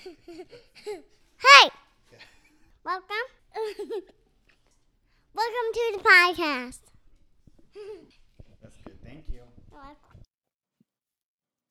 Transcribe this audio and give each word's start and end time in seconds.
Hey! 1.40 1.70
Welcome. 2.84 3.06
Welcome 5.34 5.68
to 5.72 5.92
the 5.94 5.98
podcast. 6.02 6.78
That's 8.62 8.76
good. 8.84 8.98
Thank 9.04 9.24
you. 9.28 9.40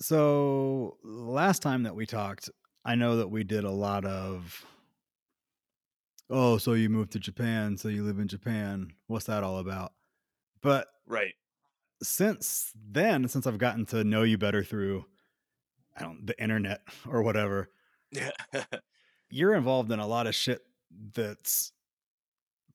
So 0.02 0.98
last 1.04 1.62
time 1.62 1.84
that 1.84 1.96
we 1.96 2.06
talked, 2.06 2.50
I 2.86 2.96
know 2.96 3.18
that 3.18 3.30
we 3.30 3.44
did 3.44 3.64
a 3.64 3.72
lot 3.72 4.06
of 4.06 4.64
oh, 6.30 6.58
so 6.58 6.74
you 6.74 6.90
moved 6.90 7.12
to 7.14 7.20
Japan, 7.20 7.78
so 7.78 7.90
you 7.90 8.04
live 8.04 8.20
in 8.20 8.28
Japan. 8.28 8.94
What's 9.08 9.26
that 9.26 9.44
all 9.44 9.58
about? 9.60 9.94
But 10.62 10.88
Right. 11.08 11.34
since 12.04 12.72
then, 12.76 13.28
since 13.28 13.46
I've 13.48 13.58
gotten 13.58 13.86
to 13.88 14.04
know 14.04 14.24
you 14.24 14.38
better 14.38 14.64
through 14.64 15.06
I 15.98 16.02
don't 16.04 16.26
the 16.26 16.42
internet 16.42 16.82
or 17.08 17.22
whatever, 17.24 17.70
Yeah. 18.12 18.32
you're 19.30 19.54
involved 19.56 19.92
in 19.92 20.00
a 20.00 20.08
lot 20.08 20.28
of 20.28 20.36
shit 20.36 20.62
that's 21.14 21.72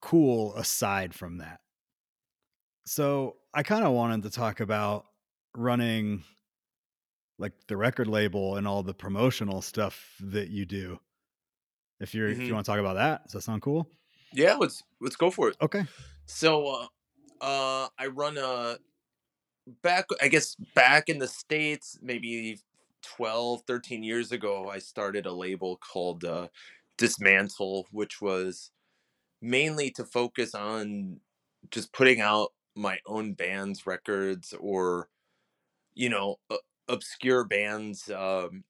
cool 0.01 0.55
aside 0.55 1.13
from 1.13 1.37
that. 1.39 1.59
So 2.85 3.37
I 3.53 3.63
kind 3.63 3.83
of 3.83 3.93
wanted 3.93 4.23
to 4.23 4.29
talk 4.29 4.59
about 4.59 5.05
running 5.55 6.23
like 7.37 7.53
the 7.67 7.75
record 7.77 8.07
label 8.07 8.55
and 8.57 8.67
all 8.67 8.83
the 8.83 8.93
promotional 8.93 9.61
stuff 9.61 10.15
that 10.21 10.49
you 10.49 10.65
do. 10.65 10.99
If 11.99 12.13
you're 12.13 12.29
if 12.29 12.37
Mhm. 12.37 12.47
you 12.47 12.53
want 12.53 12.65
to 12.65 12.71
talk 12.71 12.79
about 12.79 12.95
that, 12.95 13.23
does 13.23 13.33
that 13.33 13.41
sound 13.41 13.61
cool? 13.61 13.89
yeah. 14.31 14.55
Let's 14.55 14.83
let's 15.01 15.15
go 15.15 15.31
for 15.31 15.49
it. 15.49 15.57
Okay. 15.61 15.85
So, 16.25 16.67
uh, 16.67 16.87
uh, 17.41 17.89
I 17.97 18.07
run 18.07 18.37
a 18.37 18.77
back. 19.81 20.05
I 20.21 20.27
guess 20.27 20.55
back 20.55 21.09
in 21.09 21.19
the 21.19 21.27
states, 21.27 21.99
maybe 22.01 22.59
12, 23.15 23.61
13 23.67 24.03
years 24.03 24.31
ago, 24.31 24.69
I 24.69 24.79
started 24.79 25.25
a 25.25 25.33
label 25.33 25.77
called 25.77 26.25
uh, 26.25 26.47
Dismantle, 26.97 27.85
which 27.91 28.21
was 28.21 28.71
mainly 29.41 29.91
to 29.91 30.03
focus 30.03 30.55
on 30.55 31.19
just 31.71 31.93
putting 31.93 32.21
out 32.21 32.51
my 32.75 32.99
own 33.05 33.33
band's 33.33 33.85
records 33.87 34.53
or 34.59 35.07
you 35.93 36.09
know 36.09 36.35
obscure 36.89 37.43
bands 37.43 38.09
um, 38.09 38.63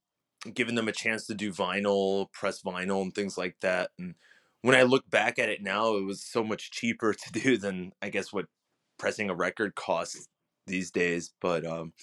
giving 0.54 0.76
them 0.76 0.88
a 0.88 0.92
chance 0.92 1.26
to 1.26 1.34
do 1.34 1.52
vinyl 1.52 2.32
press 2.32 2.62
vinyl 2.62 3.02
and 3.02 3.16
things 3.16 3.38
like 3.38 3.56
that 3.62 3.90
and 3.98 4.14
when 4.62 4.76
i 4.76 4.84
look 4.84 5.10
back 5.10 5.40
at 5.40 5.50
it 5.50 5.64
now 5.64 5.96
it 5.96 6.04
was 6.04 6.24
so 6.24 6.44
much 6.44 6.70
cheaper 6.72 7.14
to 7.14 7.32
do 7.32 7.58
than 7.58 7.92
i 8.02 8.10
guess 8.10 8.32
what 8.32 8.46
pressing 9.00 9.30
a 9.30 9.36
record 9.36 9.74
costs 9.76 10.28
these 10.68 10.92
days 10.92 11.32
but 11.42 11.66
um, 11.66 11.94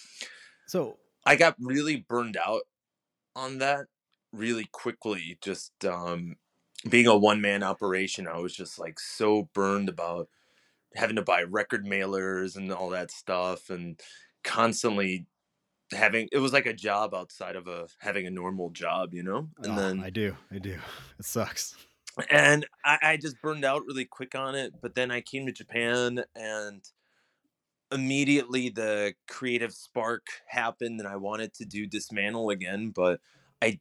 So 0.67 0.97
i 1.25 1.35
got 1.35 1.55
really 1.59 2.05
burned 2.07 2.37
out 2.37 2.63
on 3.35 3.57
that 3.59 3.85
really 4.31 4.67
quickly 4.71 5.37
just 5.41 5.71
um, 5.85 6.35
being 6.89 7.07
a 7.07 7.17
one-man 7.17 7.63
operation 7.63 8.27
i 8.27 8.37
was 8.37 8.55
just 8.55 8.79
like 8.79 8.99
so 8.99 9.49
burned 9.53 9.89
about 9.89 10.27
having 10.95 11.15
to 11.15 11.21
buy 11.21 11.41
record 11.41 11.85
mailers 11.85 12.55
and 12.55 12.71
all 12.71 12.89
that 12.89 13.11
stuff 13.11 13.69
and 13.69 13.99
constantly 14.43 15.25
having 15.91 16.27
it 16.31 16.39
was 16.39 16.53
like 16.53 16.65
a 16.65 16.73
job 16.73 17.13
outside 17.13 17.55
of 17.55 17.67
a 17.67 17.87
having 17.99 18.25
a 18.25 18.31
normal 18.31 18.69
job 18.69 19.13
you 19.13 19.23
know 19.23 19.49
and 19.61 19.73
oh, 19.73 19.75
then 19.75 20.03
I 20.03 20.09
do, 20.09 20.35
I 20.51 20.59
do. 20.59 20.77
It 21.19 21.25
sucks. 21.25 21.75
and 22.29 22.65
I, 22.85 22.97
I 23.01 23.17
just 23.17 23.41
burned 23.41 23.65
out 23.65 23.85
really 23.85 24.05
quick 24.05 24.35
on 24.35 24.55
it 24.55 24.73
but 24.81 24.95
then 24.95 25.09
i 25.09 25.21
came 25.21 25.45
to 25.45 25.51
japan 25.51 26.23
and 26.35 26.83
immediately 27.93 28.69
the 28.69 29.13
creative 29.27 29.71
spark 29.71 30.25
happened 30.47 30.99
and 30.99 31.07
i 31.07 31.15
wanted 31.15 31.53
to 31.53 31.65
do 31.65 31.85
dismantle 31.85 32.49
again 32.49 32.91
but 32.93 33.19
i 33.61 33.79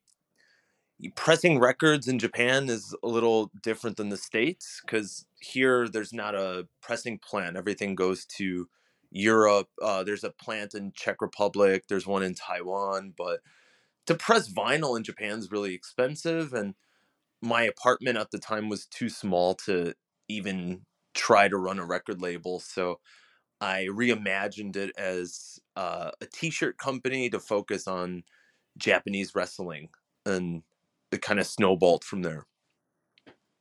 pressing 1.17 1.59
records 1.59 2.07
in 2.07 2.19
japan 2.19 2.69
is 2.69 2.95
a 3.03 3.09
little 3.09 3.51
different 3.63 3.97
than 3.97 4.11
the 4.11 4.17
states 4.17 4.81
because 4.85 5.27
here 5.41 5.89
there's 5.89 6.13
not 6.13 6.37
a 6.37 6.69
pressing 6.81 7.19
plant. 7.19 7.57
Everything 7.57 7.95
goes 7.95 8.25
to 8.27 8.69
europe 9.11 9.69
uh, 9.83 10.03
there's 10.03 10.25
a 10.25 10.31
plant 10.31 10.75
in 10.75 10.91
czech 10.95 11.21
republic 11.21 11.85
there's 11.89 12.07
one 12.07 12.23
in 12.23 12.35
taiwan 12.35 13.13
but 13.17 13.41
to 14.07 14.15
press 14.15 14.51
vinyl 14.51 14.97
in 14.97 15.05
japan 15.05 15.39
is 15.39 15.51
really 15.51 15.75
expensive 15.75 16.55
and 16.55 16.75
my 17.43 17.63
apartment 17.63 18.17
at 18.17 18.31
the 18.31 18.39
time 18.39 18.69
was 18.71 18.87
too 18.87 19.11
small 19.11 19.55
to 19.55 19.93
even 20.29 20.81
try 21.13 21.47
to 21.47 21.59
run 21.59 21.79
a 21.79 21.85
record 21.85 22.23
label 22.23 22.59
so 22.59 22.99
i 23.63 23.87
reimagined 23.91 24.77
it 24.77 24.93
as 24.99 25.59
uh, 25.77 26.11
a 26.21 26.27
t-shirt 26.27 26.77
company 26.77 27.31
to 27.31 27.41
focus 27.41 27.89
on 27.89 28.23
japanese 28.77 29.35
wrestling 29.35 29.89
and 30.27 30.63
it 31.13 31.23
kind 31.23 31.39
of 31.39 31.47
snowballed 31.47 32.03
from 32.03 32.23
there. 32.23 32.47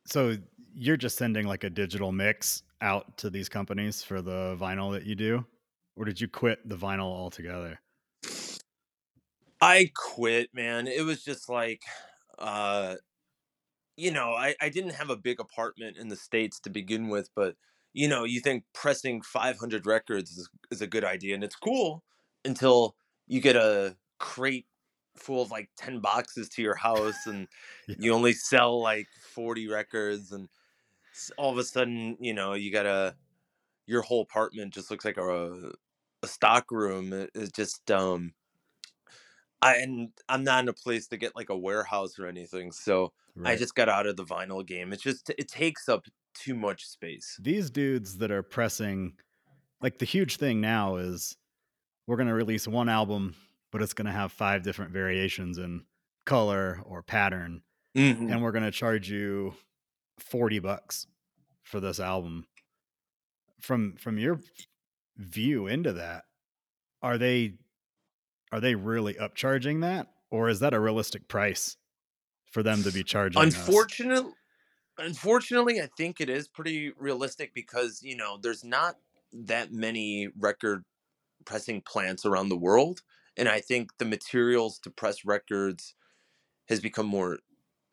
So 0.08 0.38
you're 0.74 0.98
just 0.98 1.18
sending 1.18 1.46
like 1.46 1.64
a 1.64 1.70
digital 1.70 2.12
mix 2.12 2.64
out 2.82 3.18
to 3.18 3.30
these 3.30 3.50
companies 3.50 4.02
for 4.02 4.22
the 4.22 4.58
vinyl 4.60 4.92
that 4.94 5.06
you 5.06 5.16
do, 5.16 5.46
or 5.96 6.06
did 6.06 6.20
you 6.20 6.28
quit 6.28 6.68
the 6.68 6.78
vinyl 6.78 7.02
altogether? 7.02 7.80
i 9.64 9.92
quit 9.96 10.50
man. 10.54 10.88
It 10.88 11.04
was 11.04 11.24
just 11.24 11.48
like 11.48 11.84
uh 12.40 12.96
you 13.96 14.12
know 14.12 14.32
I, 14.32 14.56
I 14.60 14.70
didn't 14.70 14.96
have 14.96 15.12
a 15.12 15.16
big 15.16 15.40
apartment 15.40 15.98
in 15.98 16.08
the 16.08 16.16
states 16.16 16.60
to 16.62 16.72
begin 16.72 17.10
with 17.10 17.30
but 17.36 17.56
you 17.94 18.07
know 18.07 18.24
you 18.24 18.40
think 18.40 18.63
pressing 18.74 19.22
500 19.22 19.85
records 19.85 20.31
is, 20.38 20.50
is 20.72 20.81
a 20.81 20.88
good 20.88 21.03
idea 21.03 21.35
and 21.35 21.44
it's 21.44 21.56
cool 21.56 22.03
until 22.46 22.96
you 23.28 23.41
get 23.41 23.56
a 23.56 23.97
crate 24.19 24.68
full 25.18 25.41
of 25.41 25.52
like 25.52 25.69
10 25.78 26.00
boxes 26.00 26.50
to 26.50 26.62
your 26.62 26.75
house 26.75 27.25
and 27.25 27.47
Yeah. 27.88 27.96
you 27.97 28.13
only 28.13 28.34
sell 28.34 28.81
like 28.81 29.09
40 29.34 29.68
records 29.68 30.31
and 30.31 30.50
all 31.38 31.52
of 31.52 31.57
a 31.57 31.63
sudden 31.63 32.18
you 32.19 32.34
know 32.34 32.53
you 32.53 32.72
gotta 32.72 33.16
your 33.88 34.02
whole 34.03 34.22
apartment 34.22 34.73
just 34.73 34.91
looks 34.91 35.06
like 35.06 35.18
a, 35.18 35.72
a 36.23 36.28
stock 36.28 36.72
room 36.72 37.13
it, 37.13 37.31
it's 37.35 37.52
just 37.52 37.91
um 37.91 38.34
i 39.62 39.75
and 39.78 40.12
i'm 40.29 40.44
not 40.44 40.63
in 40.63 40.69
a 40.69 40.73
place 40.73 41.08
to 41.08 41.18
get 41.18 41.35
like 41.35 41.50
a 41.50 41.58
warehouse 41.58 42.18
or 42.19 42.28
anything 42.28 42.72
so 42.72 43.12
i 43.44 43.56
just 43.56 43.75
got 43.75 43.90
out 43.90 44.08
of 44.08 44.16
the 44.16 44.23
vinyl 44.25 44.66
game 44.66 44.94
it's 44.94 45.03
just 45.03 45.29
it 45.38 45.47
takes 45.47 45.88
up 45.90 46.06
too 46.34 46.56
much 46.56 46.86
space 46.86 47.38
these 47.42 47.69
dudes 47.69 48.18
that 48.18 48.31
are 48.31 48.44
pressing 48.44 49.14
like 49.81 49.97
the 50.00 50.06
huge 50.06 50.38
thing 50.38 50.62
now 50.62 50.96
is 50.97 51.36
we're 52.08 52.16
going 52.18 52.28
to 52.28 52.34
release 52.34 52.68
one 52.68 52.90
album 52.90 53.36
but 53.72 53.81
it's 53.81 53.94
going 53.94 54.06
to 54.06 54.12
have 54.12 54.31
five 54.31 54.64
different 54.64 54.91
variations 54.91 55.58
in 55.58 55.84
color 56.25 56.81
or 56.86 57.02
pattern 57.03 57.62
Mhm. 57.96 58.31
and 58.31 58.41
we're 58.41 58.52
going 58.53 58.64
to 58.64 58.72
charge 58.72 59.09
you 59.09 59.53
40 60.20 60.59
bucks 60.59 61.08
for 61.64 61.80
this 61.80 62.00
album 62.00 62.46
from 63.59 63.96
from 63.97 64.18
your 64.18 64.40
view 65.18 65.68
into 65.68 65.94
that 65.94 66.24
are 67.02 67.18
they 67.18 67.56
are 68.52 68.59
they 68.59 68.75
really 68.75 69.14
upcharging 69.16 69.81
that 69.81 70.08
or 70.30 70.47
is 70.50 70.59
that 70.62 70.74
a 70.74 70.80
realistic 70.80 71.28
price 71.28 71.75
for 72.52 72.64
them 72.64 72.84
to 72.84 72.91
be 72.91 73.03
charging 73.03 73.41
us? 73.47 73.56
Unfortunately 75.02 75.82
i 75.82 75.90
think 75.98 76.20
it 76.20 76.30
is 76.30 76.48
pretty 76.48 76.92
realistic 76.98 77.54
because 77.54 78.02
you 78.04 78.16
know 78.16 78.38
there's 78.42 78.64
not 78.64 78.98
that 79.34 79.72
many 79.72 80.30
record 80.40 80.84
pressing 81.46 81.82
plants 81.82 82.26
around 82.26 82.50
the 82.50 82.58
world 82.58 83.02
and 83.38 83.50
i 83.50 83.60
think 83.60 83.98
the 83.98 84.06
materials 84.06 84.80
to 84.80 84.90
press 84.90 85.26
records 85.26 85.96
has 86.68 86.80
become 86.80 87.06
more 87.06 87.40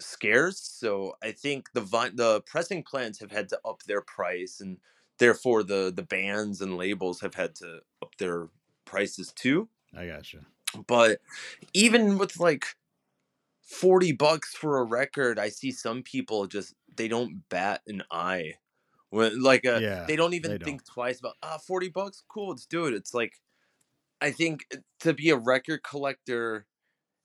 scarce 0.00 0.60
so 0.60 1.14
i 1.22 1.32
think 1.32 1.68
the 1.74 1.80
vi- 1.80 2.10
the 2.14 2.40
pressing 2.42 2.82
plants 2.82 3.18
have 3.18 3.32
had 3.32 3.48
to 3.48 3.58
up 3.64 3.82
their 3.84 4.00
price 4.00 4.60
and 4.60 4.78
therefore 5.18 5.62
the 5.62 5.92
the 5.94 6.02
bands 6.02 6.60
and 6.60 6.76
labels 6.76 7.20
have 7.20 7.34
had 7.34 7.54
to 7.54 7.80
up 8.02 8.14
their 8.18 8.48
prices 8.88 9.32
too. 9.36 9.68
I 9.96 10.06
gotcha. 10.06 10.38
But 10.86 11.20
even 11.72 12.18
with 12.18 12.40
like 12.40 12.74
40 13.68 14.12
bucks 14.12 14.54
for 14.54 14.78
a 14.78 14.84
record 14.84 15.38
i 15.38 15.48
see 15.48 15.70
some 15.70 16.02
people 16.02 16.46
just 16.46 16.74
they 16.96 17.08
don't 17.08 17.48
bat 17.48 17.82
an 17.86 18.02
eye. 18.10 18.54
When 19.10 19.40
like 19.42 19.64
uh 19.64 19.80
Yeah, 19.80 20.04
they 20.06 20.16
don't 20.16 20.34
even 20.34 20.52
they 20.52 20.64
think 20.64 20.84
twice 20.84 21.20
about 21.20 21.36
ah 21.42 21.58
40 21.58 21.88
bucks? 21.88 22.22
Cool 22.28 22.50
let's 22.50 22.66
do 22.66 22.86
it. 22.86 22.94
It's 22.94 23.14
like 23.14 23.34
i 24.20 24.30
think 24.30 24.66
uh, 24.74 24.78
to 25.00 25.14
be 25.14 25.30
a 25.30 25.36
record 25.36 25.82
collector 25.82 26.66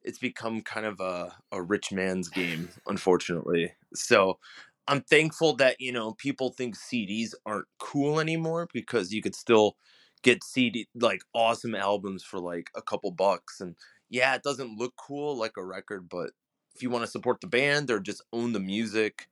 it's 0.03 0.19
become 0.19 0.61
kind 0.61 0.85
of 0.85 0.99
a, 0.99 1.35
a 1.51 1.61
rich 1.61 1.91
man's 1.91 2.29
game 2.29 2.69
unfortunately. 2.87 3.73
So 3.95 4.39
i'm 4.87 5.01
thankful 5.01 5.55
that 5.55 5.79
you 5.79 5.91
know 5.91 6.13
people 6.13 6.51
think 6.51 6.75
cds 6.77 7.33
aren't 7.45 7.67
cool 7.79 8.19
anymore 8.19 8.67
because 8.73 9.13
you 9.13 9.21
could 9.21 9.35
still 9.35 9.77
get 10.23 10.43
cd 10.43 10.87
like 10.95 11.21
awesome 11.33 11.75
albums 11.75 12.23
for 12.23 12.39
like 12.39 12.69
a 12.75 12.81
couple 12.81 13.11
bucks 13.11 13.61
and 13.61 13.75
yeah 14.13 14.35
it 14.35 14.43
doesn't 14.43 14.77
look 14.77 14.93
cool 14.95 15.35
like 15.37 15.57
a 15.57 15.63
record 15.63 16.07
but 16.09 16.31
if 16.75 16.81
you 16.81 16.89
want 16.89 17.03
to 17.03 17.11
support 17.11 17.41
the 17.41 17.47
band 17.47 17.91
or 17.91 17.99
just 17.99 18.23
own 18.31 18.53
the 18.53 18.59
music 18.59 19.27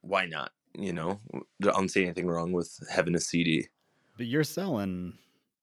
why 0.00 0.24
not 0.24 0.50
you 0.78 0.92
know 0.92 1.20
i 1.34 1.40
don't 1.60 1.90
see 1.90 2.04
anything 2.04 2.26
wrong 2.26 2.52
with 2.52 2.78
having 2.90 3.14
a 3.14 3.20
cd 3.20 3.68
but 4.16 4.26
you're 4.26 4.44
selling 4.44 5.12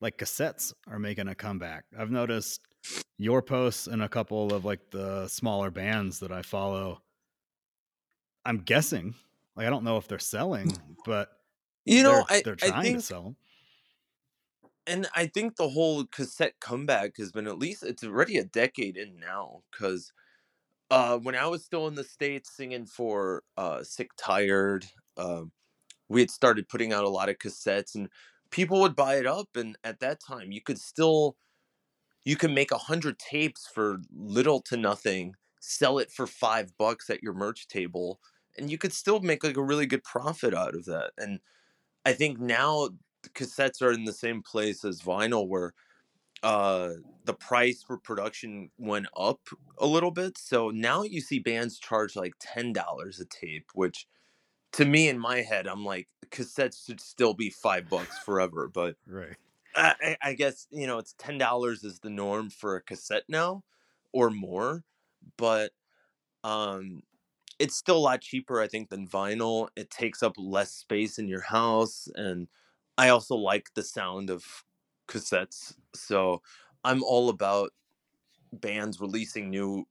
like 0.02 0.18
cassettes 0.18 0.74
are 0.88 1.00
making 1.00 1.28
a 1.28 1.36
comeback 1.36 1.86
i've 1.98 2.12
noticed 2.12 2.62
your 3.18 3.42
posts 3.42 3.88
and 3.88 4.02
a 4.02 4.10
couple 4.10 4.54
of 4.54 4.66
like 4.66 4.92
the 4.92 5.28
smaller 5.28 5.72
bands 5.72 6.20
that 6.20 6.32
I 6.32 6.42
follow. 6.42 7.02
I'm 8.46 8.60
guessing, 8.60 9.16
like 9.56 9.68
I 9.68 9.70
don't 9.70 9.84
know 9.84 9.98
if 9.98 10.08
they're 10.08 10.20
selling, 10.20 10.72
but 11.06 11.30
You 11.86 12.04
know, 12.04 12.26
they're 12.30 12.38
I, 12.38 12.42
they're 12.44 12.58
I 12.64 12.68
trying 12.68 12.84
think 12.84 12.98
to 12.98 13.04
sell 13.04 13.24
them. 13.24 13.36
And 14.86 15.08
I 15.16 15.28
think 15.28 15.56
the 15.56 15.70
whole 15.70 16.06
cassette 16.06 16.56
comeback 16.60 17.18
has 17.18 17.32
been 17.32 17.48
at 17.48 17.60
least 17.60 17.84
it's 17.84 18.04
already 18.04 18.38
a 18.38 18.44
decade 18.44 18.98
in 18.98 19.20
now 19.20 19.62
because 19.72 20.12
uh, 20.92 21.18
when 21.18 21.36
I 21.36 21.48
was 21.48 21.64
still 21.64 21.88
in 21.88 21.96
the 21.96 22.04
states 22.04 22.56
singing 22.56 22.86
for 22.86 23.44
uh, 23.58 23.84
Sick 23.84 24.12
Tired, 24.18 24.86
um, 25.18 25.52
we 26.10 26.22
had 26.22 26.30
started 26.30 26.70
putting 26.70 26.94
out 26.94 27.04
a 27.04 27.10
lot 27.10 27.30
of 27.30 27.38
cassettes 27.38 27.96
and 27.96 28.10
people 28.52 28.80
would 28.82 28.96
buy 28.96 29.16
it 29.16 29.26
up 29.26 29.50
and 29.56 29.76
at 29.84 30.00
that 30.00 30.20
time 30.20 30.52
you 30.52 30.62
could 30.62 30.80
still 30.80 31.36
you 32.24 32.36
can 32.36 32.54
make 32.54 32.72
a 32.72 32.78
hundred 32.78 33.18
tapes 33.20 33.68
for 33.74 34.00
little 34.16 34.62
to 34.62 34.78
nothing 34.78 35.34
sell 35.60 35.98
it 35.98 36.12
for 36.12 36.28
five 36.28 36.72
bucks 36.78 37.10
at 37.10 37.24
your 37.24 37.34
merch 37.34 37.68
table 37.68 38.20
and 38.58 38.70
you 38.70 38.78
could 38.78 38.94
still 38.94 39.22
make 39.22 39.44
like 39.44 39.58
a 39.58 39.64
really 39.64 39.88
good 39.88 40.04
profit 40.04 40.54
out 40.54 40.76
of 40.76 40.86
that 40.86 41.12
and 41.18 41.40
i 42.06 42.14
think 42.14 42.40
now 42.40 42.90
cassettes 43.30 43.82
are 43.82 43.92
in 43.92 44.06
the 44.06 44.14
same 44.14 44.42
place 44.44 44.84
as 44.86 45.02
vinyl 45.02 45.48
where 45.48 45.74
uh 46.44 46.92
the 47.26 47.34
price 47.34 47.84
for 47.84 47.98
production 47.98 48.72
went 48.78 49.08
up 49.18 49.42
a 49.80 49.88
little 49.88 50.12
bit 50.12 50.38
so 50.38 50.70
now 50.72 51.04
you 51.04 51.22
see 51.22 51.40
bands 51.40 51.80
charge 51.80 52.16
like 52.16 52.36
$10 52.40 53.20
a 53.20 53.26
tape 53.26 53.68
which 53.74 54.08
to 54.74 54.86
me 54.86 55.10
in 55.10 55.20
my 55.20 55.42
head 55.42 55.68
i'm 55.68 55.86
like 55.86 56.08
cassettes 56.32 56.86
should 56.86 57.02
still 57.02 57.34
be 57.34 57.50
five 57.50 57.90
bucks 57.90 58.20
forever 58.20 58.70
but 58.74 58.96
Right. 59.06 59.38
I, 59.76 59.96
I 60.02 60.18
I 60.30 60.34
guess 60.34 60.68
you 60.72 60.88
know 60.88 60.98
it's 61.00 61.16
ten 61.18 61.38
dollars 61.38 61.84
is 61.84 62.00
the 62.00 62.10
norm 62.10 62.50
for 62.50 62.76
a 62.76 62.82
cassette 62.82 63.24
now, 63.28 63.64
or 64.12 64.30
more, 64.30 64.84
but 65.38 65.72
um, 66.44 67.02
it's 67.60 67.76
still 67.78 67.98
a 67.98 68.00
lot 68.00 68.22
cheaper 68.22 68.62
I 68.62 68.68
think 68.68 68.90
than 68.90 69.08
vinyl. 69.08 69.70
It 69.76 69.90
takes 69.92 70.24
up 70.24 70.34
less 70.38 70.72
space 70.74 71.20
in 71.20 71.28
your 71.28 71.42
house, 71.42 72.08
and 72.16 72.48
I 72.98 73.10
also 73.10 73.36
like 73.36 73.74
the 73.76 73.84
sound 73.84 74.30
of 74.30 74.46
cassettes. 75.08 75.76
So 75.96 76.42
I'm 76.84 77.04
all 77.04 77.30
about 77.30 77.72
bands 78.52 79.00
releasing 79.00 79.50
new 79.50 79.86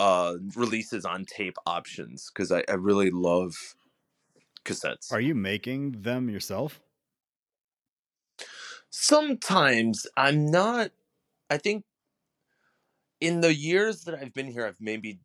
uh 0.00 0.34
releases 0.56 1.04
on 1.04 1.24
tape 1.24 1.56
options 1.66 2.30
because 2.32 2.50
I, 2.50 2.64
I 2.68 2.74
really 2.74 3.10
love 3.10 3.54
cassettes. 4.64 5.12
Are 5.12 5.20
you 5.20 5.34
making 5.34 6.02
them 6.02 6.28
yourself? 6.28 6.80
Sometimes 8.90 10.06
I'm 10.16 10.46
not. 10.50 10.90
I 11.50 11.58
think 11.58 11.84
in 13.20 13.40
the 13.40 13.54
years 13.54 14.04
that 14.04 14.14
I've 14.14 14.34
been 14.34 14.50
here, 14.50 14.66
I've 14.66 14.80
maybe 14.80 15.20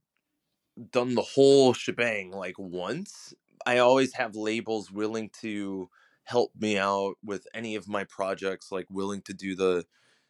done 0.92 1.16
the 1.16 1.22
whole 1.22 1.74
shebang 1.74 2.32
like 2.32 2.58
once. 2.58 3.34
I 3.66 3.80
always 3.80 4.14
have 4.14 4.36
labels 4.36 4.92
willing 4.92 5.30
to 5.42 5.90
help 6.28 6.52
me 6.60 6.78
out 6.78 7.16
with 7.24 7.48
any 7.54 7.76
of 7.76 7.88
my 7.88 8.04
projects, 8.04 8.70
like 8.72 8.86
willing 8.90 9.22
to 9.22 9.34
do 9.34 9.56
the 9.56 9.86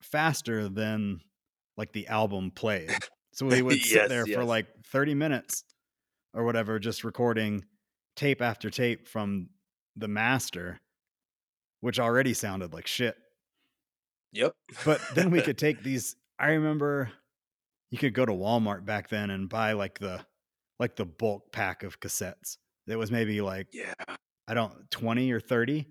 faster 0.02 0.70
than 0.70 1.20
like 1.78 1.92
the 1.94 2.08
album 2.08 2.52
played 2.52 2.92
so 3.34 3.46
we 3.46 3.62
would 3.62 3.80
sit 3.80 3.96
Yes, 3.96 4.10
there 4.10 4.26
for 4.26 4.44
like 4.44 4.68
30 4.92 5.14
minutes 5.16 5.64
or 6.34 6.44
whatever 6.46 6.80
just 6.80 7.04
recording 7.04 7.64
tape 8.16 8.42
after 8.42 8.70
tape 8.70 9.08
from 9.08 9.50
the 9.96 10.08
master 10.08 10.78
which 11.82 12.00
already 12.00 12.34
sounded 12.34 12.74
like 12.74 12.88
shit 12.88 13.16
Yep. 14.34 14.54
but 14.86 15.02
then 15.16 15.32
we 15.32 15.42
could 15.44 15.58
take 15.58 15.82
these 15.84 16.16
i 16.38 16.50
remember 16.52 17.12
you 17.92 17.98
could 17.98 18.14
go 18.14 18.26
to 18.26 18.32
walmart 18.32 18.86
back 18.86 19.10
then 19.10 19.30
and 19.32 19.50
buy 19.50 19.74
like 19.74 20.00
the 20.00 20.24
like 20.80 20.96
the 20.96 21.06
bulk 21.06 21.52
pack 21.52 21.84
of 21.84 22.00
cassettes 22.00 22.58
it 22.88 22.96
was 22.96 23.12
maybe 23.12 23.42
like 23.42 23.68
yeah. 23.74 23.94
I 24.48 24.54
don't 24.56 24.90
20 24.90 25.32
or 25.32 25.40
30 25.40 25.86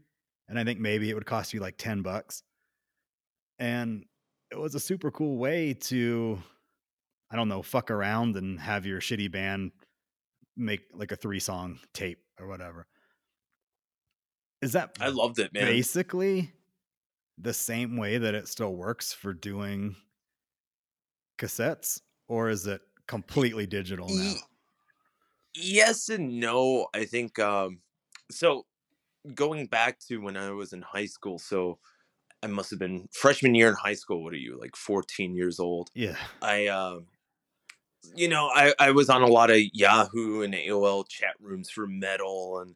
and 0.49 0.59
I 0.59 0.65
think 0.65 0.81
maybe 0.81 1.11
it 1.11 1.15
would 1.15 1.27
cost 1.27 1.53
you 1.53 1.61
like 1.61 1.77
10 1.77 2.03
bucks. 2.03 2.43
And 3.59 4.05
it 4.51 4.59
was 4.59 4.75
a 4.75 4.81
super 4.81 5.11
cool 5.11 5.37
way 5.37 5.75
to 5.75 6.39
I 7.31 7.37
don't 7.37 7.49
know, 7.49 7.63
fuck 7.63 7.91
around 7.91 8.37
and 8.37 8.59
have 8.59 8.87
your 8.87 9.01
shitty 9.01 9.31
band 9.31 9.73
make 10.57 10.81
like 10.95 11.13
a 11.13 11.17
three 11.17 11.41
song 11.41 11.79
tape 11.93 12.21
or 12.41 12.47
whatever. 12.47 12.87
Is 14.63 14.73
that 14.73 14.97
I 15.01 15.09
loved 15.09 15.39
it, 15.39 15.53
man. 15.53 15.67
basically 15.67 16.53
the 17.37 17.53
same 17.53 17.97
way 17.97 18.19
that 18.19 18.35
it 18.35 18.49
still 18.49 18.75
works 18.75 19.13
for 19.13 19.33
doing 19.33 19.95
cassettes 21.39 22.01
or 22.27 22.49
is 22.49 22.67
it 22.67 22.81
completely 23.07 23.67
digital 23.67 24.09
now? 24.09 24.35
Yes 25.55 26.09
and 26.09 26.41
no. 26.41 26.89
I 26.95 27.05
think 27.05 27.39
um 27.39 27.81
so 28.31 28.65
going 29.35 29.67
back 29.67 29.99
to 30.09 30.19
when 30.19 30.37
I 30.37 30.51
was 30.51 30.73
in 30.73 30.83
high 30.83 31.07
school, 31.07 31.39
so 31.39 31.79
I 32.43 32.47
must 32.47 32.71
have 32.71 32.79
been 32.79 33.09
freshman 33.13 33.55
year 33.55 33.69
in 33.69 33.75
high 33.75 33.95
school. 33.95 34.23
What 34.23 34.33
are 34.33 34.37
you, 34.37 34.59
like 34.59 34.77
14 34.77 35.35
years 35.35 35.59
old? 35.59 35.91
Yeah. 35.95 36.17
I 36.41 36.69
um 36.69 37.07
you 38.15 38.29
know, 38.29 38.49
I, 38.55 38.73
I 38.79 38.93
was 38.93 39.11
on 39.11 39.23
a 39.23 39.27
lot 39.27 39.51
of 39.51 39.59
Yahoo 39.73 40.43
and 40.43 40.55
AOL 40.55 41.09
chat 41.09 41.35
rooms 41.41 41.69
for 41.69 41.87
metal 41.87 42.61
and 42.61 42.75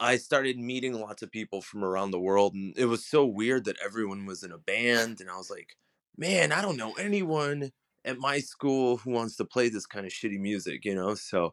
I 0.00 0.16
started 0.16 0.58
meeting 0.58 0.94
lots 0.94 1.22
of 1.22 1.30
people 1.30 1.62
from 1.62 1.84
around 1.84 2.10
the 2.10 2.20
world 2.20 2.54
and 2.54 2.76
it 2.76 2.86
was 2.86 3.04
so 3.04 3.24
weird 3.24 3.66
that 3.66 3.76
everyone 3.84 4.26
was 4.26 4.42
in 4.42 4.52
a 4.52 4.58
band 4.58 5.20
and 5.20 5.30
I 5.30 5.36
was 5.36 5.50
like, 5.50 5.76
man, 6.16 6.52
I 6.52 6.62
don't 6.62 6.76
know 6.76 6.94
anyone 6.94 7.70
at 8.04 8.18
my 8.18 8.38
school 8.38 8.96
who 8.96 9.10
wants 9.10 9.36
to 9.36 9.44
play 9.44 9.68
this 9.68 9.86
kind 9.86 10.06
of 10.06 10.12
shitty 10.12 10.38
music, 10.38 10.84
you 10.84 10.94
know? 10.94 11.14
So 11.14 11.52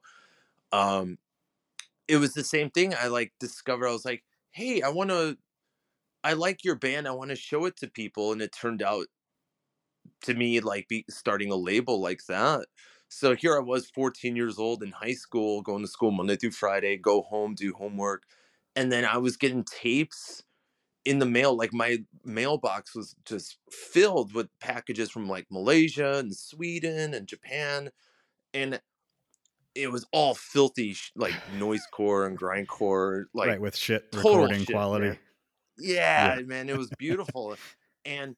um 0.71 1.17
it 2.07 2.17
was 2.17 2.33
the 2.33 2.43
same 2.43 2.69
thing. 2.69 2.93
I 2.99 3.07
like 3.07 3.33
discovered 3.39 3.87
I 3.87 3.91
was 3.91 4.05
like, 4.05 4.23
hey, 4.51 4.81
I 4.81 4.89
want 4.89 5.09
to 5.09 5.37
I 6.23 6.33
like 6.33 6.63
your 6.63 6.75
band. 6.75 7.07
I 7.07 7.11
want 7.11 7.31
to 7.31 7.35
show 7.35 7.65
it 7.65 7.77
to 7.77 7.87
people 7.87 8.31
and 8.31 8.41
it 8.41 8.53
turned 8.53 8.81
out 8.81 9.07
to 10.21 10.33
me 10.33 10.59
like 10.59 10.87
be 10.87 11.05
starting 11.09 11.51
a 11.51 11.55
label 11.55 12.01
like 12.01 12.25
that. 12.27 12.67
So 13.09 13.35
here 13.35 13.55
I 13.55 13.59
was 13.61 13.89
14 13.89 14.35
years 14.35 14.57
old 14.57 14.81
in 14.81 14.91
high 14.91 15.13
school, 15.13 15.61
going 15.61 15.83
to 15.83 15.87
school 15.87 16.11
Monday 16.11 16.35
through 16.35 16.51
Friday, 16.51 16.97
go 16.97 17.21
home, 17.21 17.55
do 17.55 17.73
homework, 17.73 18.23
and 18.75 18.91
then 18.91 19.05
I 19.05 19.17
was 19.17 19.37
getting 19.37 19.63
tapes 19.63 20.43
in 21.05 21.19
the 21.19 21.25
mail 21.25 21.55
like 21.55 21.73
my 21.73 21.97
mailbox 22.23 22.95
was 22.95 23.15
just 23.25 23.57
filled 23.69 24.33
with 24.33 24.47
packages 24.59 25.09
from 25.11 25.27
like 25.27 25.45
Malaysia 25.51 26.17
and 26.17 26.35
Sweden 26.35 27.13
and 27.13 27.27
Japan 27.27 27.89
and 28.53 28.81
it 29.75 29.91
was 29.91 30.05
all 30.11 30.35
filthy 30.35 30.93
sh- 30.93 31.11
like 31.15 31.33
noisecore 31.57 32.27
and 32.27 32.37
grindcore 32.39 33.25
like 33.33 33.47
right 33.49 33.61
with 33.61 33.75
shit 33.75 34.05
recording 34.13 34.59
shit, 34.59 34.69
quality. 34.75 35.07
man. 35.09 35.19
yeah, 35.77 36.39
man 36.45 36.69
it 36.69 36.77
was 36.77 36.89
beautiful 36.99 37.55
and 38.05 38.35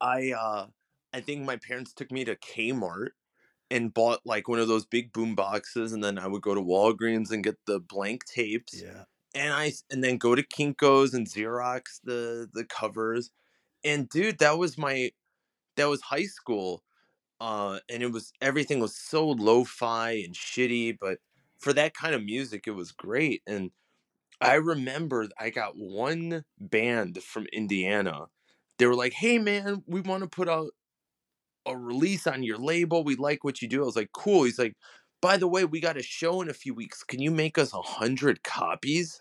i 0.00 0.32
uh 0.32 0.66
i 1.12 1.20
think 1.20 1.44
my 1.44 1.56
parents 1.56 1.92
took 1.92 2.10
me 2.12 2.24
to 2.24 2.36
kmart 2.36 3.08
and 3.70 3.92
bought 3.94 4.20
like 4.24 4.48
one 4.48 4.58
of 4.58 4.68
those 4.68 4.84
big 4.86 5.12
boom 5.12 5.34
boxes 5.34 5.92
and 5.92 6.04
then 6.04 6.18
i 6.18 6.26
would 6.26 6.42
go 6.42 6.54
to 6.54 6.60
walgreens 6.62 7.30
and 7.32 7.42
get 7.44 7.56
the 7.66 7.80
blank 7.80 8.24
tapes 8.26 8.80
Yeah. 8.80 9.04
and 9.34 9.52
i 9.52 9.72
and 9.90 10.04
then 10.04 10.18
go 10.18 10.34
to 10.34 10.42
kinkos 10.42 11.14
and 11.14 11.26
xerox 11.26 12.00
the 12.04 12.48
the 12.52 12.64
covers 12.64 13.30
and 13.84 14.08
dude 14.08 14.38
that 14.38 14.58
was 14.58 14.78
my 14.78 15.10
that 15.76 15.88
was 15.88 16.00
high 16.02 16.26
school 16.26 16.82
uh 17.42 17.80
and 17.90 18.04
it 18.04 18.12
was 18.12 18.32
everything 18.40 18.78
was 18.78 18.94
so 18.94 19.28
lo-fi 19.28 20.12
and 20.12 20.32
shitty 20.32 20.96
but 21.00 21.18
for 21.58 21.72
that 21.72 21.92
kind 21.92 22.14
of 22.14 22.24
music 22.24 22.68
it 22.68 22.70
was 22.70 22.92
great 22.92 23.42
and 23.48 23.72
i 24.40 24.54
remember 24.54 25.28
i 25.40 25.50
got 25.50 25.72
one 25.76 26.44
band 26.60 27.20
from 27.22 27.46
indiana. 27.52 28.26
They 28.78 28.86
were 28.86 28.94
like 28.94 29.12
hey 29.12 29.38
man 29.38 29.82
we 29.88 30.00
want 30.00 30.22
to 30.22 30.28
put 30.28 30.48
out 30.48 30.70
a 31.66 31.76
release 31.76 32.28
on 32.28 32.44
your 32.44 32.58
label 32.58 33.02
we 33.02 33.16
like 33.16 33.42
what 33.42 33.60
you 33.60 33.68
do. 33.68 33.82
I 33.82 33.86
was 33.86 33.96
like 33.96 34.12
cool. 34.12 34.44
He's 34.44 34.58
like 34.58 34.76
by 35.20 35.36
the 35.36 35.48
way 35.48 35.64
we 35.64 35.80
got 35.80 35.96
a 35.96 36.02
show 36.02 36.42
in 36.42 36.48
a 36.48 36.54
few 36.54 36.74
weeks. 36.74 37.02
Can 37.02 37.20
you 37.20 37.32
make 37.32 37.58
us 37.58 37.72
a 37.74 37.82
hundred 37.82 38.44
copies? 38.44 39.20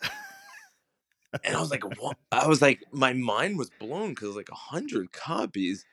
And 1.43 1.55
i 1.55 1.59
was 1.61 1.71
like 1.71 1.85
what 1.99 2.17
i 2.31 2.45
was 2.45 2.61
like 2.61 2.81
my 2.91 3.13
mind 3.13 3.57
was 3.57 3.71
blown 3.79 4.09
because 4.09 4.35
like 4.35 4.49
a 4.51 4.55
hundred 4.55 5.11
copies. 5.11 5.85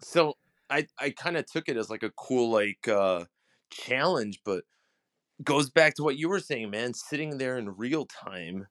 So 0.00 0.36
i 0.72 0.86
i 0.98 1.10
kind 1.10 1.36
of 1.36 1.46
took 1.46 1.68
it 1.68 1.76
as 1.76 1.90
like 1.90 2.02
a 2.02 2.10
cool 2.10 2.50
like 2.50 2.88
uh 2.88 3.24
challenge 3.70 4.40
but 4.44 4.64
goes 5.42 5.70
back 5.70 5.94
to 5.94 6.02
what 6.02 6.16
you 6.16 6.28
were 6.28 6.40
saying 6.40 6.70
man 6.70 6.94
sitting 6.94 7.38
there 7.38 7.58
in 7.58 7.76
real 7.76 8.06
time 8.06 8.66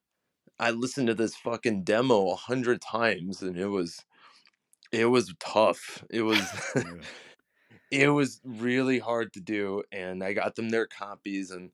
i 0.60 0.72
listened 0.72 1.08
to 1.08 1.14
this 1.14 1.36
fucking 1.36 1.84
demo 1.84 2.30
a 2.30 2.36
hundred 2.36 2.82
times 2.82 3.42
and 3.42 3.58
it 3.58 3.68
was 3.68 4.04
it 4.92 5.06
was 5.06 5.34
tough. 5.40 6.04
It 6.10 6.22
was 6.22 6.42
it 7.92 8.10
was 8.10 8.42
really 8.44 9.00
hard 9.00 9.34
to 9.34 9.40
do 9.40 9.84
and 9.92 10.24
i 10.24 10.34
got 10.34 10.56
them 10.56 10.70
their 10.70 10.88
copies 10.88 11.52
and 11.52 11.72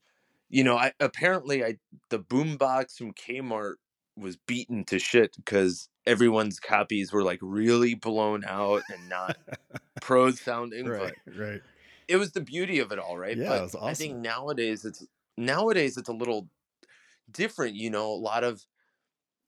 you 0.49 0.63
know 0.63 0.77
i 0.77 0.91
apparently 0.99 1.63
i 1.63 1.77
the 2.09 2.19
boombox 2.19 2.97
from 2.97 3.13
kmart 3.13 3.75
was 4.15 4.35
beaten 4.35 4.83
to 4.83 4.97
shit 4.99 5.35
because 5.35 5.89
everyone's 6.07 6.59
copies 6.59 7.13
were 7.13 7.23
like 7.23 7.39
really 7.41 7.93
blown 7.95 8.43
out 8.45 8.83
and 8.89 9.09
not 9.09 9.37
pro 10.01 10.31
sounding 10.47 10.87
right. 10.87 11.13
but 11.25 11.35
Right. 11.35 11.61
it 12.07 12.17
was 12.17 12.31
the 12.31 12.41
beauty 12.41 12.79
of 12.79 12.91
it 12.91 12.99
all 12.99 13.17
right 13.17 13.37
Yeah, 13.37 13.49
but 13.49 13.59
it 13.59 13.63
was 13.63 13.75
awesome. 13.75 13.87
i 13.89 13.93
think 13.93 14.17
nowadays 14.17 14.85
it's 14.85 15.05
nowadays 15.37 15.97
it's 15.97 16.09
a 16.09 16.13
little 16.13 16.49
different 17.31 17.75
you 17.75 17.89
know 17.89 18.11
a 18.11 18.15
lot 18.15 18.43
of 18.43 18.65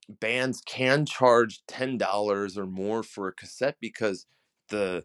bands 0.08 0.62
can 0.66 1.06
charge 1.06 1.62
ten 1.66 1.96
dollars 1.98 2.58
or 2.58 2.66
more 2.66 3.02
for 3.02 3.28
a 3.28 3.32
cassette 3.32 3.76
because 3.80 4.26
the 4.68 5.04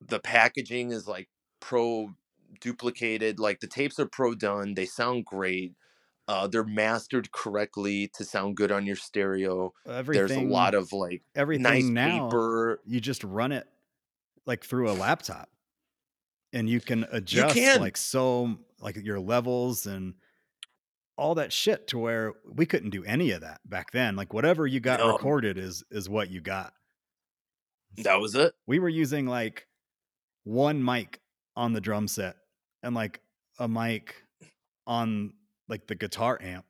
the 0.00 0.20
packaging 0.20 0.90
is 0.92 1.08
like 1.08 1.28
pro 1.60 2.10
duplicated 2.60 3.38
like 3.40 3.60
the 3.60 3.66
tapes 3.66 3.98
are 3.98 4.06
pro 4.06 4.34
done 4.34 4.74
they 4.74 4.86
sound 4.86 5.24
great 5.24 5.74
uh 6.28 6.46
they're 6.46 6.64
mastered 6.64 7.30
correctly 7.32 8.08
to 8.14 8.24
sound 8.24 8.56
good 8.56 8.72
on 8.72 8.86
your 8.86 8.96
stereo 8.96 9.72
Everything. 9.86 10.26
there's 10.26 10.38
a 10.38 10.40
lot 10.48 10.74
of 10.74 10.92
like 10.92 11.22
everything 11.34 11.62
nice 11.62 11.84
now. 11.84 12.26
paper 12.28 12.80
You 12.86 13.00
just 13.00 13.22
run 13.24 13.52
it 13.52 13.66
like 14.46 14.64
through 14.64 14.90
a 14.90 14.92
laptop, 14.92 15.48
and 16.52 16.68
you 16.68 16.80
can 16.80 17.06
adjust 17.12 17.54
can. 17.54 17.80
like 17.80 17.96
so 17.96 18.56
like 18.80 18.96
your 18.96 19.18
levels 19.20 19.86
and 19.86 20.14
all 21.16 21.36
that 21.36 21.52
shit 21.52 21.86
to 21.88 21.98
where 21.98 22.32
we 22.44 22.66
couldn't 22.66 22.90
do 22.90 23.04
any 23.04 23.30
of 23.30 23.40
that 23.42 23.60
back 23.64 23.90
then. 23.92 24.16
Like 24.16 24.32
whatever 24.34 24.66
you 24.66 24.80
got 24.80 24.98
No. 25.00 25.12
recorded 25.12 25.56
is 25.58 25.84
is 25.90 26.08
what 26.08 26.30
you 26.30 26.40
got. 26.40 26.74
that 27.98 28.16
was 28.20 28.34
it 28.34 28.54
we 28.66 28.78
were 28.78 28.88
using 28.88 29.26
like 29.26 29.66
one 30.44 30.84
mic 30.84 31.20
on 31.56 31.72
the 31.72 31.80
drum 31.80 32.08
set 32.08 32.36
and 32.82 32.94
like 32.94 33.20
a 33.58 33.68
mic 33.68 34.16
on 34.86 35.32
like 35.68 35.86
the 35.86 35.94
guitar 35.94 36.38
amp 36.42 36.64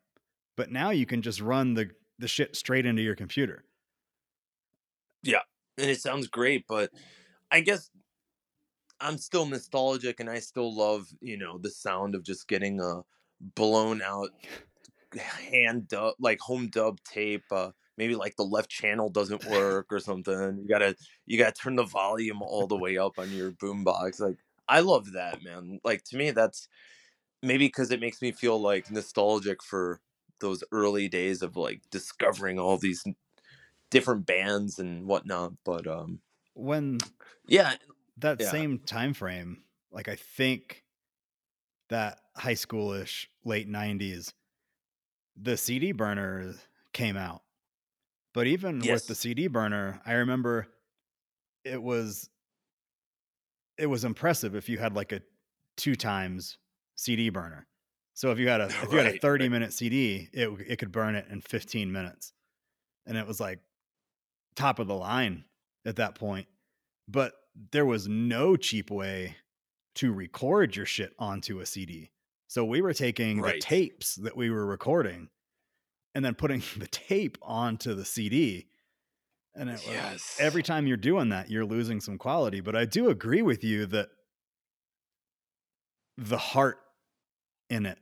but 0.55 0.71
now 0.71 0.89
you 0.89 1.05
can 1.05 1.21
just 1.21 1.41
run 1.41 1.73
the 1.73 1.89
the 2.17 2.27
shit 2.29 2.55
straight 2.55 2.85
into 2.85 3.01
your 3.01 3.15
computer. 3.15 3.65
Yeah, 5.21 5.41
and 5.77 5.89
it 5.89 5.99
sounds 5.99 6.27
great 6.27 6.65
but 6.67 6.91
i 7.51 7.59
guess 7.59 7.89
i'm 8.99 9.17
still 9.17 9.45
nostalgic 9.45 10.19
and 10.19 10.29
i 10.29 10.39
still 10.39 10.75
love 10.75 11.07
you 11.21 11.37
know 11.37 11.57
the 11.57 11.69
sound 11.69 12.15
of 12.15 12.23
just 12.23 12.47
getting 12.47 12.79
a 12.79 13.01
blown 13.55 14.01
out 14.01 14.29
hand 15.51 15.87
dub 15.87 16.13
like 16.19 16.39
home 16.39 16.67
dub 16.67 16.99
tape 17.01 17.43
uh 17.51 17.69
maybe 17.97 18.15
like 18.15 18.35
the 18.35 18.43
left 18.43 18.69
channel 18.69 19.09
doesn't 19.09 19.45
work 19.49 19.87
or 19.89 19.99
something. 19.99 20.57
You 20.61 20.67
gotta 20.67 20.95
you 21.25 21.37
gotta 21.37 21.53
turn 21.53 21.75
the 21.75 21.83
volume 21.83 22.41
all 22.41 22.67
the 22.67 22.77
way 22.77 22.97
up 22.97 23.17
on 23.17 23.31
your 23.31 23.51
boombox 23.51 24.19
like 24.19 24.37
i 24.67 24.79
love 24.79 25.13
that 25.13 25.43
man. 25.43 25.79
Like 25.83 26.03
to 26.05 26.17
me 26.17 26.31
that's 26.31 26.67
maybe 27.45 27.67
because 27.67 27.91
it 27.91 27.99
makes 27.99 28.21
me 28.21 28.31
feel 28.31 28.59
like 28.59 28.91
nostalgic 28.91 29.63
for 29.63 30.01
those 30.39 30.63
early 30.71 31.07
days 31.07 31.41
of 31.41 31.55
like 31.55 31.81
discovering 31.91 32.59
all 32.59 32.77
these 32.77 33.03
different 33.91 34.25
bands 34.25 34.79
and 34.79 35.07
whatnot 35.07 35.53
but 35.65 35.87
um 35.87 36.21
when 36.53 36.97
yeah 37.47 37.75
that 38.17 38.39
Yeah. 38.39 38.49
same 38.49 38.79
time 38.79 39.13
frame 39.13 39.63
like 39.91 40.07
i 40.07 40.15
think 40.15 40.83
that 41.89 42.19
high 42.35 42.53
schoolish 42.53 43.27
late 43.43 43.67
90s 43.69 44.33
the 45.35 45.57
cd 45.57 45.91
burner 45.91 46.55
came 46.93 47.17
out 47.17 47.43
but 48.33 48.47
even 48.47 48.87
with 48.87 49.07
the 49.07 49.15
cd 49.15 49.47
burner 49.47 50.01
i 50.05 50.13
remember 50.13 50.67
it 51.65 51.81
was 51.81 52.29
it 53.77 53.87
was 53.87 54.03
impressive 54.03 54.55
if 54.55 54.69
you 54.69 54.77
had 54.77 54.93
like 54.95 55.11
a 55.11 55.21
two 55.77 55.95
times 55.95 56.57
cd 56.95 57.29
burner 57.29 57.67
so 58.13 58.31
if 58.31 58.39
you 58.39 58.47
had 58.47 58.61
a 58.61 58.65
if 58.83 58.91
you 58.91 58.97
had 58.97 59.07
a 59.07 59.17
30 59.17 59.43
right. 59.43 59.51
minute 59.51 59.73
cd 59.73 60.29
it 60.33 60.49
it 60.67 60.75
could 60.77 60.91
burn 60.91 61.15
it 61.15 61.27
in 61.29 61.41
15 61.41 61.91
minutes 61.91 62.33
and 63.05 63.17
it 63.17 63.27
was 63.27 63.39
like 63.39 63.59
top 64.55 64.79
of 64.79 64.87
the 64.87 64.95
line 64.95 65.43
at 65.85 65.97
that 65.97 66.15
point 66.15 66.47
but 67.07 67.33
there 67.71 67.85
was 67.85 68.07
no 68.07 68.55
cheap 68.55 68.89
way 68.89 69.35
to 69.95 70.11
record 70.13 70.75
your 70.75 70.85
shit 70.85 71.13
onto 71.17 71.59
a 71.59 71.65
CD. 71.65 72.11
So 72.47 72.63
we 72.63 72.81
were 72.81 72.93
taking 72.93 73.41
the 73.41 73.59
tapes 73.59 74.15
that 74.15 74.37
we 74.37 74.49
were 74.49 74.65
recording 74.65 75.29
and 76.13 76.23
then 76.23 76.35
putting 76.35 76.61
the 76.77 76.87
tape 76.87 77.37
onto 77.41 77.93
the 77.93 78.05
CD. 78.05 78.67
And 79.55 79.69
it 79.69 79.73
was, 79.73 79.87
Yes. 79.87 80.37
every 80.39 80.63
time 80.63 80.85
you're 80.85 80.97
doing 80.97 81.29
that, 81.29 81.49
you're 81.49 81.65
losing 81.65 82.01
some 82.01 82.17
quality. 82.17 82.59
But 82.59 82.75
I 82.75 82.85
do 82.85 83.09
agree 83.09 83.41
with 83.41 83.63
you 83.63 83.85
that 83.87 84.09
the 86.17 86.37
heart 86.37 86.77
in 87.69 87.85
it 87.85 87.99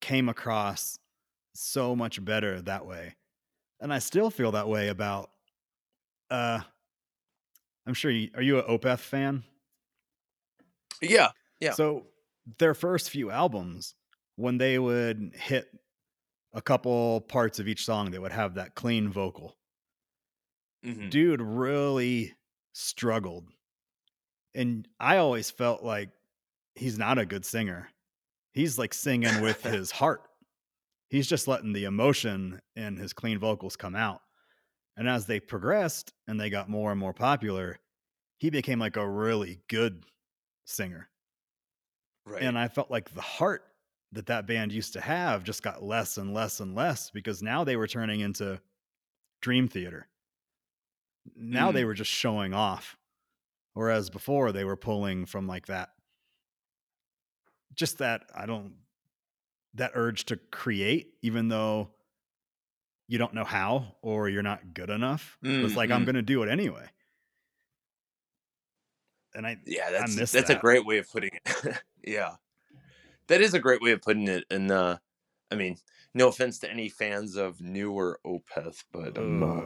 came 0.00 0.28
across 0.28 0.98
so 1.54 1.96
much 1.96 2.24
better 2.24 2.62
that 2.62 2.86
way. 2.86 3.16
And 3.80 3.92
I 3.94 4.00
still 4.00 4.30
feel 4.30 4.52
that 4.52 4.68
way 4.68 4.88
about 4.88 5.30
uh 6.30 6.60
I'm 7.86 7.94
sure 7.94 8.10
you 8.10 8.30
are 8.34 8.42
you 8.42 8.58
a 8.58 8.62
Opeth 8.78 9.00
fan? 9.00 9.44
yeah 11.00 11.30
Yeah. 11.60 11.76
So 11.76 12.08
their 12.58 12.74
first 12.74 13.10
few 13.10 13.30
albums, 13.30 13.94
when 14.36 14.58
they 14.58 14.78
would 14.78 15.32
hit 15.34 15.68
a 16.54 16.62
couple 16.62 17.22
parts 17.22 17.58
of 17.60 17.68
each 17.68 17.84
song 17.84 18.12
that 18.12 18.22
would 18.22 18.32
have 18.32 18.54
that 18.54 18.74
clean 18.76 19.10
vocal, 19.10 19.58
Mhm. 20.82 21.10
dude 21.10 21.40
really 21.40 22.34
struggled. 22.72 23.48
And 24.54 24.88
I 25.00 25.16
always 25.18 25.50
felt 25.50 25.82
like 25.82 26.10
he's 26.74 26.98
not 26.98 27.18
a 27.18 27.26
good 27.26 27.44
singer. 27.44 27.90
He's 28.54 28.78
like 28.78 28.94
singing 28.94 29.42
with 29.42 29.62
his 29.64 29.90
heart. 29.90 30.22
He's 31.10 31.26
just 31.28 31.46
letting 31.46 31.72
the 31.74 31.84
emotion 31.84 32.60
in 32.76 32.96
his 32.96 33.12
clean 33.12 33.38
vocals 33.38 33.76
come 33.76 33.94
out. 33.94 34.22
And 34.96 35.08
as 35.08 35.26
they 35.26 35.40
progressed 35.40 36.12
and 36.26 36.40
they 36.40 36.48
got 36.50 36.68
more 36.70 36.90
and 36.90 36.98
more 36.98 37.12
popular, 37.12 37.78
he 38.38 38.48
became 38.50 38.78
like 38.78 38.96
a 38.96 39.08
really 39.08 39.60
good 39.68 40.04
singer. 40.66 41.08
right 42.26 42.42
And 42.42 42.58
I 42.58 42.68
felt 42.68 42.90
like 42.90 43.10
the 43.10 43.20
heart 43.20 43.64
that 44.12 44.26
that 44.26 44.46
band 44.46 44.72
used 44.72 44.92
to 44.94 45.00
have 45.00 45.42
just 45.44 45.62
got 45.62 45.82
less 45.82 46.16
and 46.18 46.32
less 46.32 46.60
and 46.60 46.74
less 46.74 47.10
because 47.10 47.42
now 47.42 47.64
they 47.64 47.76
were 47.76 47.88
turning 47.88 48.20
into 48.20 48.60
Dream 49.42 49.66
Theater. 49.68 50.08
Now 51.34 51.72
they 51.72 51.82
Mm. 51.82 51.86
were 51.86 51.94
just 51.94 52.10
showing 52.10 52.54
off. 52.54 52.96
Whereas 53.72 54.10
before 54.10 54.52
they 54.52 54.64
were 54.64 54.76
pulling 54.76 55.26
from 55.26 55.48
like 55.48 55.66
that, 55.66 55.93
just 57.74 57.98
that, 57.98 58.30
I 58.34 58.46
don't, 58.46 58.74
that 59.74 59.92
urge 59.94 60.26
to 60.26 60.36
create, 60.36 61.14
even 61.22 61.48
though 61.48 61.94
you 63.06 63.18
don't 63.18 63.34
know 63.34 63.44
how 63.44 63.96
or 64.02 64.28
you're 64.28 64.42
not 64.42 64.74
good 64.74 64.90
enough. 64.90 65.38
It's 65.62 65.76
like, 65.76 65.90
I'm 65.90 66.04
Mhm. 66.04 66.06
going 66.06 66.14
to 66.16 66.22
do 66.22 66.42
it 66.42 66.48
anyway. 66.48 66.88
and 69.34 69.46
I 69.46 69.58
Yeah, 69.64 69.90
that's 69.90 70.16
miss 70.16 70.32
that's 70.32 70.50
a 70.50 70.54
great 70.54 70.84
way 70.86 70.98
of 70.98 71.10
putting 71.10 71.30
it. 71.32 71.82
yeah. 72.06 72.36
That 73.28 73.40
is 73.40 73.54
a 73.54 73.60
great 73.60 73.82
way 73.82 73.92
of 73.92 74.02
putting 74.02 74.28
it. 74.28 74.44
And 74.50 74.70
uh 74.70 74.98
I 75.50 75.56
mean, 75.56 75.78
no 76.14 76.28
offense 76.28 76.58
to 76.60 76.70
any 76.70 76.88
fans 76.88 77.36
of 77.36 77.60
newer 77.60 78.20
Opeth, 78.26 78.84
but 78.92 79.18
um, 79.18 79.42
uh, 79.42 79.62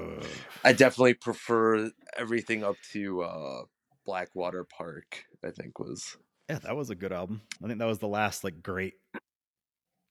I 0.65 0.73
definitely 0.75 1.15
prefer 1.15 1.93
everything 2.17 2.65
up 2.65 2.81
to 2.93 3.23
uh 3.23 3.65
Blackwater 4.05 4.65
Park, 4.65 5.27
I 5.45 5.51
think 5.51 5.79
was. 5.79 6.19
Yeah, 6.49 6.59
that 6.61 6.77
was 6.77 6.91
a 6.91 6.95
good 6.95 7.13
album. 7.13 7.43
I 7.63 7.67
think 7.67 7.79
that 7.79 7.87
was 7.87 7.99
the 7.99 8.09
last 8.09 8.45
like 8.45 8.63
great, 8.63 8.95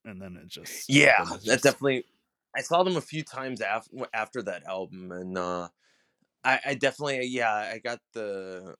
and 0.06 0.22
then 0.22 0.38
it 0.38 0.48
just 0.48 0.88
Yeah, 0.88 1.25
that 1.46 1.62
just- 1.62 1.62
definitely 1.62 2.06
I 2.56 2.62
saw 2.62 2.84
them 2.84 2.98
a 2.98 3.01
few 3.01 3.24
times 3.24 3.62
after 3.62 3.91
after 4.13 4.41
that 4.44 4.63
album 4.65 5.12
and 5.12 5.38
uh 5.38 5.70
I, 6.44 6.60
I 6.67 6.75
definitely 6.75 7.27
yeah, 7.27 7.53
I 7.53 7.79
got 7.79 8.01
the 8.13 8.75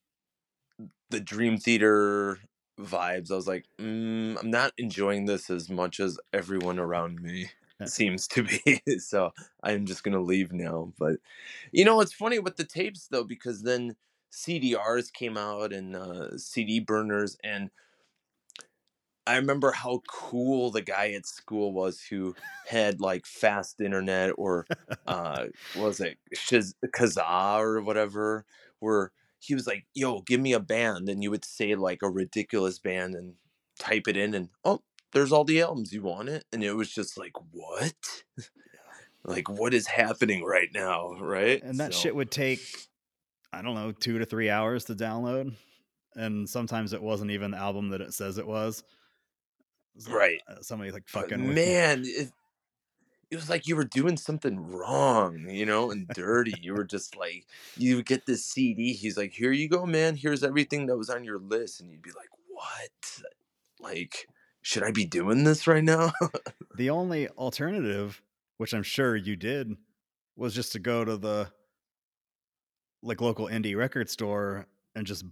the 1.10 1.20
Dream 1.20 1.58
Theater 1.58 2.40
vibes. 2.80 3.32
I 3.32 3.36
was 3.36 3.48
like, 3.48 3.66
mm, 3.80 4.38
I'm 4.40 4.52
not 4.52 4.74
enjoying 4.78 5.26
this 5.26 5.50
as 5.50 5.70
much 5.70 6.00
as 6.00 6.20
everyone 6.34 6.80
around 6.80 7.22
me 7.22 7.50
seems 7.86 8.28
to 8.30 8.44
be. 8.44 8.82
so 9.00 9.32
I'm 9.64 9.86
just 9.86 10.04
gonna 10.04 10.22
leave 10.22 10.52
now. 10.52 10.94
But 11.00 11.18
you 11.72 11.86
know, 11.86 12.02
it's 12.02 12.14
funny 12.14 12.40
with 12.40 12.58
the 12.58 12.66
tapes 12.66 13.08
though, 13.08 13.24
because 13.24 13.64
then 13.64 13.96
CDRs 14.32 15.12
came 15.12 15.38
out 15.38 15.74
and 15.74 15.96
uh, 15.96 16.38
CD 16.38 16.80
burners, 16.80 17.38
and 17.44 17.70
I 19.26 19.36
remember 19.36 19.72
how 19.72 20.02
cool 20.10 20.72
the 20.72 20.82
guy 20.82 21.12
at 21.12 21.26
school 21.26 21.74
was 21.74 22.02
who 22.10 22.34
had 22.68 23.02
like 23.02 23.26
fast 23.26 23.82
internet 23.82 24.32
or 24.38 24.66
uh, 25.06 25.48
was 25.78 26.00
it 26.00 26.18
Shiz- 26.34 26.76
Kazaa 26.96 27.60
or 27.60 27.82
whatever, 27.82 28.46
where 28.80 29.12
he 29.40 29.54
was 29.54 29.68
like, 29.68 29.86
"Yo, 29.94 30.22
give 30.22 30.40
me 30.40 30.54
a 30.54 30.60
band," 30.60 31.10
and 31.10 31.22
you 31.24 31.30
would 31.32 31.44
say 31.46 31.76
like 31.76 32.02
a 32.02 32.10
ridiculous 32.10 32.80
band 32.80 33.16
and 33.16 33.34
type 33.80 34.08
it 34.08 34.16
in, 34.18 34.34
and 34.34 34.50
oh, 34.64 34.82
there's 35.14 35.32
all 35.32 35.44
the 35.44 35.62
albums 35.62 35.92
you 35.94 36.02
want 36.04 36.30
it, 36.30 36.46
and 36.54 36.64
it 36.64 36.74
was 36.74 36.94
just 36.94 37.18
like, 37.18 37.34
what? 37.52 38.24
like 39.26 39.50
what 39.50 39.74
is 39.74 39.88
happening 39.88 40.44
right 40.44 40.70
now, 40.74 41.14
right? 41.20 41.62
and 41.64 41.80
that 41.80 41.94
So- 41.94 42.00
shit 42.02 42.16
would 42.16 42.32
take 42.32 42.62
I 43.58 43.62
don't 43.62 43.76
know 43.76 43.92
two 43.92 44.20
to 44.20 44.26
three 44.26 44.50
hours 44.50 44.86
to 44.86 44.96
download, 44.96 45.56
and 46.16 46.48
sometimes 46.48 46.94
it 46.94 47.02
wasn't 47.02 47.32
even 47.32 47.52
the 47.52 47.58
album 47.58 47.90
that 47.90 48.02
it 48.02 48.14
says 48.14 48.38
it 48.38 48.48
was. 48.48 48.84
So, 49.98 50.12
Right. 50.12 50.40
uh, 50.48 50.62
somebody 50.62 50.92
like 50.92 51.08
fucking 51.08 51.54
man, 51.56 52.04
it, 52.06 52.32
it 53.32 53.36
was 53.36 53.50
like 53.50 53.68
you 53.68 53.76
were 53.76 53.84
doing 53.84 54.16
something 54.16 54.72
wrong, 54.72 55.50
you 55.50 55.66
know, 55.66 55.92
and 55.92 56.08
dirty. 56.10 56.54
you 56.62 56.74
were 56.74 56.84
just 56.84 57.16
like, 57.18 57.46
you 57.76 58.04
get 58.04 58.26
this 58.26 58.46
CD. 58.46 58.94
He's 58.94 59.18
like, 59.18 59.34
here 59.34 59.52
you 59.52 59.68
go, 59.68 59.86
man. 59.86 60.16
Here's 60.16 60.44
everything 60.44 60.86
that 60.86 60.98
was 60.98 61.10
on 61.10 61.24
your 61.24 61.40
list. 61.40 61.82
And 61.82 61.90
you'd 61.90 62.04
be 62.04 62.12
like, 62.12 62.30
what? 62.48 63.22
Like, 63.80 64.28
should 64.62 64.84
I 64.84 64.92
be 64.92 65.06
doing 65.06 65.44
this 65.44 65.68
right 65.68 65.84
now? 65.84 66.12
The 66.76 66.92
only 66.92 67.28
alternative, 67.30 68.22
which 68.58 68.72
I'm 68.72 68.84
sure 68.84 69.16
you 69.16 69.36
did, 69.36 69.78
was 70.36 70.54
just 70.54 70.74
to 70.74 70.80
go 70.80 71.04
to 71.04 71.18
the 71.18 71.50
like 73.08 73.22
local 73.22 73.48
indie 73.48 73.76
record 73.78 74.10
store 74.10 74.68
and 74.96 75.08
just 75.08 75.24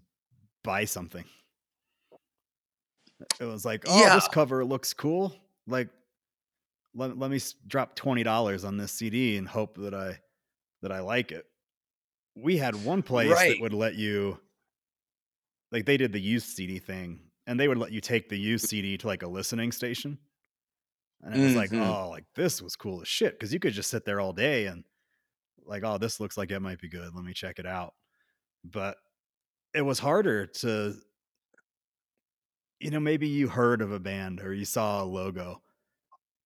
buy 0.64 0.86
something. 0.86 1.26
It 3.40 3.46
was 3.46 3.66
like, 3.66 3.84
oh, 3.88 4.16
this 4.16 4.28
cover 4.28 4.66
looks 4.66 4.94
cool. 4.94 5.34
Like, 5.68 5.90
let, 6.94 7.18
let 7.18 7.32
me 7.32 7.40
drop 7.68 7.96
twenty 7.96 8.24
dollars 8.24 8.64
on 8.66 8.78
this 8.78 8.92
CD 8.92 9.38
and 9.38 9.48
hope 9.48 9.78
that 9.78 9.94
I 9.94 10.20
that 10.82 10.92
I 10.92 11.00
like 11.00 11.32
it. 11.32 11.46
We 12.36 12.58
had 12.58 12.76
one 12.86 13.02
place 13.02 13.32
Right. 13.32 13.50
that 13.52 13.62
would 13.62 13.74
let 13.74 13.96
you, 13.96 14.38
like, 15.72 15.86
they 15.86 15.96
did 15.98 16.12
the 16.12 16.20
used 16.20 16.48
CD 16.48 16.80
thing, 16.80 17.22
and 17.48 17.58
they 17.60 17.68
would 17.70 17.78
let 17.78 17.92
you 17.94 18.02
take 18.02 18.28
the 18.28 18.38
used 18.38 18.68
CD 18.68 18.98
to 18.98 19.08
like 19.08 19.24
a 19.24 19.28
listening 19.28 19.72
station. 19.72 20.18
And 21.22 21.34
it 21.34 21.44
was 21.44 21.56
like, 21.56 21.70
Mhm. 21.72 21.82
oh, 21.82 22.10
like 22.10 22.26
this 22.36 22.62
was 22.62 22.76
cool 22.76 23.02
as 23.02 23.08
shit 23.08 23.34
because 23.34 23.54
you 23.54 23.60
could 23.60 23.74
just 23.74 23.90
sit 23.90 24.04
there 24.06 24.20
all 24.20 24.34
day 24.34 24.66
and 24.68 24.84
like, 25.68 25.84
oh, 25.84 25.98
this 25.98 26.20
looks 26.20 26.38
like 26.38 26.52
it 26.52 26.60
might 26.62 26.80
be 26.80 26.90
good. 26.90 27.14
Let 27.14 27.24
me 27.24 27.34
check 27.34 27.60
it 27.60 27.66
out. 27.66 27.94
But 28.64 28.98
it 29.74 29.82
was 29.82 30.00
harder 30.00 30.48
to, 30.48 30.96
you 32.80 32.92
know, 32.92 33.00
maybe 33.00 33.28
you 33.28 33.48
heard 33.48 33.82
of 33.82 33.92
a 33.92 34.00
band 34.00 34.42
or 34.42 34.54
you 34.54 34.66
saw 34.66 35.04
a 35.04 35.06
logo 35.06 35.62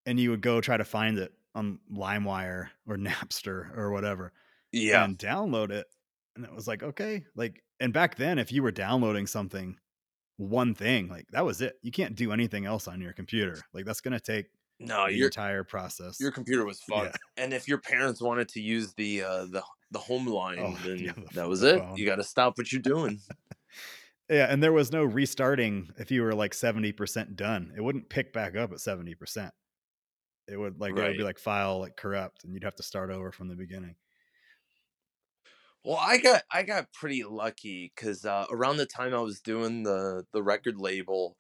and 0.06 0.20
you 0.20 0.32
would 0.32 0.42
go 0.42 0.62
try 0.62 0.78
to 0.78 0.84
find 0.84 1.18
it 1.18 1.34
on 1.56 1.80
LimeWire 1.92 2.70
or 2.88 2.98
Napster 2.98 3.76
or 3.78 3.92
whatever 3.92 4.34
yeah. 4.72 5.04
and 5.04 5.18
download 5.18 5.72
it. 5.72 5.88
And 6.36 6.46
it 6.46 6.54
was 6.54 6.68
like, 6.68 6.84
okay. 6.84 7.26
Like, 7.36 7.64
and 7.80 7.94
back 7.94 8.16
then, 8.16 8.40
if 8.40 8.52
you 8.52 8.64
were 8.64 8.72
downloading 8.72 9.28
something, 9.28 9.78
one 10.38 10.74
thing, 10.74 11.10
like 11.10 11.28
that 11.32 11.46
was 11.46 11.62
it. 11.62 11.78
You 11.82 11.92
can't 11.92 12.16
do 12.16 12.32
anything 12.32 12.66
else 12.66 12.88
on 12.88 13.02
your 13.02 13.14
computer. 13.14 13.60
Like, 13.74 13.86
that's 13.86 14.02
going 14.02 14.14
to 14.14 14.20
take 14.20 14.48
No, 14.80 15.08
the 15.08 15.14
your 15.14 15.28
entire 15.28 15.64
process. 15.64 16.20
your 16.20 16.32
computer 16.32 16.66
was 16.66 16.82
Yeah. 16.88 17.12
fucked. 17.12 17.20
And 17.38 17.54
if 17.54 17.68
your 17.68 17.80
parents 17.80 18.22
wanted 18.22 18.48
to 18.50 18.62
use 18.62 18.94
the 18.94 19.24
uh, 19.24 19.46
the 19.46 19.64
the 19.92 20.00
home 20.00 20.26
line, 20.28 20.60
Oh, 20.60 20.78
then 20.86 21.00
yeah, 21.00 21.14
the 21.14 21.28
that 21.34 21.48
was 21.50 21.64
it. 21.64 21.80
phone. 21.80 21.98
You 21.98 22.06
got 22.06 22.16
to 22.18 22.24
stop 22.24 22.58
what 22.58 22.72
you're 22.72 22.82
doing. 22.82 23.20
Yeah, 24.30 24.46
and 24.48 24.62
there 24.62 24.72
was 24.74 24.92
no 24.92 25.04
restarting 25.04 25.90
if 25.98 26.12
you 26.12 26.22
were 26.22 26.36
like 26.36 26.54
70% 26.54 27.36
done. 27.36 27.74
It 27.76 27.82
wouldn't 27.82 28.10
pick 28.10 28.32
back 28.32 28.56
up 28.56 28.72
at 28.72 28.78
70%. 28.78 29.52
It 30.48 30.58
would 30.58 30.80
like 30.80 30.92
it 30.92 31.02
would 31.02 31.18
be 31.18 31.24
like 31.24 31.40
file 31.40 31.80
like 31.80 31.96
corrupt 31.96 32.44
and 32.44 32.54
you'd 32.54 32.64
have 32.64 32.76
to 32.76 32.84
start 32.84 33.10
over 33.12 33.32
from 33.32 33.48
the 33.50 33.56
beginning. 33.56 33.96
Well, 35.84 35.98
I 36.00 36.18
got 36.18 36.44
I 36.52 36.64
got 36.64 36.92
pretty 36.92 37.24
lucky 37.24 37.92
because 37.96 38.26
uh, 38.26 38.46
around 38.52 38.78
the 38.78 38.86
time 38.86 39.14
I 39.14 39.20
was 39.20 39.40
doing 39.42 39.84
the 39.84 40.26
the 40.34 40.44
record 40.44 40.78
label, 40.78 41.38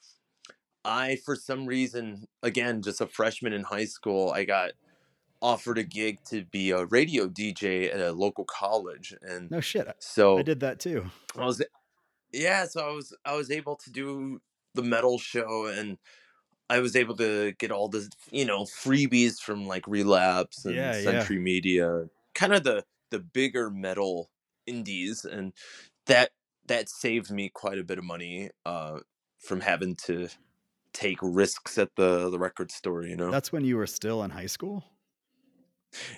I 0.86 1.18
for 1.18 1.36
some 1.36 1.66
reason 1.66 2.26
again 2.44 2.82
just 2.82 3.02
a 3.02 3.08
freshman 3.08 3.54
in 3.54 3.64
high 3.64 3.86
school, 3.86 4.32
I 4.32 4.46
got 4.46 4.72
offered 5.42 5.78
a 5.78 5.84
gig 5.84 6.20
to 6.26 6.46
be 6.46 6.72
a 6.72 6.86
radio 6.86 7.28
DJ 7.28 7.94
at 7.94 8.00
a 8.00 8.12
local 8.12 8.46
college, 8.46 9.14
and 9.22 9.50
No 9.52 9.60
shit. 9.60 9.88
So 10.00 10.40
I 10.40 10.44
did 10.44 10.60
that 10.62 10.80
too. 10.80 11.06
I 11.38 11.46
was 11.46 11.62
yeah, 12.32 12.66
so 12.66 12.88
I 12.88 12.92
was 12.92 13.16
I 13.26 13.36
was 13.36 13.52
able 13.52 13.76
to 13.78 13.92
do 13.92 14.42
the 14.76 14.84
metal 14.84 15.18
show 15.18 15.66
and 15.66 15.98
I 16.70 16.80
was 16.80 16.96
able 16.96 17.16
to 17.18 17.54
get 17.54 17.72
all 17.72 17.90
the 17.90 18.10
you 18.32 18.46
know 18.46 18.64
freebies 18.64 19.40
from 19.40 19.66
like 19.66 19.88
Relapse 19.88 20.66
and 20.66 20.76
Yeah, 20.76 20.96
yeah. 20.96 21.04
Century 21.04 21.40
Media, 21.40 22.06
kind 22.36 22.54
of 22.54 22.64
the 22.64 22.84
the 23.10 23.20
bigger 23.20 23.70
metal 23.70 24.30
indies, 24.68 25.26
and 25.26 25.54
that 26.06 26.32
that 26.68 26.90
saved 26.90 27.32
me 27.32 27.50
quite 27.50 27.80
a 27.80 27.84
bit 27.84 27.98
of 27.98 28.04
money 28.04 28.52
uh, 28.66 29.00
from 29.40 29.62
having 29.62 29.96
to 29.96 30.30
take 30.94 31.18
risks 31.22 31.78
at 31.78 31.90
the 31.96 32.30
the 32.30 32.40
record 32.40 32.72
store. 32.72 33.04
You 33.04 33.16
know, 33.16 33.32
That's 33.32 33.52
when 33.52 33.64
you 33.66 33.78
were 33.78 33.88
still 33.88 34.24
in 34.24 34.32
high 34.32 34.48
school? 34.48 34.84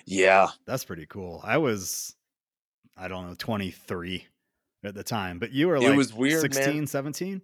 yeah, 0.06 0.48
That's 0.66 0.84
pretty 0.84 1.06
cool. 1.06 1.40
I 1.42 1.58
was 1.58 2.16
I 2.96 3.08
don't 3.08 3.26
know, 3.28 3.34
23 3.34 4.26
at 4.84 4.94
the 4.94 5.04
time, 5.04 5.38
but 5.38 5.52
you 5.52 5.68
were 5.68 5.80
like 5.80 5.92
It 5.92 5.96
was 5.96 6.12
weird, 6.12 6.52
man. 6.52 6.52
16, 6.52 6.86
17? 6.86 7.42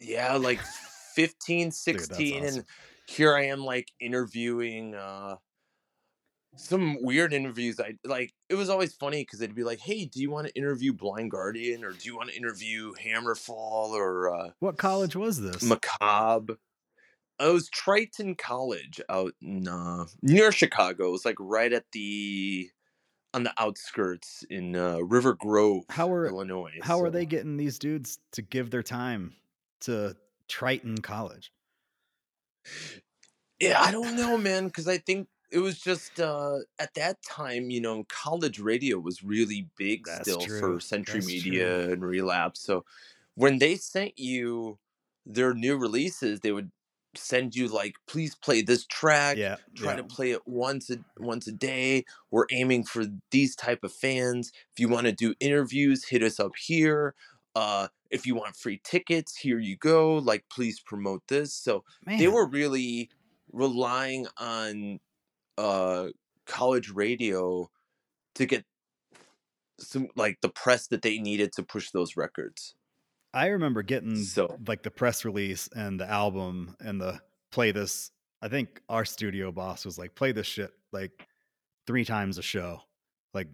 yeah, 0.00 0.34
like 0.34 0.60
15, 1.14 1.66
that's 1.68 1.78
16, 1.78 2.44
awesome. 2.44 2.58
and 2.58 2.64
here 3.06 3.34
I 3.34 3.46
am 3.46 3.60
like 3.64 3.90
interviewing 4.00 4.94
uh 4.94 5.36
some 6.56 6.98
weird 7.02 7.32
interviews 7.32 7.78
I 7.80 7.94
like 8.04 8.32
it 8.48 8.54
was 8.54 8.68
always 8.68 8.94
funny 8.94 9.22
because 9.22 9.40
it'd 9.40 9.54
be 9.56 9.64
like, 9.64 9.80
hey, 9.80 10.04
do 10.06 10.20
you 10.20 10.30
want 10.30 10.46
to 10.48 10.54
interview 10.54 10.92
Blind 10.92 11.30
Guardian 11.30 11.84
or 11.84 11.92
do 11.92 11.98
you 12.08 12.16
want 12.16 12.30
to 12.30 12.36
interview 12.36 12.92
Hammerfall 12.94 13.90
or 13.90 14.34
uh 14.34 14.50
What 14.60 14.78
college 14.78 15.14
was 15.16 15.40
this? 15.40 15.62
Macabre? 15.62 16.56
It 17.38 17.52
was 17.52 17.68
Triton 17.68 18.34
College 18.34 18.98
out 19.10 19.32
in 19.42 19.68
uh, 19.68 20.06
near 20.22 20.50
Chicago. 20.50 21.08
It 21.08 21.12
was 21.12 21.24
like 21.26 21.36
right 21.38 21.70
at 21.72 21.84
the 21.92 22.70
on 23.34 23.42
the 23.42 23.52
outskirts 23.58 24.42
in 24.48 24.74
uh, 24.74 25.00
River 25.00 25.34
Grove, 25.34 25.82
How 25.90 26.10
are- 26.10 26.26
Illinois. 26.26 26.78
How 26.80 26.98
are 27.02 27.10
they 27.10 27.26
getting 27.26 27.58
these 27.58 27.78
dudes 27.78 28.18
to 28.32 28.40
give 28.40 28.70
their 28.70 28.82
time 28.82 29.34
to 29.82 30.16
Triton 30.48 30.96
College? 31.02 31.52
Yeah, 33.60 33.82
I 33.82 33.90
don't 33.90 34.16
know, 34.16 34.38
man, 34.38 34.66
because 34.66 34.88
I 34.88 34.96
think 34.98 35.28
it 35.50 35.58
was 35.58 35.78
just 35.78 36.20
uh, 36.20 36.58
at 36.78 36.94
that 36.94 37.22
time, 37.22 37.70
you 37.70 37.80
know, 37.80 38.04
college 38.08 38.58
radio 38.58 38.98
was 38.98 39.22
really 39.22 39.68
big 39.76 40.04
That's 40.04 40.22
still 40.22 40.40
true. 40.40 40.60
for 40.60 40.80
Century 40.80 41.20
That's 41.20 41.26
Media 41.26 41.90
and 41.90 42.04
Relapse. 42.04 42.60
So 42.60 42.84
when 43.34 43.58
they 43.58 43.76
sent 43.76 44.18
you 44.18 44.78
their 45.24 45.54
new 45.54 45.76
releases, 45.76 46.40
they 46.40 46.52
would 46.52 46.70
send 47.14 47.54
you 47.54 47.68
like, 47.68 47.94
please 48.06 48.34
play 48.34 48.62
this 48.62 48.86
track. 48.86 49.36
Yeah. 49.36 49.56
Try 49.74 49.92
yeah. 49.92 49.96
to 49.96 50.04
play 50.04 50.30
it 50.32 50.46
once 50.46 50.90
a 50.90 50.98
once 51.18 51.46
a 51.46 51.52
day. 51.52 52.04
We're 52.30 52.46
aiming 52.52 52.84
for 52.84 53.04
these 53.30 53.54
type 53.56 53.84
of 53.84 53.92
fans. 53.92 54.52
If 54.72 54.80
you 54.80 54.88
want 54.88 55.06
to 55.06 55.12
do 55.12 55.34
interviews, 55.40 56.04
hit 56.04 56.22
us 56.22 56.40
up 56.40 56.52
here. 56.56 57.14
Uh, 57.54 57.88
if 58.10 58.26
you 58.26 58.34
want 58.34 58.54
free 58.54 58.80
tickets, 58.84 59.36
here 59.36 59.58
you 59.58 59.76
go. 59.76 60.16
Like, 60.16 60.44
please 60.50 60.80
promote 60.80 61.22
this. 61.28 61.54
So 61.54 61.84
they 62.06 62.28
were 62.28 62.46
really 62.46 63.08
relying 63.52 64.26
on 64.38 65.00
uh 65.58 66.08
college 66.46 66.90
radio 66.90 67.68
to 68.36 68.46
get 68.46 68.64
some 69.78 70.08
like 70.16 70.38
the 70.40 70.48
press 70.48 70.86
that 70.88 71.02
they 71.02 71.18
needed 71.18 71.52
to 71.52 71.62
push 71.62 71.90
those 71.90 72.16
records. 72.16 72.74
I 73.34 73.48
remember 73.48 73.82
getting 73.82 74.16
So 74.16 74.56
like 74.66 74.82
the 74.82 74.90
press 74.90 75.24
release 75.24 75.68
and 75.74 76.00
the 76.00 76.08
album 76.08 76.76
and 76.80 77.00
the 77.00 77.20
play 77.50 77.72
this. 77.72 78.10
I 78.40 78.48
think 78.48 78.80
our 78.88 79.04
studio 79.04 79.52
boss 79.52 79.84
was 79.84 79.98
like, 79.98 80.14
play 80.14 80.32
this 80.32 80.46
shit 80.46 80.70
like 80.92 81.26
three 81.86 82.04
times 82.04 82.38
a 82.38 82.42
show, 82.42 82.80
like 83.34 83.48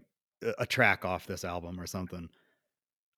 a 0.58 0.66
track 0.66 1.04
off 1.04 1.26
this 1.26 1.44
album 1.44 1.80
or 1.80 1.86
something. 1.86 2.28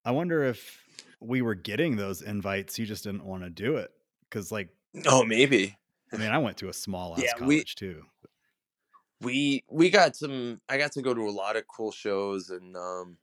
I 0.04 0.12
wonder 0.12 0.44
if 0.44 0.82
we 1.20 1.42
were 1.42 1.54
getting 1.54 1.96
those 1.96 2.22
invites, 2.22 2.78
you 2.78 2.86
just 2.86 3.04
didn't 3.04 3.24
want 3.24 3.42
to 3.42 3.50
do 3.50 3.76
it. 3.76 3.90
Cause 4.30 4.50
like, 4.50 4.68
oh 5.06 5.24
maybe 5.24 5.76
I 6.12 6.16
mean, 6.16 6.30
I 6.30 6.38
went 6.38 6.56
to 6.58 6.68
a 6.68 6.72
small 6.72 7.14
ass 7.14 7.22
yeah 7.22 7.44
we 7.44 7.56
college 7.56 7.74
too. 7.74 8.04
We 9.20 9.64
we 9.68 9.90
got 9.90 10.16
some. 10.16 10.60
I 10.68 10.78
got 10.78 10.92
to 10.92 11.02
go 11.02 11.14
to 11.14 11.22
a 11.28 11.30
lot 11.30 11.56
of 11.56 11.66
cool 11.68 11.92
shows 11.92 12.50
and 12.50 12.76
um 12.76 13.18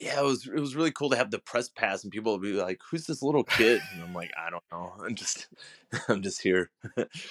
yeah 0.00 0.18
it 0.20 0.24
was 0.24 0.46
it 0.46 0.58
was 0.58 0.74
really 0.74 0.90
cool 0.90 1.10
to 1.10 1.16
have 1.16 1.30
the 1.30 1.38
press 1.38 1.68
pass 1.68 2.02
and 2.02 2.12
people 2.12 2.32
would 2.32 2.42
be 2.42 2.52
like 2.54 2.80
who's 2.90 3.06
this 3.06 3.22
little 3.22 3.44
kid 3.44 3.86
and 3.90 4.02
I'm 4.02 4.12
like 4.12 4.30
I 4.36 4.50
don't 4.50 4.64
know 4.72 4.94
I'm 5.04 5.14
just 5.14 5.48
I'm 6.08 6.22
just 6.22 6.42
here. 6.42 6.70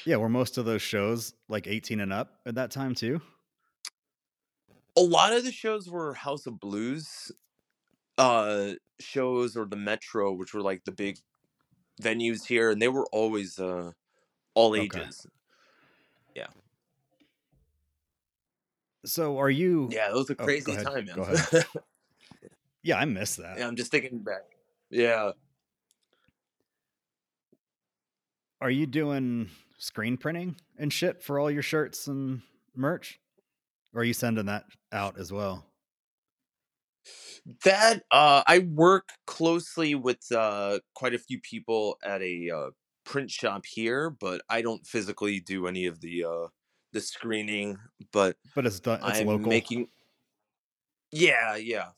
Yeah, 0.05 0.17
were 0.17 0.29
most 0.29 0.57
of 0.57 0.65
those 0.65 0.81
shows 0.81 1.33
like 1.47 1.67
18 1.67 1.99
and 1.99 2.13
up 2.13 2.41
at 2.45 2.55
that 2.55 2.71
time 2.71 2.95
too? 2.95 3.21
a 4.95 5.01
lot 5.01 5.33
of 5.33 5.43
the 5.43 5.51
shows 5.51 5.89
were 5.89 6.13
House 6.13 6.45
of 6.45 6.59
Blues 6.59 7.31
uh 8.17 8.73
shows 8.99 9.57
or 9.57 9.65
the 9.65 9.77
Metro, 9.77 10.33
which 10.33 10.53
were 10.53 10.61
like 10.61 10.85
the 10.85 10.93
big 10.93 11.19
venues 12.01 12.47
here, 12.47 12.71
and 12.71 12.81
they 12.81 12.89
were 12.89 13.07
always 13.11 13.59
uh 13.59 13.91
all 14.55 14.75
Okay. 14.77 15.05
ages. 15.05 15.27
Yeah. 16.35 16.47
So 19.05 19.39
are 19.39 19.49
you 19.49 19.89
Yeah, 19.91 20.09
it 20.09 20.13
was 20.15 20.29
a 20.29 20.35
Oh, 20.39 20.45
crazy 20.45 20.71
ahead. 20.71 20.85
time, 20.85 21.09
Go 21.13 21.21
ahead. 21.23 21.65
Yeah, 22.83 22.97
I 22.97 23.05
miss 23.05 23.35
that. 23.35 23.59
yeah, 23.59 23.67
I'm 23.67 23.75
just 23.75 23.91
thinking 23.91 24.19
back. 24.23 24.41
Yeah. 24.89 25.33
Are 28.59 28.71
you 28.71 28.87
doing 28.87 29.49
screen 29.77 30.17
printing 30.17 30.55
and 30.79 30.91
shit 30.91 31.21
for 31.21 31.39
all 31.39 31.51
your 31.51 31.61
shirts 31.61 32.07
and 32.07 32.41
merch? 32.75 33.19
Or 33.93 34.01
are 34.01 34.03
you 34.03 34.13
sending 34.13 34.45
that 34.47 34.65
out 34.91 35.19
as 35.19 35.31
well? 35.31 35.65
That 37.65 38.03
uh 38.11 38.43
I 38.47 38.59
work 38.59 39.09
closely 39.25 39.95
with 39.95 40.31
uh 40.31 40.79
quite 40.95 41.13
a 41.13 41.19
few 41.19 41.39
people 41.39 41.97
at 42.03 42.21
a 42.21 42.49
uh 42.49 42.69
print 43.03 43.31
shop 43.31 43.65
here, 43.65 44.09
but 44.09 44.41
I 44.49 44.61
don't 44.61 44.85
physically 44.85 45.39
do 45.39 45.67
any 45.67 45.85
of 45.87 46.01
the 46.01 46.23
uh 46.23 46.47
the 46.93 47.01
screening, 47.01 47.77
but 48.11 48.37
But 48.53 48.65
it's 48.65 48.79
done 48.79 49.01
it's 49.05 49.19
I'm 49.19 49.27
local. 49.27 49.49
making 49.49 49.87
yeah, 51.11 51.55
yeah. 51.55 51.89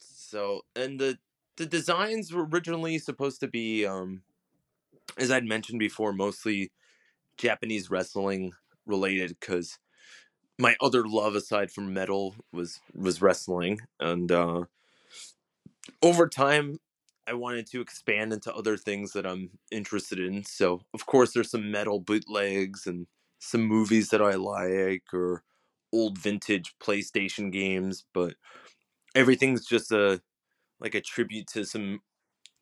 So, 0.00 0.62
and 0.76 1.00
the 1.00 1.18
the 1.56 1.66
designs 1.66 2.32
were 2.32 2.46
originally 2.46 2.98
supposed 2.98 3.40
to 3.40 3.48
be 3.48 3.86
um 3.86 4.22
as 5.18 5.30
I'd 5.30 5.44
mentioned 5.44 5.78
before, 5.80 6.12
mostly 6.12 6.72
Japanese 7.38 7.90
wrestling 7.90 8.52
related 8.86 9.40
cuz 9.40 9.78
my 10.58 10.76
other 10.80 11.06
love 11.06 11.34
aside 11.36 11.70
from 11.72 11.94
metal 11.94 12.36
was 12.52 12.80
was 12.94 13.22
wrestling 13.22 13.80
and 14.00 14.32
uh 14.32 14.64
over 16.02 16.28
time 16.28 16.78
I 17.26 17.34
wanted 17.34 17.66
to 17.68 17.80
expand 17.80 18.32
into 18.32 18.52
other 18.52 18.76
things 18.76 19.12
that 19.12 19.24
I'm 19.26 19.50
interested 19.70 20.18
in. 20.18 20.44
So, 20.44 20.80
of 20.94 21.06
course 21.06 21.32
there's 21.32 21.50
some 21.50 21.70
metal 21.70 22.00
bootlegs 22.00 22.86
and 22.86 23.06
some 23.40 23.62
movies 23.62 24.10
that 24.10 24.22
I 24.22 24.36
like 24.36 25.14
or 25.14 25.44
old 25.92 26.18
vintage 26.18 26.76
PlayStation 26.80 27.52
games, 27.52 28.06
but 28.14 28.36
everything's 29.14 29.66
just 29.66 29.92
a 29.92 30.22
like 30.80 30.94
a 30.94 31.00
tribute 31.02 31.48
to 31.48 31.64
some 31.64 32.02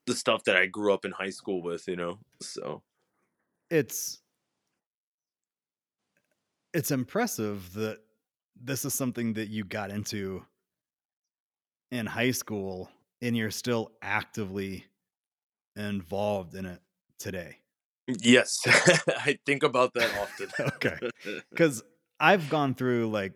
the 0.06 0.14
stuff 0.16 0.44
that 0.44 0.56
I 0.56 0.66
grew 0.66 0.94
up 0.94 1.04
in 1.04 1.12
high 1.12 1.30
school 1.30 1.62
with, 1.62 1.88
you 1.88 1.96
know. 1.96 2.20
So, 2.40 2.82
It's 3.70 4.22
it's 6.72 6.90
impressive 6.90 7.72
that 7.74 8.00
this 8.56 8.84
is 8.84 8.94
something 8.94 9.34
that 9.34 9.48
you 9.48 9.64
got 9.64 9.90
into 9.90 10.44
in 11.90 12.06
high 12.06 12.30
school 12.30 12.90
and 13.20 13.36
you're 13.36 13.50
still 13.50 13.92
actively 14.02 14.86
involved 15.76 16.54
in 16.54 16.66
it 16.66 16.82
today. 17.18 17.60
Yes, 18.20 18.60
I 18.66 19.38
think 19.46 19.62
about 19.62 19.94
that 19.94 20.10
often. 20.16 20.48
okay. 20.76 20.98
Cuz 21.56 21.82
I've 22.20 22.48
gone 22.48 22.74
through 22.74 23.10
like 23.10 23.34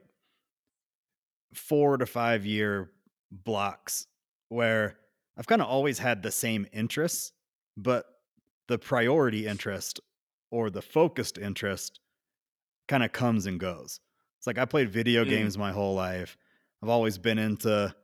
4 1.54 1.98
to 1.98 2.06
5 2.06 2.46
year 2.46 2.90
blocks 3.30 4.06
where 4.48 4.98
I've 5.36 5.46
kind 5.46 5.62
of 5.62 5.68
always 5.68 5.98
had 5.98 6.22
the 6.22 6.30
same 6.30 6.66
interests, 6.72 7.32
but 7.76 8.06
the 8.68 8.78
priority 8.78 9.46
interest 9.46 10.00
or 10.50 10.70
the 10.70 10.82
focused 10.82 11.38
interest 11.38 12.00
kind 12.88 13.02
of 13.02 13.12
comes 13.12 13.46
and 13.46 13.60
goes. 13.60 14.00
It's 14.38 14.46
like 14.46 14.58
I 14.58 14.64
played 14.64 14.90
video 14.90 15.24
Mm. 15.24 15.28
games 15.28 15.58
my 15.58 15.72
whole 15.72 15.94
life. 15.94 16.36
I've 16.82 16.88
always 16.88 17.18
been 17.18 17.38
into 17.38 17.94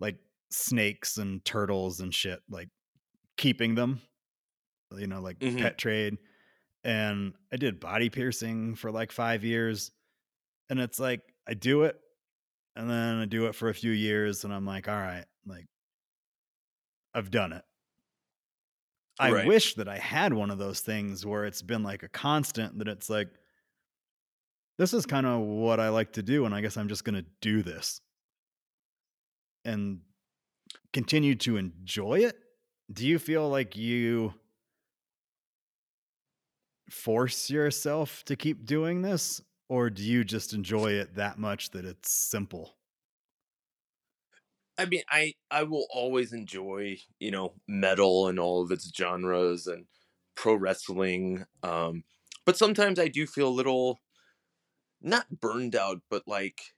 like 0.00 0.18
snakes 0.50 1.18
and 1.18 1.44
turtles 1.44 2.00
and 2.00 2.14
shit, 2.14 2.40
like 2.48 2.68
keeping 3.36 3.74
them, 3.74 4.00
you 4.98 5.06
know, 5.06 5.20
like 5.20 5.38
Mhm. 5.40 5.58
pet 5.58 5.78
trade. 5.78 6.18
And 6.84 7.34
I 7.52 7.56
did 7.56 7.80
body 7.80 8.10
piercing 8.10 8.76
for 8.76 8.90
like 8.92 9.12
five 9.12 9.44
years. 9.44 9.92
And 10.70 10.80
it's 10.80 11.00
like 11.00 11.22
I 11.48 11.54
do 11.54 11.84
it 11.84 12.00
and 12.76 12.90
then 12.90 13.16
I 13.18 13.26
do 13.26 13.46
it 13.46 13.54
for 13.54 13.68
a 13.70 13.74
few 13.74 13.92
years 13.92 14.44
and 14.44 14.54
I'm 14.54 14.66
like, 14.66 14.88
all 14.88 14.96
right, 15.00 15.26
like 15.46 15.66
I've 17.14 17.30
done 17.30 17.52
it. 17.52 17.64
I 19.18 19.32
Right. 19.32 19.44
wish 19.46 19.74
that 19.74 19.88
I 19.88 19.98
had 19.98 20.32
one 20.32 20.50
of 20.50 20.58
those 20.58 20.80
things 20.80 21.24
where 21.24 21.44
it's 21.44 21.62
been 21.62 21.82
like 21.84 22.02
a 22.02 22.08
constant 22.08 22.78
that 22.78 22.88
it's 22.88 23.08
like, 23.08 23.28
this 24.78 24.92
is 24.92 25.06
kind 25.06 25.26
of 25.26 25.40
what 25.40 25.78
I 25.78 25.88
like 25.90 26.12
to 26.14 26.22
do, 26.22 26.44
and 26.46 26.54
I 26.54 26.60
guess 26.60 26.76
I'm 26.76 26.88
just 26.88 27.04
going 27.04 27.14
to 27.22 27.26
do 27.40 27.62
this 27.62 28.00
and 29.64 30.00
continue 30.92 31.34
to 31.36 31.56
enjoy 31.56 32.20
it. 32.20 32.38
Do 32.92 33.06
you 33.06 33.18
feel 33.18 33.48
like 33.48 33.76
you 33.76 34.34
force 36.90 37.50
yourself 37.50 38.24
to 38.26 38.36
keep 38.36 38.64
doing 38.64 39.02
this, 39.02 39.40
or 39.68 39.90
do 39.90 40.02
you 40.02 40.24
just 40.24 40.52
enjoy 40.52 40.92
it 40.92 41.14
that 41.14 41.38
much 41.38 41.70
that 41.70 41.84
it's 41.84 42.10
simple? 42.10 42.78
I 44.76 44.86
mean, 44.86 45.02
I 45.08 45.34
I 45.50 45.62
will 45.64 45.86
always 45.90 46.32
enjoy, 46.32 46.98
you 47.20 47.30
know, 47.30 47.54
metal 47.68 48.28
and 48.28 48.38
all 48.38 48.62
of 48.62 48.72
its 48.72 48.90
genres 48.94 49.66
and 49.66 49.86
pro 50.34 50.54
wrestling. 50.54 51.46
Um, 51.62 52.04
but 52.44 52.56
sometimes 52.56 52.98
I 52.98 53.08
do 53.08 53.26
feel 53.26 53.48
a 53.48 53.50
little 53.50 54.00
not 55.00 55.40
burned 55.40 55.74
out, 55.76 56.02
but 56.08 56.26
like 56.26 56.74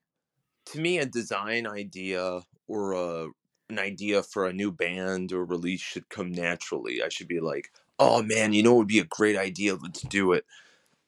to 0.66 0.80
me, 0.80 0.98
a 0.98 1.06
design 1.06 1.66
idea 1.66 2.42
or 2.68 2.92
a 2.92 3.28
an 3.70 3.78
idea 3.80 4.22
for 4.22 4.46
a 4.46 4.52
new 4.52 4.72
band 4.72 5.32
or 5.32 5.44
release 5.44 5.80
should 5.82 6.08
come 6.10 6.32
naturally. 6.32 7.02
I 7.02 7.08
should 7.10 7.28
be 7.28 7.40
like, 7.40 7.72
oh 7.98 8.22
man, 8.22 8.52
you 8.52 8.62
know, 8.62 8.74
it 8.74 8.78
would 8.78 8.88
be 8.88 8.98
a 9.00 9.04
great 9.04 9.36
idea. 9.36 9.76
Let's 9.76 10.02
do 10.02 10.32
it, 10.32 10.44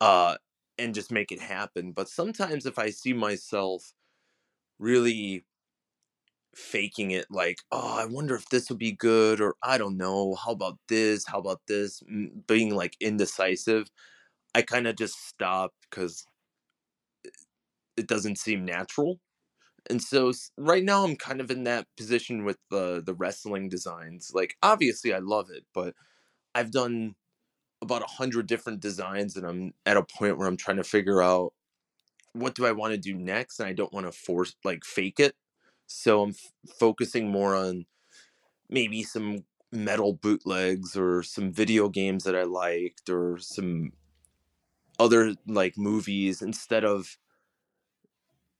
uh, 0.00 0.36
and 0.78 0.94
just 0.94 1.12
make 1.12 1.32
it 1.32 1.40
happen. 1.40 1.92
But 1.92 2.08
sometimes 2.08 2.66
if 2.66 2.78
I 2.78 2.90
see 2.90 3.12
myself 3.14 3.92
really 4.78 5.44
faking 6.54 7.12
it 7.12 7.26
like 7.30 7.58
oh 7.70 7.96
i 8.00 8.04
wonder 8.04 8.34
if 8.34 8.48
this 8.48 8.68
would 8.68 8.78
be 8.78 8.90
good 8.92 9.40
or 9.40 9.54
i 9.62 9.78
don't 9.78 9.96
know 9.96 10.34
how 10.34 10.50
about 10.50 10.76
this 10.88 11.24
how 11.26 11.38
about 11.38 11.60
this 11.68 12.02
being 12.48 12.74
like 12.74 12.96
indecisive 13.00 13.88
i 14.54 14.62
kind 14.62 14.86
of 14.86 14.96
just 14.96 15.28
stop 15.28 15.72
because 15.90 16.26
it 17.96 18.06
doesn't 18.06 18.38
seem 18.38 18.64
natural 18.64 19.18
and 19.90 20.02
so 20.02 20.32
right 20.58 20.84
now 20.84 21.04
i'm 21.04 21.16
kind 21.16 21.40
of 21.40 21.50
in 21.50 21.64
that 21.64 21.86
position 21.96 22.44
with 22.44 22.58
the 22.70 23.02
the 23.04 23.14
wrestling 23.14 23.68
designs 23.68 24.32
like 24.34 24.56
obviously 24.62 25.14
i 25.14 25.18
love 25.18 25.50
it 25.50 25.64
but 25.74 25.94
i've 26.58 26.70
done 26.70 27.14
about 27.82 28.02
a 28.02 28.06
hundred 28.06 28.46
different 28.46 28.80
designs 28.80 29.36
and 29.36 29.46
i'm 29.46 29.74
at 29.86 29.96
a 29.96 30.02
point 30.04 30.38
where 30.38 30.48
i'm 30.48 30.56
trying 30.56 30.78
to 30.78 30.84
figure 30.84 31.22
out 31.22 31.52
what 32.32 32.54
do 32.54 32.66
i 32.66 32.72
want 32.72 32.92
to 32.92 32.98
do 32.98 33.14
next? 33.14 33.60
And 33.60 33.68
i 33.68 33.72
don't 33.72 33.92
want 33.92 34.06
to 34.06 34.12
force 34.12 34.54
like 34.64 34.84
fake 34.84 35.20
it. 35.20 35.34
So 35.86 36.22
i'm 36.22 36.30
f- 36.30 36.52
focusing 36.78 37.30
more 37.30 37.54
on 37.56 37.86
maybe 38.70 39.02
some 39.02 39.44
metal 39.72 40.14
bootlegs 40.14 40.96
or 40.96 41.22
some 41.22 41.52
video 41.52 41.88
games 41.88 42.24
that 42.24 42.36
i 42.36 42.44
liked 42.44 43.08
or 43.10 43.38
some 43.38 43.92
other 44.98 45.34
like 45.46 45.76
movies 45.76 46.42
instead 46.42 46.84
of 46.84 47.18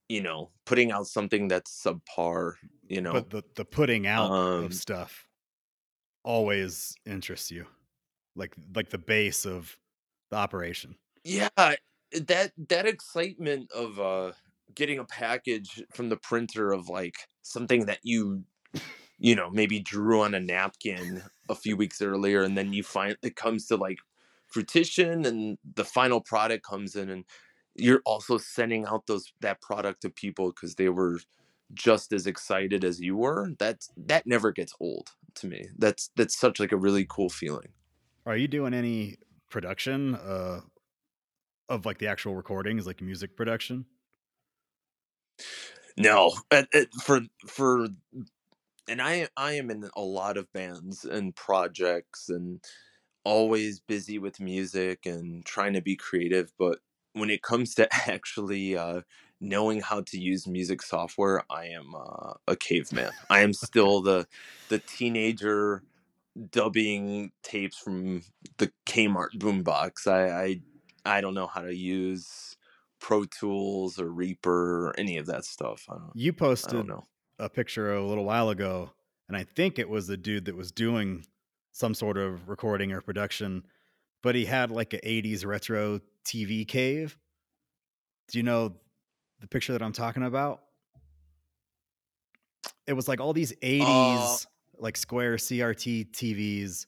you 0.09 0.21
know 0.23 0.51
putting 0.65 0.91
out 0.91 1.07
something 1.07 1.49
that's 1.49 1.83
subpar 1.85 2.55
you 2.89 3.01
know? 3.03 3.13
But 3.13 3.31
the, 3.31 3.43
the 3.55 3.65
putting 3.65 4.07
out 4.07 4.31
Um, 4.31 4.65
of 4.65 4.75
stuff 4.75 5.29
always 6.25 6.95
interests 7.05 7.51
you, 7.51 7.67
like 8.39 8.55
like 8.75 8.91
the 8.91 8.99
base 8.99 9.45
of 9.45 9.77
the 10.31 10.37
operation. 10.37 10.95
yeah 11.25 11.49
that 12.13 12.53
that 12.69 12.87
excitement 12.87 13.71
of 13.73 14.01
uh 14.01 14.33
getting 14.75 14.99
a 14.99 15.05
package 15.05 15.83
from 15.93 16.09
the 16.09 16.17
printer 16.17 16.73
of 16.73 16.89
like 16.89 17.17
something 17.43 17.87
that 17.87 17.99
you 18.03 18.45
you 19.19 19.35
know 19.35 19.51
maybe 19.51 19.81
drew 19.81 20.23
on 20.23 20.35
a 20.35 20.41
napkin 20.41 21.23
a 21.49 21.55
few 21.55 21.77
weeks 21.77 22.01
earlier 22.01 22.43
and 22.43 22.57
then 22.57 22.73
you 22.73 22.83
find 22.83 23.17
it 23.23 23.37
comes 23.37 23.67
to 23.67 23.77
like 23.77 23.99
fruition 24.47 25.27
and 25.27 25.59
the 25.75 25.85
final 25.85 26.21
product 26.21 26.65
comes 26.65 26.97
in 26.97 27.11
and 27.11 27.25
you're 27.75 28.03
also 28.07 28.39
sending 28.39 28.87
out 28.87 29.07
those 29.07 29.33
that 29.41 29.61
product 29.61 30.03
to 30.03 30.11
people 30.11 30.53
because 30.53 30.75
they 30.77 30.89
were 30.89 31.21
just 31.75 32.13
as 32.13 32.27
excited 32.27 32.85
as 32.85 33.01
you 33.01 33.17
were 33.17 33.51
that's 33.59 33.91
that 33.97 34.27
never 34.27 34.51
gets 34.51 34.73
old 34.81 35.11
to 35.35 35.47
me 35.47 35.67
that's 35.77 36.11
that's 36.17 36.39
such 36.39 36.59
like 36.59 36.73
a 36.73 36.77
really 36.77 37.07
cool 37.09 37.29
feeling 37.29 37.69
Are 38.29 38.37
you 38.37 38.47
doing 38.47 38.75
any 38.75 39.17
production 39.51 40.15
uh, 40.15 40.61
of 41.71 41.87
like 41.87 41.97
the 41.97 42.09
actual 42.09 42.37
recordings, 42.37 42.87
like 42.87 43.01
music 43.01 43.39
production? 43.39 43.87
No, 45.97 46.35
uh, 46.51 46.65
uh, 46.75 46.85
for 47.03 47.23
for 47.47 47.89
and 48.87 49.01
I 49.01 49.29
I 49.37 49.53
am 49.53 49.71
in 49.71 49.89
a 49.97 50.03
lot 50.03 50.37
of 50.37 50.53
bands 50.53 51.07
and 51.07 51.35
projects 51.35 52.29
and 52.29 52.63
always 53.25 53.81
busy 53.81 54.19
with 54.19 54.41
music 54.41 55.07
and 55.07 55.45
trying 55.47 55.73
to 55.75 55.83
be 55.83 55.97
creative, 55.97 56.53
but 56.59 56.81
when 57.15 57.31
it 57.31 57.43
comes 57.43 57.75
to 57.77 57.89
actually 58.11 58.77
uh 58.77 59.03
knowing 59.41 59.81
how 59.81 60.03
to 60.03 60.21
use 60.21 60.47
music 60.47 60.83
software, 60.83 61.45
I 61.51 61.67
am 61.69 61.95
uh, 61.95 62.35
a 62.47 62.57
caveman. 62.57 63.13
I 63.31 63.41
am 63.41 63.55
still 63.55 64.03
the 64.03 64.27
the 64.69 64.81
teenager 64.81 65.83
dubbing 66.51 67.33
tapes 67.43 67.79
from 67.79 68.23
the 68.59 68.71
Kmart 68.87 69.31
boombox. 69.39 70.07
I 70.07 70.31
I 70.31 70.61
I 71.05 71.21
don't 71.21 71.35
know 71.35 71.47
how 71.47 71.63
to 71.63 71.75
use 71.75 72.57
Pro 73.01 73.25
Tools 73.25 73.99
or 73.99 74.11
Reaper 74.11 74.89
or 74.89 74.95
any 74.99 75.17
of 75.17 75.27
that 75.27 75.45
stuff. 75.45 75.87
I 75.89 75.95
don't, 75.95 76.11
You 76.15 76.33
posted 76.33 76.87
don't 76.87 77.05
a 77.39 77.49
picture 77.49 77.95
a 77.95 78.05
little 78.05 78.25
while 78.25 78.51
ago, 78.51 78.91
and 79.29 79.37
I 79.37 79.45
think 79.45 79.79
it 79.79 79.89
was 79.89 80.07
the 80.07 80.17
dude 80.17 80.47
that 80.47 80.57
was 80.57 80.73
doing 80.73 81.25
some 81.73 81.95
sort 81.95 82.17
of 82.17 82.49
recording 82.49 82.93
or 82.93 83.01
production, 83.01 83.65
but 84.23 84.35
he 84.35 84.45
had 84.45 84.71
like 84.71 84.95
a 84.95 84.99
80s 84.99 85.47
retro 85.47 86.01
TV 86.25 86.67
cave. 86.67 87.17
Do 88.31 88.39
you 88.39 88.43
know 88.43 88.75
the 89.41 89.47
picture 89.47 89.73
that 89.73 89.83
I'm 89.83 89.93
talking 89.93 90.25
about? 90.25 90.63
It 92.87 92.95
was 92.95 93.07
like 93.07 93.21
all 93.21 93.33
these 93.33 93.53
uh, 93.53 93.67
80s 93.67 94.47
like 94.81 94.97
square 94.97 95.37
CRT 95.37 96.11
TVs 96.13 96.87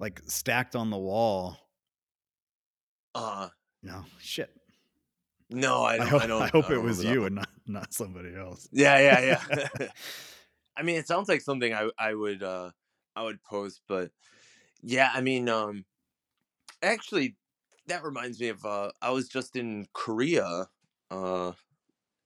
like 0.00 0.20
stacked 0.26 0.76
on 0.76 0.90
the 0.90 0.98
wall. 0.98 1.58
Uh 3.14 3.48
No, 3.82 4.04
shit. 4.18 4.50
no, 5.50 5.82
I 5.82 5.98
I, 5.98 5.98
don't. 5.98 6.08
hope, 6.08 6.22
I, 6.22 6.44
I 6.44 6.48
hope 6.48 6.70
I 6.70 6.74
it 6.74 6.82
was 6.82 7.04
you 7.04 7.24
and 7.26 7.36
not, 7.36 7.48
not 7.66 7.92
somebody 7.94 8.34
else. 8.34 8.68
Yeah, 8.72 8.98
yeah, 8.98 9.38
yeah. 9.48 9.88
I 10.76 10.82
mean, 10.82 10.96
it 10.96 11.06
sounds 11.06 11.28
like 11.28 11.40
something 11.40 11.72
I 11.72 11.90
I 11.98 12.14
would 12.14 12.42
uh 12.42 12.70
I 13.16 13.22
would 13.22 13.42
post, 13.44 13.82
but 13.88 14.10
yeah, 14.82 15.10
I 15.14 15.20
mean, 15.20 15.48
um, 15.48 15.84
actually, 16.82 17.36
that 17.86 18.02
reminds 18.04 18.40
me 18.40 18.48
of 18.48 18.64
uh, 18.64 18.90
I 19.00 19.10
was 19.10 19.28
just 19.28 19.56
in 19.56 19.86
Korea, 19.94 20.68
uh, 21.10 21.52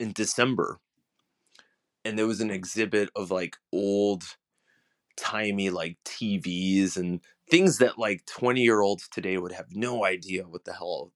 in 0.01 0.12
December, 0.12 0.79
and 2.05 2.18
there 2.18 2.27
was 2.27 2.40
an 2.40 2.51
exhibit 2.51 3.11
of 3.14 3.31
like 3.31 3.57
old 3.72 4.24
timey 5.18 5.70
like 5.70 5.98
TVs 6.04 6.96
and 6.96 7.20
things 7.50 7.78
that 7.78 7.98
like 7.98 8.24
20 8.26 8.62
year 8.62 8.81
olds 8.81 9.09
today 9.09 9.37
would 9.37 9.52
have 9.52 9.66
no 9.72 10.04
idea 10.04 10.44
what 10.44 10.64
the 10.64 10.72
hell 10.72 11.12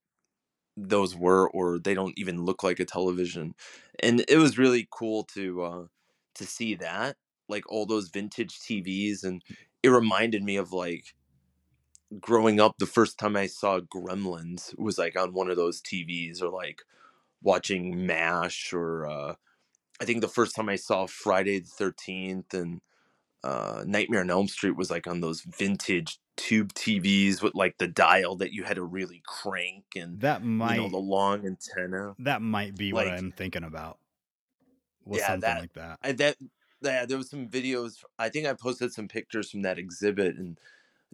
those 0.77 1.15
were 1.15 1.49
or 1.51 1.79
they 1.79 1.95
don't 1.95 2.19
even 2.19 2.45
look 2.45 2.62
like 2.62 2.81
a 2.81 2.85
television. 2.85 3.55
And 4.01 4.25
it 4.29 4.38
was 4.38 4.59
really 4.59 4.88
cool 4.91 5.25
to 5.35 5.62
uh 5.62 5.85
to 6.35 6.47
see 6.47 6.75
that 6.77 7.17
like 7.49 7.71
all 7.71 7.87
those 7.87 8.09
vintage 8.09 8.59
TVs 8.61 9.25
and 9.25 9.43
it 9.83 9.88
reminded 9.88 10.43
me 10.43 10.57
of 10.57 10.73
like 10.73 11.15
growing 12.21 12.61
up 12.61 12.77
the 12.79 12.87
first 12.87 13.19
time 13.19 13.37
I 13.37 13.47
saw 13.47 13.81
Gremlins 13.81 14.79
was 14.79 14.99
like 14.99 15.17
on 15.17 15.33
one 15.33 15.51
of 15.51 15.57
those 15.57 15.81
TVs 15.83 16.43
or 16.43 16.49
like 16.49 16.83
watching 17.43 18.07
MASH 18.07 18.73
or 18.73 19.07
uh 19.07 19.35
I 20.01 20.05
think 20.05 20.21
the 20.21 20.29
first 20.29 20.57
time 20.57 20.69
I 20.69 20.77
saw 20.77 21.07
Friday 21.07 21.61
the 21.61 21.85
13th 21.85 22.55
and 22.55 22.81
uh, 23.44 23.85
Nightmare 23.87 24.20
on 24.20 24.31
Elm 24.31 24.48
Street 24.48 24.76
was 24.76 24.90
like 24.90 25.07
on 25.07 25.20
those 25.20 25.40
vintage 25.42 26.18
tube 26.37 26.72
TVs 26.74 27.42
with 27.42 27.55
like 27.55 27.76
the 27.78 27.88
dial 27.88 28.37
that 28.37 28.52
you 28.52 28.64
had 28.64 28.76
to 28.76 28.85
really 28.85 29.22
crank 29.26 29.85
and 29.96 30.20
That 30.20 30.42
you 30.42 30.48
might 30.48 30.76
know 30.76 30.88
the 30.88 30.96
long 30.98 31.44
antenna. 31.46 32.14
that 32.20 32.40
might 32.42 32.76
be 32.76 32.92
what 32.92 33.09
I'm 33.09 33.33
thinking 33.33 33.64
about. 33.64 33.98
Yeah, 35.11 35.26
something 35.26 35.40
that- 35.40 35.61
like 35.61 35.72
that. 35.74 35.98
I 36.02 36.12
that 36.12 36.37
yeah, 36.83 37.07
there 37.07 37.18
was 37.18 37.31
some 37.31 37.48
videos. 37.48 38.02
I 38.18 38.28
think 38.28 38.46
I 38.46 38.55
posted 38.55 38.92
some 38.92 39.07
pictures 39.07 39.50
from 39.50 39.62
that 39.62 39.78
exhibit 39.78 40.37
and 40.37 40.59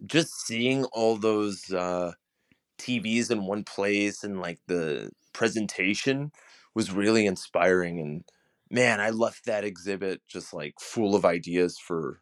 just 0.05 0.31
seeing 0.47 0.85
all 0.85 1.15
those 1.15 1.71
uh, 1.71 2.13
TVs 2.79 3.29
in 3.29 3.45
one 3.45 3.63
place 3.63 4.23
and 4.23 4.39
like 4.39 4.59
the 4.67 5.11
presentation 5.33 6.31
was 6.73 6.91
really 6.91 7.25
inspiring. 7.27 7.99
And 7.99 8.23
man, 8.69 8.99
I 9.01 9.09
left 9.09 9.45
that 9.45 9.63
exhibit 9.63 10.21
just 10.27 10.53
like 10.53 10.75
full 10.79 11.15
of 11.15 11.25
ideas 11.25 11.77
for 11.79 12.21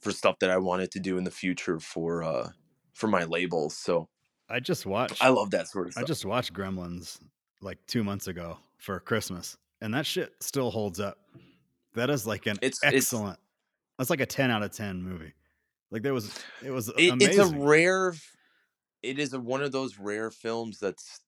for 0.00 0.10
stuff 0.12 0.36
that 0.40 0.50
I 0.50 0.56
wanted 0.58 0.90
to 0.92 1.00
do 1.00 1.16
in 1.18 1.24
the 1.24 1.30
future 1.30 1.78
for 1.78 2.22
uh 2.22 2.50
for 2.94 3.06
my 3.08 3.24
labels. 3.24 3.76
So 3.76 4.08
I 4.48 4.60
just 4.60 4.84
watched 4.86 5.22
I 5.22 5.28
love 5.28 5.50
that 5.52 5.68
sort 5.68 5.86
of 5.86 5.92
stuff. 5.92 6.04
I 6.04 6.06
just 6.06 6.24
watched 6.24 6.52
Gremlins 6.52 7.18
like 7.60 7.78
2 7.86 8.02
months 8.04 8.26
ago 8.26 8.58
for 8.78 8.98
Christmas 9.00 9.56
and 9.80 9.94
that 9.94 10.06
shit 10.06 10.32
still 10.40 10.70
holds 10.70 10.98
up. 11.00 11.18
That 11.94 12.10
is 12.10 12.26
like 12.26 12.46
an 12.46 12.56
It's- 12.62 12.80
it's- 12.82 12.94
excellent. 13.04 13.38
That's 13.98 14.10
like 14.10 14.20
a 14.20 14.26
10 14.26 14.50
out 14.50 14.62
of 14.62 14.72
10 14.72 15.02
movie. 15.02 15.32
Like 15.90 16.02
there 16.02 16.14
was 16.14 16.36
it 16.62 16.70
was 16.70 16.88
It, 16.96 17.10
amazing. 17.10 17.40
it's 17.40 17.50
a 17.52 17.56
rare. 17.56 18.14
It 19.02 19.18
is 19.18 19.32
a, 19.34 19.38
one 19.40 19.62
of 19.62 19.72
those 19.72 19.98
rare 19.98 20.30
films 20.30 20.78
that's 20.80 21.20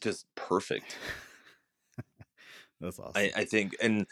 just 0.00 0.26
perfect. 0.36 0.96
That's 2.84 2.98
awesome. 2.98 3.12
I, 3.16 3.32
I 3.36 3.44
think, 3.44 3.74
and 3.82 4.06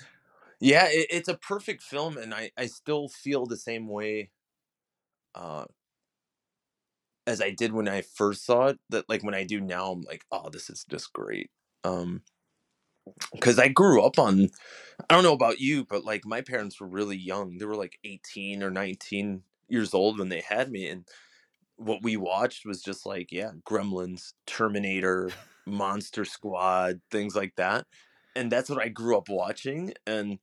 yeah, 0.60 0.86
it, 0.88 1.08
it's 1.10 1.28
a 1.28 1.36
perfect 1.36 1.82
film, 1.82 2.16
and 2.18 2.34
I 2.34 2.50
I 2.56 2.66
still 2.66 3.08
feel 3.08 3.46
the 3.46 3.56
same 3.56 3.88
way. 3.88 4.30
Uh, 5.34 5.64
as 7.26 7.40
I 7.40 7.50
did 7.50 7.72
when 7.72 7.88
I 7.88 8.02
first 8.02 8.44
saw 8.44 8.68
it, 8.68 8.78
that 8.90 9.08
like 9.08 9.22
when 9.22 9.34
I 9.34 9.44
do 9.44 9.60
now, 9.60 9.92
I'm 9.92 10.02
like, 10.02 10.24
oh, 10.32 10.50
this 10.50 10.68
is 10.70 10.84
just 10.88 11.12
great. 11.12 11.50
Um, 11.84 12.22
because 13.32 13.58
I 13.58 13.68
grew 13.68 14.02
up 14.02 14.18
on, 14.18 14.48
I 15.10 15.14
don't 15.14 15.24
know 15.24 15.32
about 15.32 15.60
you, 15.60 15.84
but 15.84 16.04
like 16.04 16.24
my 16.26 16.40
parents 16.40 16.80
were 16.80 16.86
really 16.88 17.16
young. 17.16 17.58
They 17.58 17.64
were 17.64 17.76
like 17.76 17.98
18 18.04 18.62
or 18.62 18.70
19 18.70 19.42
years 19.68 19.94
old 19.94 20.18
when 20.18 20.28
they 20.28 20.42
had 20.42 20.70
me, 20.70 20.88
and 20.88 21.06
what 21.76 22.02
we 22.02 22.16
watched 22.16 22.66
was 22.66 22.82
just 22.82 23.06
like, 23.06 23.32
yeah, 23.32 23.52
Gremlins, 23.68 24.34
Terminator, 24.46 25.30
Monster 25.66 26.24
Squad, 26.24 27.00
things 27.10 27.36
like 27.36 27.54
that. 27.56 27.86
And 28.34 28.50
that's 28.50 28.70
what 28.70 28.82
I 28.82 28.88
grew 28.88 29.16
up 29.16 29.28
watching. 29.28 29.94
And 30.06 30.38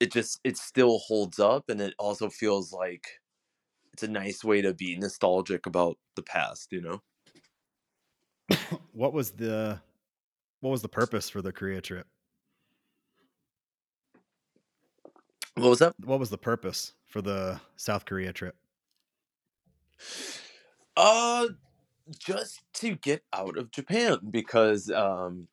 it 0.00 0.12
just, 0.12 0.40
it 0.44 0.56
still 0.56 0.98
holds 0.98 1.38
up. 1.38 1.68
And 1.68 1.80
it 1.80 1.94
also 1.98 2.28
feels 2.28 2.72
like 2.72 3.06
it's 3.92 4.02
a 4.02 4.08
nice 4.08 4.42
way 4.44 4.62
to 4.62 4.74
be 4.74 4.96
nostalgic 4.96 5.66
about 5.66 5.98
the 6.16 6.22
past, 6.22 6.72
you 6.72 6.80
know? 6.80 7.02
what 8.92 9.12
was 9.12 9.32
the 9.32 9.80
what 10.60 10.70
was 10.70 10.82
the 10.82 10.88
purpose 10.88 11.28
for 11.28 11.42
the 11.42 11.52
Korea 11.52 11.80
trip? 11.80 12.06
What 15.56 15.68
was 15.68 15.78
that? 15.80 15.94
What 16.02 16.18
was 16.18 16.30
the 16.30 16.38
purpose 16.38 16.94
for 17.06 17.20
the 17.20 17.60
South 17.76 18.06
Korea 18.06 18.32
trip? 18.32 18.56
Uh, 20.96 21.48
just 22.18 22.62
to 22.74 22.96
get 22.96 23.22
out 23.32 23.56
of 23.56 23.70
Japan 23.70 24.18
because, 24.30 24.90
um, 24.90 25.48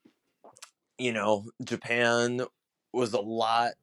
you 1.02 1.14
know, 1.14 1.48
Japan 1.64 2.42
was 2.94 3.14
a 3.14 3.20
lot. 3.22 3.74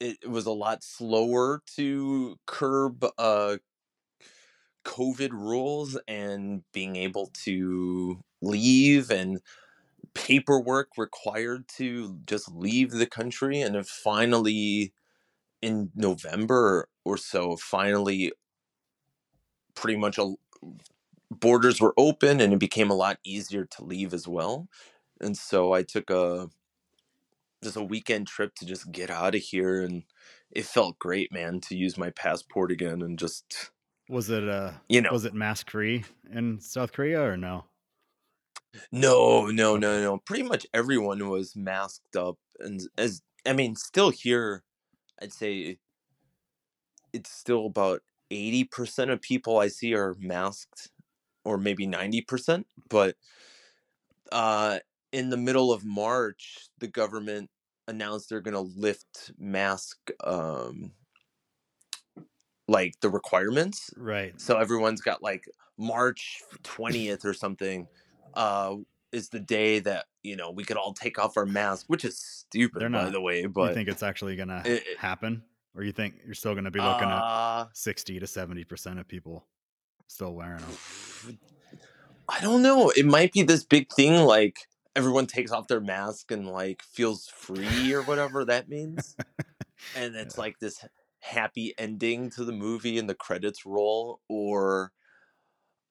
It 0.00 0.28
was 0.28 0.46
a 0.46 0.52
lot 0.52 0.82
slower 0.84 1.62
to 1.76 2.38
curb 2.46 3.04
uh, 3.18 3.58
COVID 4.84 5.30
rules 5.32 5.98
and 6.06 6.62
being 6.72 6.96
able 6.96 7.30
to 7.44 8.22
leave 8.40 9.10
and 9.10 9.40
paperwork 10.14 10.90
required 10.98 11.68
to 11.76 12.20
just 12.26 12.50
leave 12.52 12.92
the 12.92 13.06
country. 13.06 13.60
And 13.62 13.86
finally, 13.88 14.92
in 15.62 15.92
November 15.94 16.88
or 17.04 17.16
so, 17.18 17.56
finally 17.56 18.32
pretty 19.74 19.96
much 19.98 20.18
a, 20.18 20.34
borders 21.30 21.80
were 21.80 21.94
open 21.96 22.40
and 22.40 22.52
it 22.52 22.58
became 22.58 22.90
a 22.90 22.94
lot 22.94 23.18
easier 23.24 23.64
to 23.64 23.84
leave 23.84 24.14
as 24.14 24.26
well. 24.26 24.68
And 25.20 25.36
so 25.36 25.72
I 25.72 25.82
took 25.82 26.10
a 26.10 26.48
just 27.62 27.76
a 27.76 27.82
weekend 27.82 28.26
trip 28.28 28.54
to 28.56 28.66
just 28.66 28.92
get 28.92 29.10
out 29.10 29.34
of 29.34 29.40
here 29.40 29.82
and 29.82 30.04
it 30.50 30.64
felt 30.64 30.98
great, 30.98 31.32
man, 31.32 31.60
to 31.62 31.76
use 31.76 31.98
my 31.98 32.10
passport 32.10 32.70
again 32.70 33.02
and 33.02 33.18
just 33.18 33.70
Was 34.08 34.30
it 34.30 34.48
uh 34.48 34.72
you 34.88 35.00
know 35.00 35.10
was 35.12 35.24
it 35.24 35.34
mask 35.34 35.70
free 35.70 36.04
in 36.32 36.60
South 36.60 36.92
Korea 36.92 37.22
or 37.22 37.36
no? 37.36 37.64
No, 38.92 39.46
no, 39.46 39.76
no, 39.76 40.00
no. 40.00 40.18
Pretty 40.18 40.42
much 40.42 40.66
everyone 40.72 41.28
was 41.28 41.56
masked 41.56 42.16
up, 42.16 42.36
and 42.60 42.80
as 42.96 43.22
I 43.46 43.52
mean, 43.52 43.76
still 43.76 44.10
here, 44.10 44.62
I'd 45.20 45.32
say 45.32 45.78
it's 47.12 47.30
still 47.30 47.66
about 47.66 48.02
eighty 48.30 48.64
percent 48.64 49.10
of 49.10 49.20
people 49.22 49.58
I 49.58 49.68
see 49.68 49.94
are 49.94 50.14
masked, 50.18 50.90
or 51.44 51.58
maybe 51.58 51.86
ninety 51.86 52.20
percent. 52.20 52.66
But 52.88 53.16
uh, 54.30 54.78
in 55.12 55.30
the 55.30 55.36
middle 55.36 55.72
of 55.72 55.84
March, 55.84 56.68
the 56.78 56.88
government 56.88 57.50
announced 57.86 58.28
they're 58.28 58.40
going 58.40 58.54
to 58.54 58.60
lift 58.78 59.32
mask 59.38 59.96
um, 60.22 60.92
like 62.66 62.94
the 63.00 63.08
requirements. 63.08 63.90
Right. 63.96 64.38
So 64.40 64.58
everyone's 64.58 65.00
got 65.00 65.22
like 65.22 65.44
March 65.78 66.42
20th 66.64 67.24
or 67.24 67.32
something 67.32 67.86
uh 68.34 68.76
is 69.10 69.30
the 69.30 69.40
day 69.40 69.78
that, 69.78 70.04
you 70.22 70.36
know, 70.36 70.50
we 70.50 70.64
could 70.64 70.76
all 70.76 70.92
take 70.92 71.18
off 71.18 71.38
our 71.38 71.46
masks, 71.46 71.84
which 71.88 72.04
is 72.04 72.18
stupid 72.18 72.80
They're 72.80 72.90
by 72.90 73.04
not. 73.04 73.12
the 73.12 73.20
way, 73.22 73.46
But 73.46 73.68
You 73.68 73.74
think 73.74 73.88
it's 73.88 74.02
actually 74.02 74.38
it, 74.38 74.66
it- 74.66 74.98
happen, 74.98 75.42
or 75.74 75.82
you 75.82 75.92
think 75.92 76.16
you're 76.26 76.34
still 76.34 76.54
gonna 76.54 76.70
be 76.70 76.78
looking 76.80 77.08
at 77.08 77.22
uh 77.22 77.66
sixty 77.72 78.20
to 78.20 78.26
seventy 78.26 78.64
percent 78.64 78.98
of 78.98 79.08
people 79.08 79.46
still 80.08 80.34
wearing 80.34 80.60
them? 80.60 81.38
I 82.28 82.40
don't 82.42 82.60
know. 82.60 82.90
It 82.90 83.06
might 83.06 83.32
be 83.32 83.42
this 83.42 83.64
big 83.64 83.90
thing 83.94 84.24
like 84.26 84.67
everyone 84.98 85.26
takes 85.26 85.50
off 85.52 85.68
their 85.68 85.80
mask 85.80 86.30
and 86.30 86.48
like 86.48 86.82
feels 86.82 87.28
free 87.28 87.92
or 87.92 88.02
whatever 88.02 88.44
that 88.44 88.68
means. 88.68 89.16
And 89.94 90.14
it's 90.16 90.36
Yeah. 90.36 90.42
like 90.42 90.58
this 90.60 90.84
happy 91.20 91.74
ending 91.78 92.30
to 92.30 92.44
the 92.44 92.52
movie 92.52 92.98
and 92.98 93.08
the 93.08 93.14
credits 93.14 93.66
roll 93.66 94.20
or 94.28 94.92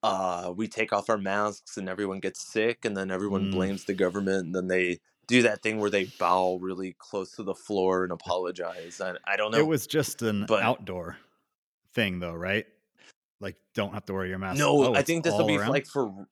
uh 0.03 0.53
we 0.55 0.67
take 0.67 0.93
off 0.93 1.09
our 1.09 1.17
masks 1.17 1.75
and 1.77 1.89
everyone 1.89 2.19
gets 2.19 2.39
sick 2.51 2.85
and 2.85 2.95
then 2.95 3.09
everyone 3.11 3.47
Mm. 3.47 3.51
blames 3.51 3.85
the 3.85 3.93
government 3.93 4.45
and 4.45 4.55
then 4.55 4.67
they 4.67 4.99
do 5.27 5.41
that 5.41 5.61
thing 5.61 5.79
where 5.79 5.89
they 5.89 6.05
bow 6.19 6.57
really 6.61 6.95
close 6.99 7.35
to 7.35 7.43
the 7.43 7.55
floor 7.55 8.03
and 8.03 8.13
apologize. 8.13 9.01
I, 9.01 9.15
I 9.25 9.35
don't 9.35 9.51
know. 9.51 9.59
It 9.59 9.67
was 9.67 9.85
just 9.87 10.21
an 10.21 10.45
But 10.47 10.63
outdoor 10.63 11.17
thing, 11.93 12.19
though, 12.19 12.33
right? 12.33 12.65
Like, 13.41 13.57
don't 13.73 13.93
have 13.93 14.05
to 14.05 14.13
wear 14.13 14.25
your 14.25 14.37
mask. 14.39 14.59
no, 14.59 14.83
Oh, 14.83 14.93
I 14.95 15.01
think 15.01 15.25
this 15.25 15.33
will 15.37 15.45
be 15.45 15.57
around. 15.57 15.71
like 15.71 15.85
for 15.85 16.27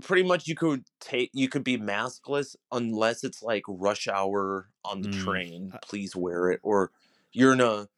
pretty 0.00 0.22
much 0.22 0.46
you 0.46 0.54
could 0.54 0.84
take 1.00 1.30
you 1.32 1.48
could 1.48 1.64
be 1.64 1.76
maskless 1.78 2.54
unless 2.72 3.24
it's 3.24 3.42
like 3.42 3.62
rush 3.68 4.06
hour 4.08 4.68
on 4.84 5.02
the 5.02 5.08
Mm. 5.08 5.24
train 5.24 5.72
please 5.82 6.14
wear 6.14 6.50
it 6.50 6.60
or 6.62 6.90
you're 7.32 7.52
in 7.52 7.60
a 7.60 7.88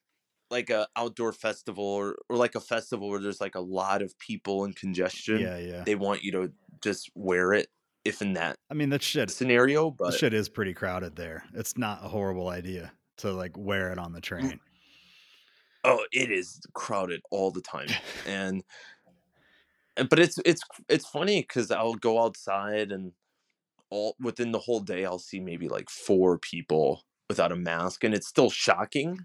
like 0.50 0.68
a 0.70 0.88
outdoor 0.96 1.32
festival 1.32 1.84
or, 1.84 2.16
or 2.28 2.36
like 2.36 2.54
a 2.56 2.60
festival 2.60 3.08
where 3.08 3.20
there's 3.20 3.40
like 3.40 3.54
a 3.54 3.60
lot 3.60 4.02
of 4.02 4.18
people 4.18 4.64
and 4.64 4.74
congestion 4.74 5.38
yeah, 5.40 5.58
yeah. 5.58 5.82
they 5.84 5.94
want 5.94 6.22
you 6.24 6.32
to 6.32 6.52
just 6.82 7.10
wear 7.14 7.52
it 7.52 7.68
if 8.04 8.22
in 8.22 8.32
that 8.32 8.56
I 8.70 8.74
mean, 8.74 8.88
that 8.90 9.02
shit. 9.02 9.30
scenario 9.30 9.90
but 9.90 10.14
shit 10.14 10.32
is 10.34 10.48
pretty 10.48 10.72
crowded 10.74 11.16
there. 11.16 11.44
It's 11.54 11.76
not 11.76 12.04
a 12.04 12.08
horrible 12.08 12.48
idea 12.48 12.90
to 13.18 13.30
like 13.32 13.56
wear 13.56 13.92
it 13.92 13.98
on 13.98 14.12
the 14.12 14.20
train. 14.22 14.58
oh 15.84 16.04
it 16.12 16.30
is 16.30 16.60
crowded 16.74 17.20
all 17.30 17.50
the 17.50 17.60
time 17.60 17.88
and- 18.26 18.62
but 20.08 20.18
it's 20.18 20.38
it's 20.44 20.62
it's 20.88 21.06
funny 21.06 21.40
because 21.42 21.70
i'll 21.70 21.94
go 21.94 22.22
outside 22.22 22.92
and 22.92 23.12
all 23.90 24.16
within 24.20 24.52
the 24.52 24.58
whole 24.58 24.80
day 24.80 25.04
i'll 25.04 25.18
see 25.18 25.40
maybe 25.40 25.68
like 25.68 25.90
four 25.90 26.38
people 26.38 27.04
without 27.28 27.52
a 27.52 27.56
mask 27.56 28.04
and 28.04 28.14
it's 28.14 28.26
still 28.26 28.50
shocking 28.50 29.18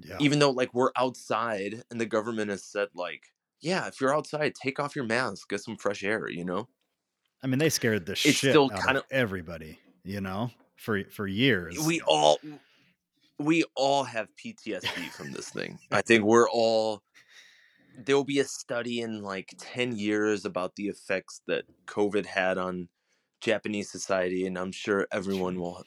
yeah. 0.00 0.16
even 0.20 0.38
though 0.38 0.50
like 0.50 0.72
we're 0.74 0.90
outside 0.96 1.82
and 1.90 2.00
the 2.00 2.06
government 2.06 2.50
has 2.50 2.64
said 2.64 2.88
like 2.94 3.24
yeah 3.60 3.86
if 3.86 4.00
you're 4.00 4.14
outside 4.14 4.54
take 4.54 4.80
off 4.80 4.96
your 4.96 5.04
mask 5.04 5.48
get 5.48 5.60
some 5.60 5.76
fresh 5.76 6.02
air 6.02 6.28
you 6.28 6.44
know 6.44 6.68
I 7.42 7.46
mean, 7.46 7.58
they 7.58 7.68
scared 7.68 8.06
the 8.06 8.12
it's 8.12 8.20
shit 8.20 8.52
still 8.52 8.70
out 8.72 8.80
kind 8.80 8.96
of 8.96 9.02
of 9.02 9.10
everybody, 9.10 9.78
you 10.02 10.22
know, 10.22 10.50
for 10.76 11.04
for 11.10 11.26
years. 11.26 11.78
we 11.78 12.00
all 12.06 12.38
we 13.38 13.64
all 13.74 14.04
have 14.04 14.28
ptsd 14.36 15.10
from 15.10 15.32
this 15.32 15.48
thing 15.50 15.78
i 15.90 16.00
think 16.00 16.22
we're 16.24 16.48
all 16.48 17.02
there 17.96 18.16
will 18.16 18.24
be 18.24 18.40
a 18.40 18.44
study 18.44 19.00
in 19.00 19.22
like 19.22 19.54
10 19.58 19.96
years 19.96 20.44
about 20.44 20.76
the 20.76 20.88
effects 20.88 21.42
that 21.46 21.64
covid 21.86 22.26
had 22.26 22.58
on 22.58 22.88
japanese 23.40 23.90
society 23.90 24.46
and 24.46 24.58
i'm 24.58 24.72
sure 24.72 25.06
everyone 25.12 25.58
will 25.58 25.84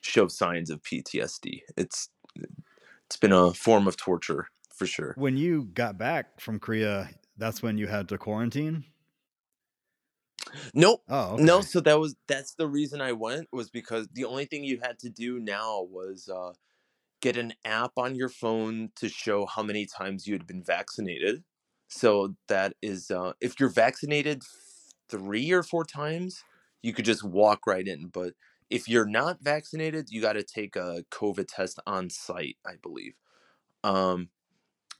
show 0.00 0.28
signs 0.28 0.70
of 0.70 0.82
ptsd 0.82 1.60
it's 1.76 2.08
it's 3.06 3.16
been 3.16 3.32
a 3.32 3.52
form 3.52 3.86
of 3.86 3.96
torture 3.96 4.48
for 4.74 4.86
sure. 4.86 5.14
When 5.16 5.36
you 5.36 5.68
got 5.74 5.98
back 5.98 6.40
from 6.40 6.58
Korea, 6.58 7.10
that's 7.36 7.62
when 7.62 7.78
you 7.78 7.86
had 7.86 8.08
to 8.08 8.18
quarantine. 8.18 8.84
nope. 10.74 11.02
Oh, 11.08 11.36
No, 11.36 11.60
so 11.60 11.80
that 11.80 12.00
was 12.00 12.16
that's 12.26 12.54
the 12.54 12.66
reason 12.66 13.00
I 13.00 13.12
went 13.12 13.48
was 13.52 13.70
because 13.70 14.08
the 14.12 14.24
only 14.24 14.44
thing 14.44 14.64
you 14.64 14.80
had 14.82 14.98
to 15.00 15.08
do 15.08 15.38
now 15.38 15.82
was 15.82 16.28
uh, 16.28 16.52
get 17.22 17.38
an 17.38 17.54
app 17.64 17.92
on 17.96 18.14
your 18.14 18.28
phone 18.28 18.90
to 18.96 19.08
show 19.08 19.46
how 19.46 19.62
many 19.62 19.86
times 19.86 20.26
you 20.26 20.34
had 20.34 20.46
been 20.46 20.62
vaccinated. 20.62 21.42
So 21.88 22.34
that 22.48 22.74
is 22.82 23.10
uh, 23.10 23.32
if 23.40 23.58
you're 23.58 23.70
vaccinated 23.70 24.42
three 25.08 25.50
or 25.52 25.62
four 25.62 25.84
times, 25.84 26.42
you 26.82 26.92
could 26.92 27.04
just 27.04 27.24
walk 27.24 27.66
right 27.66 27.86
in. 27.86 28.08
But 28.08 28.34
if 28.68 28.88
you're 28.88 29.06
not 29.06 29.38
vaccinated, 29.40 30.08
you 30.10 30.20
got 30.20 30.32
to 30.32 30.42
take 30.42 30.74
a 30.74 31.04
COVID 31.10 31.46
test 31.48 31.78
on 31.86 32.10
site, 32.10 32.56
I 32.66 32.72
believe. 32.82 33.14
Um, 33.84 34.28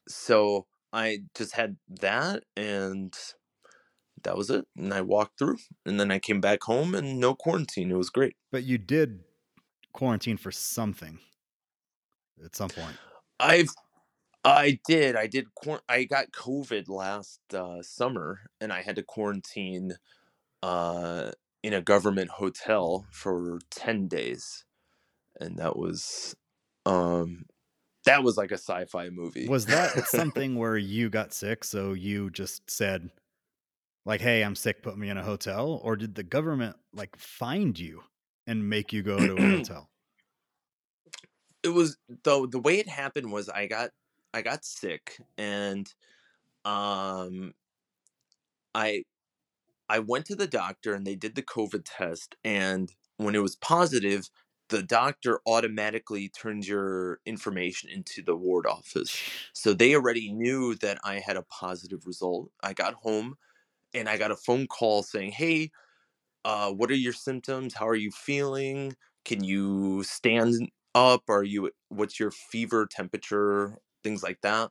so 0.09 0.67
I 0.93 1.21
just 1.35 1.55
had 1.55 1.77
that 2.01 2.45
and 2.57 3.15
that 4.23 4.37
was 4.37 4.51
it. 4.51 4.67
And 4.77 4.95
I 4.95 5.01
walked 5.01 5.39
through 5.39 5.57
and 5.85 5.99
then 5.99 6.13
I 6.13 6.21
came 6.21 6.41
back 6.41 6.63
home 6.63 6.95
and 6.95 7.19
no 7.19 7.35
quarantine. 7.35 7.91
It 7.91 7.97
was 7.97 8.11
great. 8.11 8.37
But 8.53 8.63
you 8.63 8.79
did 8.79 9.21
quarantine 9.93 10.37
for 10.37 10.53
something 10.53 11.19
at 12.45 12.57
some 12.57 12.71
point. 12.71 12.97
I've 13.41 13.69
I 14.45 14.81
did. 14.87 15.17
I 15.17 15.27
did 15.27 15.47
I 15.89 16.05
got 16.05 16.33
COVID 16.33 16.89
last 16.89 17.41
uh, 17.55 17.83
summer 17.83 18.41
and 18.61 18.73
I 18.73 18.83
had 18.83 18.97
to 18.97 19.03
quarantine 19.03 19.93
uh 20.63 21.33
in 21.63 21.73
a 21.73 21.81
government 21.81 22.31
hotel 22.31 23.07
for 23.11 23.61
10 23.71 24.09
days. 24.09 24.65
And 25.41 25.59
that 25.59 25.77
was 25.77 26.35
um 26.87 27.47
that 28.05 28.25
was 28.25 28.37
like 28.37 28.51
a 28.51 28.59
sci-fi 28.59 29.11
movie. 29.11 29.49
Was 29.49 29.67
that 29.67 29.93
something 30.09 30.57
where 30.57 30.77
you 30.77 31.09
got 31.09 31.33
sick, 31.33 31.63
so 31.65 31.93
you 31.93 32.31
just 32.31 32.69
said, 32.69 33.11
like, 34.05 34.21
"Hey, 34.21 34.43
I'm 34.43 34.57
sick. 34.57 34.83
Put 34.83 34.99
me 34.99 35.09
in 35.09 35.17
a 35.17 35.23
hotel," 35.23 35.81
or 35.85 35.95
did 35.97 36.17
the 36.17 36.25
government 36.25 36.77
like 36.93 37.17
find 37.17 37.79
you 37.79 38.03
and 38.47 38.69
make 38.69 38.93
you 38.93 39.03
go 39.03 39.19
to 39.19 39.35
a 39.35 39.41
hotel? 39.59 39.89
It 41.63 41.69
was 41.69 41.97
though 42.25 42.47
the 42.47 42.59
way 42.59 42.79
it 42.79 42.89
happened 42.89 43.31
was 43.33 43.49
I 43.49 43.67
got 43.67 43.91
I 44.35 44.43
got 44.43 44.65
sick 44.65 45.19
and 45.39 45.93
um 46.65 47.55
I 48.75 49.05
I 49.89 50.01
went 50.01 50.27
to 50.27 50.37
the 50.37 50.49
doctor 50.49 50.95
and 50.95 51.07
they 51.07 51.17
did 51.17 51.35
the 51.37 51.43
COVID 51.43 51.83
test 51.85 52.37
and 52.45 52.93
when 53.19 53.35
it 53.37 53.43
was 53.43 53.57
positive 53.57 54.31
the 54.71 54.83
doctor 54.83 55.41
automatically 55.47 56.31
turns 56.31 56.69
your 56.69 57.21
information 57.27 57.91
into 57.91 58.23
the 58.23 58.37
ward 58.37 58.67
office. 58.67 59.17
So 59.53 59.75
they 59.75 59.95
already 59.95 60.33
knew 60.33 60.77
that 60.77 60.99
I 61.05 61.17
had 61.21 61.37
a 61.37 61.43
positive 61.43 62.07
result. 62.07 62.51
I 62.63 62.73
got 62.73 62.95
home 62.95 63.37
and 63.95 64.09
I 64.09 64.19
got 64.19 64.31
a 64.33 64.37
phone 64.37 64.67
call 64.69 65.03
saying, 65.05 65.33
"Hey, 65.33 65.73
uh, 66.45 66.73
what 66.73 66.91
are 66.91 66.95
your 66.95 67.13
symptoms? 67.13 67.75
How 67.75 67.89
are 67.89 67.95
you 67.97 68.11
feeling? 68.11 68.97
Can 69.25 69.45
you 69.45 70.03
stand 70.05 70.71
up? 70.95 71.25
Are 71.29 71.45
you 71.45 71.71
what's 71.89 72.21
your 72.21 72.31
fever 72.31 72.87
temperature? 72.91 73.79
Things 74.05 74.23
like 74.23 74.41
that." 74.43 74.71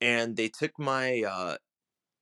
And 0.00 0.36
they 0.36 0.48
took 0.48 0.78
my 0.78 1.22
uh 1.22 1.56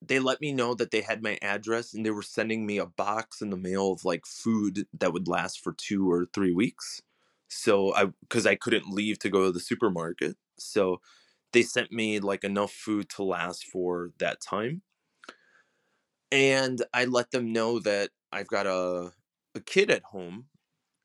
they 0.02 0.20
let 0.20 0.40
me 0.40 0.52
know 0.52 0.74
that 0.74 0.90
they 0.92 1.02
had 1.02 1.22
my 1.22 1.38
address 1.42 1.94
and 1.94 2.06
they 2.06 2.10
were 2.10 2.22
sending 2.22 2.66
me 2.66 2.78
a 2.78 2.86
box 2.86 3.42
in 3.42 3.50
the 3.50 3.56
mail 3.56 3.92
of 3.92 4.04
like 4.04 4.26
food 4.26 4.86
that 4.94 5.12
would 5.12 5.28
last 5.28 5.62
for 5.64 5.74
2 5.74 6.10
or 6.10 6.26
3 6.34 6.52
weeks. 6.54 7.02
So 7.48 7.94
I 7.94 8.12
cuz 8.30 8.46
I 8.46 8.56
couldn't 8.56 8.88
leave 8.90 9.18
to 9.20 9.30
go 9.30 9.46
to 9.46 9.52
the 9.52 9.60
supermarket. 9.60 10.36
So 10.58 11.00
they 11.52 11.62
sent 11.62 11.92
me 11.92 12.20
like 12.20 12.44
enough 12.44 12.72
food 12.72 13.08
to 13.10 13.24
last 13.24 13.64
for 13.66 14.12
that 14.18 14.40
time 14.42 14.82
and 16.32 16.82
I 16.92 17.04
let 17.04 17.30
them 17.30 17.52
know 17.52 17.78
that 17.80 18.10
I've 18.32 18.48
got 18.48 18.66
a 18.66 19.12
a 19.54 19.60
kid 19.60 19.90
at 19.90 20.02
home 20.02 20.48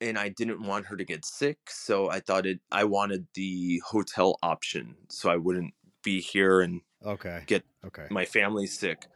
and 0.01 0.17
I 0.19 0.29
didn't 0.29 0.63
want 0.63 0.87
her 0.87 0.97
to 0.97 1.05
get 1.05 1.25
sick, 1.25 1.59
so 1.69 2.09
I 2.11 2.21
thought 2.21 2.47
it 2.47 2.61
I 2.71 2.85
wanted 2.85 3.27
the 3.35 3.81
hotel 3.85 4.39
option 4.43 4.97
so 5.09 5.29
I 5.31 5.37
wouldn't 5.37 5.73
be 6.03 6.21
here 6.21 6.61
and 6.61 6.81
Okay. 7.03 7.47
get 7.47 7.65
Okay. 7.85 8.11
my 8.11 8.25
family 8.25 8.67
sick. 8.67 9.07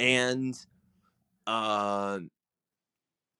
And 0.00 0.56
uh 1.46 2.20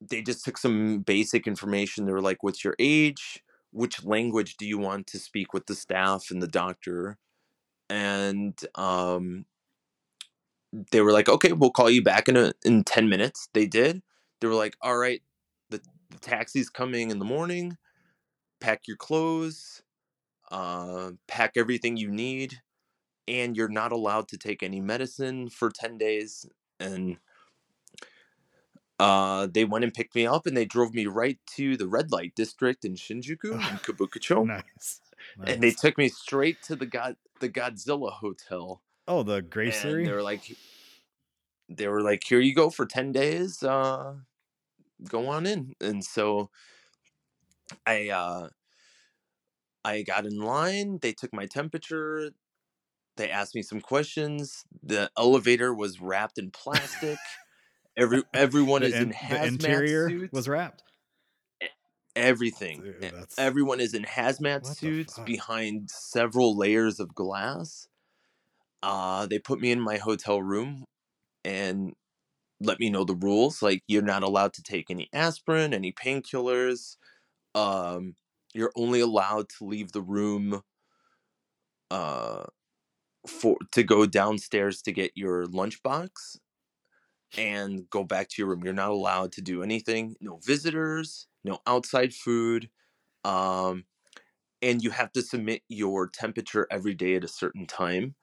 they 0.01 0.23
just 0.23 0.45
took 0.45 0.59
some 0.59 1.01
basic 1.01 1.47
information. 1.47 2.05
They 2.05 2.13
were 2.13 2.21
like, 2.21 2.43
"What's 2.43 2.65
your 2.65 2.77
age? 2.79 3.43
Which 3.71 4.05
language 4.05 4.57
do 4.57 4.67
you 4.67 4.79
want 4.79 5.07
to 5.09 5.19
speak 5.19 5.53
with 5.53 5.67
the 5.67 5.75
staff 5.75 6.31
and 6.31 6.43
the 6.43 6.49
doctor?" 6.49 7.19
And 7.91 8.59
um 8.77 9.47
they 10.73 11.01
were 11.01 11.13
like, 11.13 11.29
okay, 11.29 11.53
we'll 11.53 11.71
call 11.71 11.91
you 11.91 12.03
back 12.03 12.29
in 12.29 12.37
a, 12.37 12.53
in 12.65 12.85
10 12.85 13.09
minutes. 13.09 13.49
They 13.53 13.67
did. 13.67 14.03
They 14.41 14.47
were 14.49 14.55
like, 14.55 14.77
all 14.81 14.97
right, 14.97 15.23
taxi's 16.25 16.71
coming 16.71 17.11
in 17.11 17.19
the 17.19 17.25
morning. 17.25 17.77
Pack 18.61 18.89
your 18.89 18.97
clothes, 18.97 19.83
uh, 20.51 21.11
pack 21.29 21.53
everything 21.57 21.97
you 21.97 22.11
need, 22.11 22.63
and 23.29 23.57
you're 23.57 23.69
not 23.69 23.93
allowed 23.93 24.29
to 24.29 24.39
take 24.39 24.63
any 24.63 24.81
medicine 24.81 25.51
for 25.51 25.71
10 25.71 25.99
days. 25.99 26.47
And 26.81 27.19
uh, 28.99 29.49
they 29.53 29.65
went 29.65 29.85
and 29.85 29.93
picked 29.93 30.15
me 30.15 30.27
up 30.27 30.47
and 30.47 30.57
they 30.57 30.65
drove 30.65 30.95
me 30.95 31.07
right 31.07 31.39
to 31.57 31.77
the 31.77 31.87
red 31.87 32.11
light 32.11 32.35
district 32.35 32.85
in 32.85 32.95
Shinjuku 32.95 33.53
in 33.53 33.61
Kabukicho. 33.61 34.47
Nice. 34.47 35.01
And 35.47 35.63
they 35.63 35.73
took 35.73 35.99
me 35.99 36.09
straight 36.09 36.63
to 36.63 36.77
the 36.77 36.87
God 36.87 37.17
the 37.41 37.49
Godzilla 37.49 38.13
hotel. 38.13 38.83
oh 39.09 39.23
the 39.23 39.35
And 39.37 39.45
Gracery. 39.45 40.07
they 40.07 40.13
were 40.13 40.23
like 40.23 40.57
they 41.69 41.89
were 41.89 42.03
like, 42.03 42.23
here 42.25 42.41
you 42.41 42.55
go 42.55 42.71
for 42.71 42.87
10 42.87 43.13
days. 43.13 43.63
Uh 43.63 44.15
go 45.09 45.29
on 45.29 45.47
in. 45.47 45.75
And 45.81 46.05
so 46.05 46.51
I 47.87 48.09
uh 48.09 48.49
I 49.85 50.03
got 50.03 50.25
in 50.27 50.41
line, 50.41 50.99
they 51.03 51.13
took 51.13 51.33
my 51.35 51.47
temperature, 51.47 52.31
they 53.17 53.31
asked 53.31 53.55
me 53.55 53.63
some 53.63 53.81
questions. 53.81 54.65
The 54.83 55.11
elevator 55.17 55.75
was 55.75 56.01
wrapped 56.01 56.39
in 56.39 56.51
plastic. 56.51 57.19
Every 57.97 58.23
everyone 58.33 58.81
the, 58.81 58.89
is 58.89 58.95
in- 58.95 59.03
in 59.03 59.09
the 59.11 59.15
hazmat 59.15 59.47
interior 59.47 60.09
suits. 60.09 60.33
was 60.33 60.49
wrapped. 60.49 60.83
everything. 62.17 62.83
Dude, 62.83 63.13
Everyone 63.39 63.81
is 63.81 63.95
in 63.95 64.05
hazmat 64.05 64.67
suits 64.67 65.19
behind 65.25 65.91
several 65.91 66.57
layers 66.57 66.99
of 66.99 67.15
glass. 67.15 67.89
Uh, 68.83 69.27
they 69.27 69.39
put 69.39 69.61
me 69.61 69.71
in 69.71 69.81
my 69.81 69.97
hotel 69.97 70.43
room 70.43 70.85
and 71.45 71.95
let 72.61 72.81
me 72.81 72.91
know 72.91 73.05
the 73.05 73.15
rules. 73.17 73.63
Like 73.63 73.83
you're 73.87 74.03
not 74.03 74.23
allowed 74.23 74.53
to 74.55 74.63
take 74.63 74.91
any 74.91 75.09
aspirin, 75.13 75.75
any 75.75 75.93
painkillers. 75.93 76.97
Um, 77.55 78.15
you're 78.55 78.73
only 78.77 79.01
allowed 79.01 79.49
to 79.59 79.65
leave 79.67 79.93
the 79.93 80.03
room 80.03 80.63
uh, 81.91 82.45
for 83.27 83.57
to 83.73 83.83
go 83.83 84.07
downstairs 84.07 84.83
to 84.83 84.93
get 84.93 85.13
your 85.15 85.47
lunchbox 85.47 86.11
and 87.37 87.89
go 87.91 88.05
back 88.05 88.29
to 88.29 88.43
your 88.43 88.49
room. 88.49 88.63
You're 88.65 88.73
not 88.73 88.91
allowed 88.91 89.33
to 89.33 89.41
do 89.43 89.63
anything. 89.63 90.17
No 90.21 90.41
visitors, 90.45 91.27
no 91.45 91.59
outside 91.67 92.15
food. 92.15 92.69
Um, 93.25 93.85
and 94.63 94.83
you 94.83 94.91
have 94.91 95.13
to 95.13 95.23
submit 95.23 95.63
your 95.69 96.09
temperature 96.09 96.67
every 96.71 96.95
day 96.95 97.17
at 97.17 97.25
a 97.25 97.29
certain 97.29 97.67
time. 97.67 98.15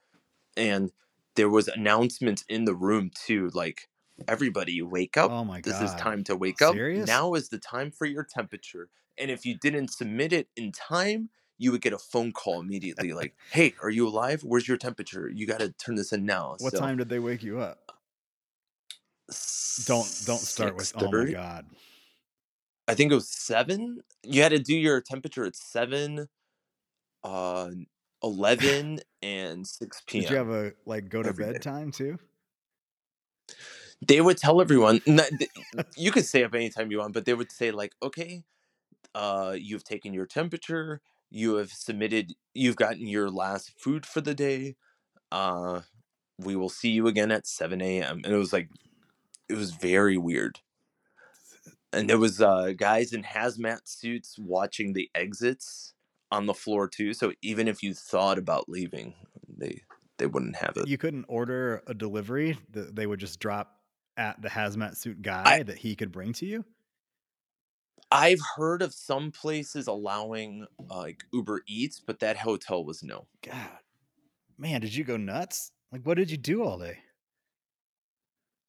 And 0.58 0.92
there 1.36 1.50
was 1.50 1.68
announcements 1.70 2.46
in 2.50 2.66
the 2.66 2.76
room 2.76 3.12
too, 3.16 3.50
like 3.54 3.90
everybody 4.28 4.82
wake 4.82 5.18
up. 5.18 5.32
Oh 5.32 5.44
my 5.44 5.62
god. 5.62 5.74
this 5.74 5.82
is 5.82 5.96
time 5.96 6.24
to 6.26 6.36
wake 6.36 6.62
up. 6.62 6.74
Serious? 6.74 7.08
Now 7.08 7.34
is 7.34 7.50
the 7.50 7.58
time 7.58 7.92
for 7.92 8.06
your 8.06 8.24
temperature. 8.24 8.90
And 9.18 9.30
if 9.30 9.46
you 9.46 9.56
didn't 9.58 9.90
submit 9.90 10.34
it 10.34 10.48
in 10.56 10.72
time, 10.72 11.30
you 11.58 11.72
would 11.72 11.82
get 11.82 11.94
a 11.94 11.98
phone 12.00 12.32
call 12.32 12.60
immediately 12.60 13.14
like, 13.14 13.36
"Hey, 13.52 13.76
are 13.84 13.90
you 13.90 14.08
alive? 14.08 14.44
Where's 14.44 14.68
your 14.68 14.78
temperature? 14.78 15.30
You 15.30 15.46
got 15.46 15.60
to 15.60 15.70
turn 15.72 15.96
this 15.96 16.12
in 16.12 16.26
now." 16.26 16.56
What 16.60 16.74
So, 16.74 16.80
time 16.80 16.98
did 16.98 17.10
they 17.10 17.20
wake 17.20 17.44
you 17.44 17.60
up? 17.60 17.92
Don't 19.86 20.08
don't 20.26 20.40
start 20.40 20.76
with 20.76 20.94
oh 20.98 21.12
my 21.12 21.32
god. 21.32 21.66
I 22.88 22.96
think 22.96 23.12
it 23.12 23.16
was 23.16 23.30
seven. 23.30 24.02
You 24.24 24.42
had 24.42 24.50
to 24.50 24.60
do 24.60 24.76
your 24.76 25.00
temperature 25.00 25.46
at 25.46 25.56
seven, 25.56 26.28
uh, 27.24 27.70
eleven, 28.22 29.00
and 29.22 29.66
six 29.66 30.02
p.m. 30.06 30.24
Did 30.24 30.32
you 30.32 30.38
have 30.38 30.50
a 30.50 30.74
like 30.86 31.10
go 31.10 31.24
to 31.24 31.32
day. 31.32 31.54
bed 31.54 31.62
time 31.62 31.92
too? 31.92 32.20
They 34.08 34.22
would 34.22 34.38
tell 34.38 34.62
everyone. 34.62 35.02
You 35.98 36.12
could 36.12 36.26
stay 36.26 36.44
up 36.44 36.54
anytime 36.56 36.92
you 36.92 37.00
want, 37.00 37.14
but 37.14 37.26
they 37.26 37.34
would 37.34 37.52
say 37.52 37.72
like, 37.72 37.94
"Okay, 38.04 38.44
uh, 39.16 39.56
you've 39.60 39.84
taken 39.84 40.14
your 40.14 40.26
temperature. 40.28 41.02
You 41.32 41.56
have 41.56 41.72
submitted. 41.72 42.34
You've 42.54 42.78
gotten 42.78 43.08
your 43.08 43.30
last 43.30 43.74
food 43.80 44.06
for 44.06 44.22
the 44.22 44.36
day. 44.36 44.76
Uh, 45.32 45.82
we 46.40 46.56
will 46.56 46.70
see 46.70 46.92
you 46.92 47.08
again 47.08 47.32
at 47.32 47.48
seven 47.48 47.82
a.m." 47.82 48.22
And 48.26 48.34
it 48.34 48.38
was 48.38 48.54
like, 48.54 48.70
it 49.50 49.56
was 49.56 49.72
very 49.74 50.18
weird. 50.18 50.60
and 51.94 52.10
there 52.10 52.18
was 52.18 52.42
uh 52.42 52.72
guys 52.78 53.14
in 53.14 53.24
hazmat 53.24 53.80
suits 53.86 54.38
watching 54.40 54.94
the 54.94 55.10
exits 55.16 55.94
on 56.32 56.46
the 56.46 56.54
floor 56.54 56.88
too 56.88 57.14
so 57.14 57.34
even 57.42 57.68
if 57.68 57.84
you 57.84 57.94
thought 57.94 58.38
about 58.38 58.70
leaving 58.70 59.14
they 59.58 59.82
they 60.18 60.26
wouldn't 60.26 60.56
have 60.56 60.78
it 60.78 60.88
You 60.88 60.98
couldn't 60.98 61.26
order 61.28 61.84
a 61.88 61.94
delivery 61.94 62.58
they 62.70 63.08
would 63.08 63.20
just 63.20 63.40
drop 63.40 63.81
at 64.18 64.42
the 64.42 64.50
hazmat 64.50 64.98
suit 64.98 65.22
guy 65.22 65.64
that 65.64 65.78
he 65.78 65.96
could 65.96 66.12
bring 66.12 66.34
to 66.34 66.46
you. 66.46 66.66
i've 68.12 68.42
heard 68.58 68.82
of 68.82 68.94
some 68.94 69.32
places 69.32 69.88
allowing 69.88 70.66
uh, 70.90 70.98
like 70.98 71.24
uber 71.34 71.62
eats 71.68 72.00
but 72.00 72.20
that 72.20 72.38
hotel 72.38 72.84
was 72.84 73.02
no 73.04 73.28
God, 73.44 73.56
man, 74.58 74.82
did 74.82 74.94
you 74.94 75.04
go 75.04 75.18
nuts? 75.18 75.72
Like, 75.92 76.04
what 76.06 76.18
did 76.18 76.30
you 76.32 76.38
do 76.38 76.64
all 76.64 76.78
day? 76.78 77.00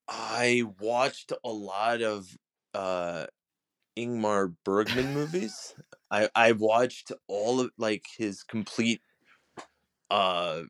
i 0.08 0.62
watched 0.80 1.32
a 1.44 1.48
lot 1.50 2.02
of 2.02 2.36
uh 2.74 3.26
ingmar 3.96 4.54
bergman 4.64 5.12
movies 5.14 5.74
i 6.10 6.28
i 6.34 6.52
watched 6.52 7.12
all 7.28 7.60
of 7.60 7.70
like 7.78 8.04
his 8.16 8.42
complete 8.42 9.00
uh 10.10 10.62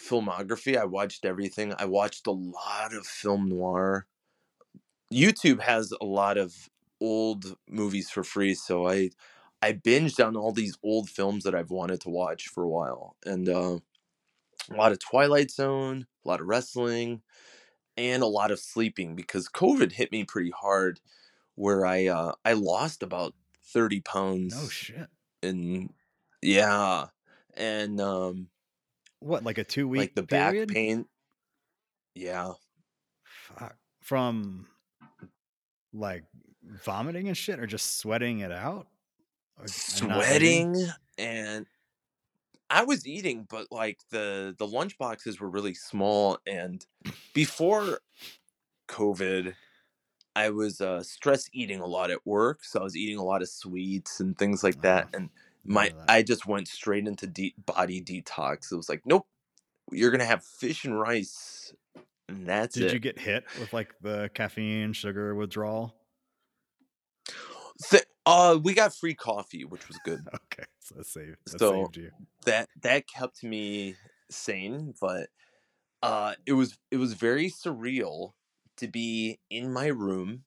filmography 0.00 0.76
i 0.76 0.84
watched 0.84 1.24
everything 1.24 1.74
i 1.78 1.84
watched 1.84 2.26
a 2.26 2.30
lot 2.32 2.94
of 2.94 3.06
film 3.06 3.48
noir 3.48 4.06
youtube 5.12 5.60
has 5.60 5.92
a 6.00 6.04
lot 6.04 6.38
of 6.38 6.68
old 7.00 7.56
movies 7.68 8.10
for 8.10 8.22
free 8.22 8.54
so 8.54 8.86
i 8.86 9.10
i 9.62 9.72
binged 9.72 10.24
on 10.24 10.36
all 10.36 10.52
these 10.52 10.76
old 10.82 11.08
films 11.08 11.44
that 11.44 11.54
i've 11.54 11.70
wanted 11.70 12.00
to 12.00 12.08
watch 12.10 12.48
for 12.48 12.62
a 12.64 12.68
while 12.68 13.16
and 13.26 13.48
uh 13.48 13.78
a 14.70 14.74
lot 14.76 14.92
of 14.92 14.98
twilight 15.00 15.50
zone 15.50 16.06
a 16.24 16.28
lot 16.28 16.40
of 16.40 16.46
wrestling 16.46 17.22
and 17.96 18.22
a 18.22 18.26
lot 18.26 18.50
of 18.50 18.60
sleeping 18.60 19.16
because 19.16 19.48
covid 19.48 19.92
hit 19.92 20.12
me 20.12 20.24
pretty 20.24 20.52
hard 20.60 21.00
where 21.56 21.84
i 21.86 22.06
uh 22.06 22.32
i 22.44 22.52
lost 22.52 23.02
about 23.02 23.34
30 23.72 24.00
pounds 24.00 24.54
Oh 24.56 24.68
shit. 24.68 25.08
and 25.42 25.90
yeah 26.42 27.06
and 27.54 28.00
um 28.00 28.48
What, 29.20 29.44
like 29.44 29.58
a 29.58 29.64
two 29.64 29.86
week 29.88 29.98
like 30.00 30.14
the 30.14 30.22
period? 30.24 30.68
back 30.68 30.74
pain 30.74 31.04
yeah 32.14 32.52
Fuck. 33.24 33.76
From 34.00 34.66
like 35.92 36.24
vomiting 36.84 37.28
and 37.28 37.36
shit, 37.36 37.58
or 37.58 37.66
just 37.66 37.98
sweating 37.98 38.40
it 38.40 38.52
out? 38.52 38.86
Or- 39.58 39.64
and 39.64 40.08
not 40.08 40.24
eating? 40.32 40.74
sweating 40.74 40.92
and 41.18 41.66
i 42.70 42.82
was 42.84 43.06
eating 43.06 43.46
but 43.50 43.66
like 43.70 43.98
the 44.10 44.54
the 44.58 44.66
lunch 44.66 44.96
boxes 44.96 45.38
were 45.40 45.50
really 45.50 45.74
small 45.74 46.38
and 46.46 46.86
before 47.34 47.98
covid 48.88 49.54
i 50.36 50.48
was 50.48 50.80
uh 50.80 51.02
stress 51.02 51.50
eating 51.52 51.80
a 51.80 51.86
lot 51.86 52.10
at 52.10 52.24
work 52.24 52.64
so 52.64 52.80
i 52.80 52.82
was 52.82 52.96
eating 52.96 53.18
a 53.18 53.22
lot 53.24 53.42
of 53.42 53.48
sweets 53.48 54.20
and 54.20 54.38
things 54.38 54.64
like 54.64 54.80
that 54.80 55.08
Oh, 55.12 55.16
and 55.18 55.28
my 55.64 55.88
none 55.88 55.92
of 56.00 56.06
that. 56.06 56.12
i 56.12 56.22
just 56.22 56.46
went 56.46 56.68
straight 56.68 57.06
into 57.06 57.26
deep 57.26 57.54
body 57.66 58.00
detox 58.02 58.72
it 58.72 58.76
was 58.76 58.88
like 58.88 59.02
nope 59.04 59.26
you're 59.92 60.10
gonna 60.10 60.24
have 60.24 60.44
fish 60.44 60.84
and 60.84 60.98
rice 60.98 61.72
and 62.28 62.46
that's 62.46 62.74
Did 62.76 62.84
it 62.86 62.92
you 62.92 62.98
get 63.00 63.18
hit 63.18 63.44
with 63.58 63.72
like 63.72 63.92
the 64.00 64.30
caffeine 64.34 64.92
sugar 64.92 65.34
withdrawal? 65.34 65.94
Th- 67.90 68.04
uh 68.26 68.58
we 68.62 68.74
got 68.74 68.94
free 68.94 69.14
coffee 69.14 69.64
which 69.64 69.88
was 69.88 69.98
good 70.04 70.20
Okay, 70.34 70.64
so 70.80 70.94
that 70.96 71.06
saved, 71.06 71.36
that 71.46 71.58
So- 71.58 71.72
saved 71.84 71.96
you. 71.96 72.10
that 72.44 72.68
that 72.82 73.08
kept 73.08 73.42
me 73.42 73.96
sane 74.30 74.94
but 75.00 75.28
uh 76.02 76.34
it 76.46 76.52
was 76.52 76.78
it 76.90 76.98
was 76.98 77.14
very 77.14 77.50
surreal 77.50 78.32
to 78.76 78.86
be 78.86 79.40
in 79.50 79.72
my 79.72 79.86
room 79.88 80.44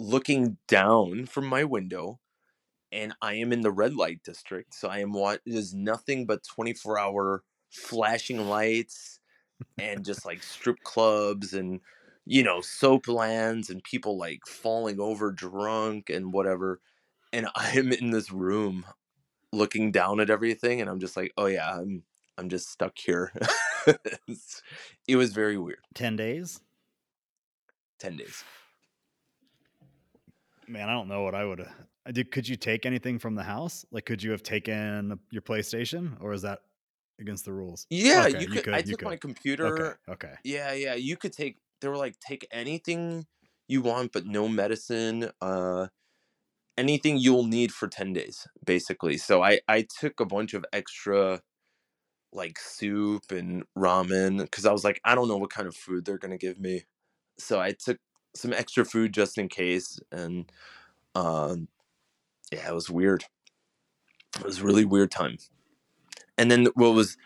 looking 0.00 0.56
down 0.66 1.26
from 1.26 1.46
my 1.46 1.62
window 1.64 2.20
and 2.92 3.14
i 3.22 3.34
am 3.34 3.52
in 3.52 3.62
the 3.62 3.70
red 3.72 3.94
light 3.94 4.22
district 4.22 4.74
so 4.74 4.88
i 4.88 4.98
am 4.98 5.12
what 5.12 5.40
there's 5.46 5.74
nothing 5.74 6.26
but 6.26 6.44
24 6.44 6.98
hour 6.98 7.42
flashing 7.70 8.48
lights 8.48 9.20
and 9.78 10.04
just 10.04 10.26
like 10.26 10.42
strip 10.42 10.78
clubs 10.84 11.54
and 11.54 11.80
you 12.26 12.42
know 12.42 12.60
soap 12.60 13.08
lands 13.08 13.70
and 13.70 13.82
people 13.82 14.16
like 14.18 14.40
falling 14.46 15.00
over 15.00 15.32
drunk 15.32 16.10
and 16.10 16.32
whatever 16.32 16.80
and 17.32 17.48
i 17.56 17.70
am 17.70 17.92
in 17.92 18.10
this 18.10 18.30
room 18.30 18.84
looking 19.52 19.90
down 19.90 20.20
at 20.20 20.30
everything 20.30 20.80
and 20.80 20.88
i'm 20.90 21.00
just 21.00 21.16
like 21.16 21.32
oh 21.36 21.46
yeah 21.46 21.76
i'm 21.78 22.02
i'm 22.38 22.48
just 22.48 22.68
stuck 22.70 22.96
here 22.98 23.32
it 25.08 25.16
was 25.16 25.32
very 25.32 25.58
weird 25.58 25.80
10 25.94 26.16
days? 26.16 26.60
10 27.98 28.16
days 28.16 28.44
Man, 30.68 30.88
I 30.88 30.92
don't 30.92 31.08
know 31.08 31.22
what 31.22 31.34
I 31.34 31.44
would 31.44 31.58
have. 31.58 31.74
Did 32.10 32.32
could 32.32 32.48
you 32.48 32.56
take 32.56 32.84
anything 32.84 33.18
from 33.18 33.34
the 33.36 33.44
house? 33.44 33.84
Like, 33.92 34.06
could 34.06 34.22
you 34.22 34.32
have 34.32 34.42
taken 34.42 35.20
your 35.30 35.42
PlayStation, 35.42 36.20
or 36.20 36.32
is 36.32 36.42
that 36.42 36.60
against 37.20 37.44
the 37.44 37.52
rules? 37.52 37.86
Yeah, 37.90 38.26
Okay, 38.26 38.40
you 38.40 38.48
you 38.48 38.48
could. 38.48 38.68
I 38.72 38.82
could, 38.82 38.88
you 38.88 38.96
took 38.96 39.04
my 39.04 39.16
computer. 39.16 39.98
Okay, 40.08 40.12
okay. 40.12 40.34
Yeah, 40.44 40.72
yeah. 40.72 40.94
You 40.94 41.16
could 41.16 41.32
take. 41.32 41.58
They 41.80 41.88
were 41.88 41.96
like, 41.96 42.18
take 42.20 42.46
anything 42.50 43.26
you 43.68 43.82
want, 43.82 44.12
but 44.12 44.26
no 44.26 44.48
medicine. 44.48 45.30
Uh, 45.40 45.88
anything 46.78 47.18
you'll 47.18 47.44
need 47.46 47.72
for 47.72 47.88
ten 47.88 48.12
days, 48.12 48.46
basically. 48.64 49.18
So 49.18 49.42
I 49.42 49.60
I 49.68 49.86
took 50.00 50.20
a 50.20 50.26
bunch 50.26 50.54
of 50.54 50.64
extra 50.72 51.42
like 52.32 52.58
soup 52.58 53.30
and 53.32 53.64
ramen 53.76 54.38
because 54.42 54.66
I 54.66 54.72
was 54.72 54.84
like, 54.84 55.00
I 55.04 55.14
don't 55.14 55.28
know 55.28 55.36
what 55.38 55.50
kind 55.50 55.68
of 55.68 55.76
food 55.76 56.04
they're 56.04 56.18
gonna 56.18 56.38
give 56.38 56.60
me. 56.60 56.84
So 57.38 57.60
I 57.60 57.72
took 57.72 57.98
some 58.36 58.52
extra 58.52 58.84
food 58.84 59.14
just 59.14 59.38
in 59.38 59.48
case, 59.48 60.00
and 60.12 60.50
um, 61.14 61.68
yeah, 62.52 62.68
it 62.68 62.74
was 62.74 62.90
weird. 62.90 63.24
It 64.38 64.44
was 64.44 64.62
really 64.62 64.84
weird 64.84 65.10
time. 65.10 65.38
And 66.38 66.50
then 66.50 66.66
what 66.74 66.94
was 66.94 67.16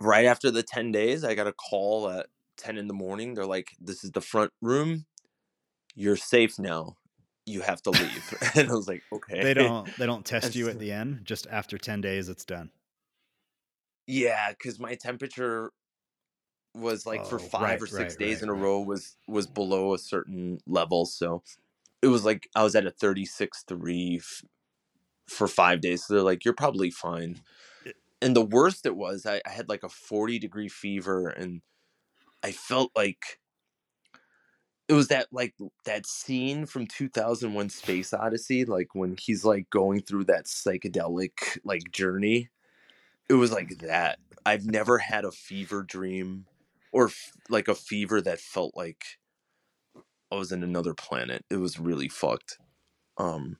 right 0.00 0.26
after 0.26 0.50
the 0.50 0.62
10 0.62 0.92
days, 0.92 1.24
I 1.24 1.34
got 1.34 1.46
a 1.46 1.52
call 1.52 2.08
at 2.08 2.26
10 2.58 2.78
in 2.78 2.88
the 2.88 2.94
morning. 2.94 3.34
They're 3.34 3.46
like, 3.46 3.68
This 3.80 4.04
is 4.04 4.12
the 4.12 4.20
front 4.20 4.52
room. 4.60 5.06
You're 5.94 6.16
safe 6.16 6.58
now. 6.58 6.96
You 7.46 7.62
have 7.62 7.82
to 7.82 7.90
leave. 7.90 8.34
and 8.54 8.70
I 8.70 8.74
was 8.74 8.88
like, 8.88 9.02
Okay. 9.12 9.42
They 9.42 9.54
don't 9.54 9.88
they 9.96 10.06
don't 10.06 10.24
test 10.24 10.54
you 10.54 10.68
at 10.68 10.78
the 10.78 10.92
end. 10.92 11.20
Just 11.24 11.46
after 11.50 11.78
ten 11.78 12.00
days, 12.00 12.28
it's 12.28 12.44
done. 12.44 12.70
Yeah, 14.06 14.50
because 14.50 14.78
my 14.78 14.94
temperature 14.94 15.70
was 16.74 17.06
like 17.06 17.26
for 17.26 17.36
oh, 17.36 17.42
five 17.42 17.62
right, 17.62 17.82
or 17.82 17.86
six 17.86 18.14
right, 18.14 18.18
days 18.18 18.36
right, 18.36 18.42
in 18.44 18.48
a 18.48 18.54
row 18.54 18.80
was 18.80 19.16
was 19.26 19.46
below 19.46 19.94
a 19.94 19.98
certain 19.98 20.58
level. 20.66 21.06
So 21.06 21.42
it 22.02 22.08
was 22.08 22.24
like 22.24 22.48
I 22.54 22.62
was 22.62 22.74
at 22.74 22.86
a 22.86 22.90
36 22.90 23.64
3 23.66 24.18
f- 24.20 24.44
for 25.28 25.48
five 25.48 25.80
days. 25.80 26.04
So 26.06 26.14
they're 26.14 26.22
like, 26.22 26.44
You're 26.44 26.54
probably 26.54 26.90
fine. 26.90 27.40
And 28.20 28.34
the 28.36 28.44
worst 28.44 28.86
it 28.86 28.96
was, 28.96 29.26
I, 29.26 29.40
I 29.46 29.50
had 29.50 29.68
like 29.68 29.82
a 29.84 29.88
40 29.88 30.38
degree 30.38 30.68
fever 30.68 31.28
and 31.28 31.62
I 32.42 32.52
felt 32.52 32.92
like 32.96 33.40
it 34.88 34.94
was 34.94 35.08
that 35.08 35.28
like 35.30 35.54
that 35.84 36.06
scene 36.06 36.66
from 36.66 36.86
2001 36.86 37.68
Space 37.68 38.14
Odyssey, 38.14 38.64
like 38.64 38.94
when 38.94 39.16
he's 39.20 39.44
like 39.44 39.68
going 39.70 40.00
through 40.00 40.24
that 40.24 40.46
psychedelic 40.46 41.58
like 41.64 41.92
journey. 41.92 42.48
It 43.28 43.34
was 43.34 43.52
like 43.52 43.78
that. 43.80 44.18
I've 44.46 44.66
never 44.66 44.98
had 44.98 45.24
a 45.26 45.30
fever 45.32 45.82
dream 45.82 46.46
or 46.92 47.06
f- 47.08 47.32
like 47.50 47.68
a 47.68 47.74
fever 47.74 48.22
that 48.22 48.40
felt 48.40 48.74
like 48.76 49.17
I 50.32 50.36
was 50.36 50.52
in 50.52 50.62
another 50.62 50.94
planet. 50.94 51.44
It 51.50 51.56
was 51.56 51.78
really 51.78 52.08
fucked. 52.08 52.58
Um 53.16 53.58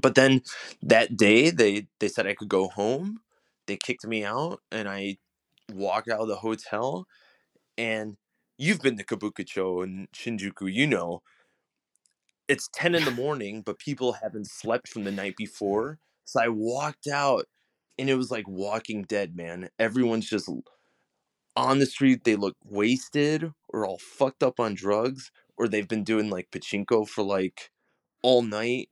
but 0.00 0.14
then 0.14 0.42
that 0.82 1.16
day 1.16 1.50
they 1.50 1.88
they 2.00 2.08
said 2.08 2.26
I 2.26 2.34
could 2.34 2.48
go 2.48 2.68
home. 2.68 3.20
They 3.66 3.76
kicked 3.76 4.06
me 4.06 4.24
out 4.24 4.60
and 4.70 4.88
I 4.88 5.18
walked 5.72 6.08
out 6.08 6.20
of 6.20 6.28
the 6.28 6.36
hotel 6.36 7.06
and 7.76 8.16
you've 8.58 8.80
been 8.80 8.96
to 8.96 9.04
Kabukicho 9.04 9.82
and 9.82 10.08
Shinjuku, 10.12 10.72
you 10.72 10.86
know. 10.86 11.22
It's 12.48 12.68
10 12.74 12.94
in 12.94 13.04
the 13.04 13.10
morning, 13.24 13.62
but 13.62 13.78
people 13.78 14.14
haven't 14.14 14.46
slept 14.46 14.88
from 14.88 15.04
the 15.04 15.12
night 15.12 15.36
before. 15.36 15.98
So 16.24 16.40
I 16.42 16.48
walked 16.48 17.06
out 17.06 17.46
and 17.98 18.08
it 18.10 18.16
was 18.16 18.30
like 18.30 18.48
walking 18.48 19.02
dead, 19.02 19.36
man. 19.36 19.68
Everyone's 19.78 20.28
just 20.28 20.48
on 21.56 21.78
the 21.78 21.86
street. 21.86 22.24
They 22.24 22.36
look 22.36 22.56
wasted 22.64 23.52
or 23.68 23.86
all 23.86 23.98
fucked 23.98 24.42
up 24.42 24.60
on 24.60 24.74
drugs, 24.74 25.30
or 25.58 25.68
they've 25.68 25.88
been 25.88 26.04
doing 26.04 26.30
like 26.30 26.50
pachinko 26.50 27.08
for 27.08 27.22
like 27.24 27.70
all 28.22 28.42
night. 28.42 28.88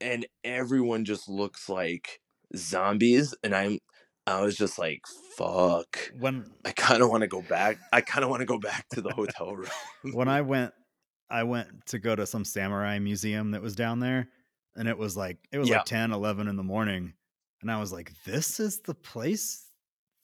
And 0.00 0.26
everyone 0.44 1.04
just 1.04 1.28
looks 1.28 1.68
like 1.68 2.20
zombies. 2.56 3.34
And 3.44 3.54
I'm, 3.54 3.78
I 4.26 4.40
was 4.42 4.56
just 4.56 4.78
like, 4.78 5.02
fuck. 5.36 5.98
When 6.18 6.50
I 6.64 6.72
kind 6.72 7.02
of 7.02 7.10
want 7.10 7.22
to 7.22 7.28
go 7.28 7.42
back. 7.42 7.78
I 7.92 8.00
kind 8.00 8.24
of 8.24 8.30
want 8.30 8.40
to 8.40 8.46
go 8.46 8.58
back 8.58 8.88
to 8.90 9.00
the 9.00 9.10
hotel 9.14 9.54
room. 9.54 9.68
when 10.12 10.28
I 10.28 10.40
went 10.40 10.72
I 11.30 11.44
went 11.44 11.86
to 11.86 11.98
go 11.98 12.14
to 12.14 12.26
some 12.26 12.44
samurai 12.44 12.98
museum 12.98 13.52
that 13.52 13.62
was 13.62 13.74
down 13.74 14.00
there 14.00 14.28
and 14.76 14.86
it 14.86 14.98
was 14.98 15.16
like 15.16 15.38
it 15.50 15.58
was 15.58 15.68
Yeah. 15.68 15.76
like 15.78 15.86
10 15.86 16.12
11 16.12 16.46
in 16.48 16.56
the 16.56 16.62
morning 16.62 17.14
and 17.62 17.70
I 17.70 17.78
was 17.80 17.90
like 17.92 18.12
this 18.24 18.60
is 18.60 18.80
the 18.80 18.94
place 18.94 19.66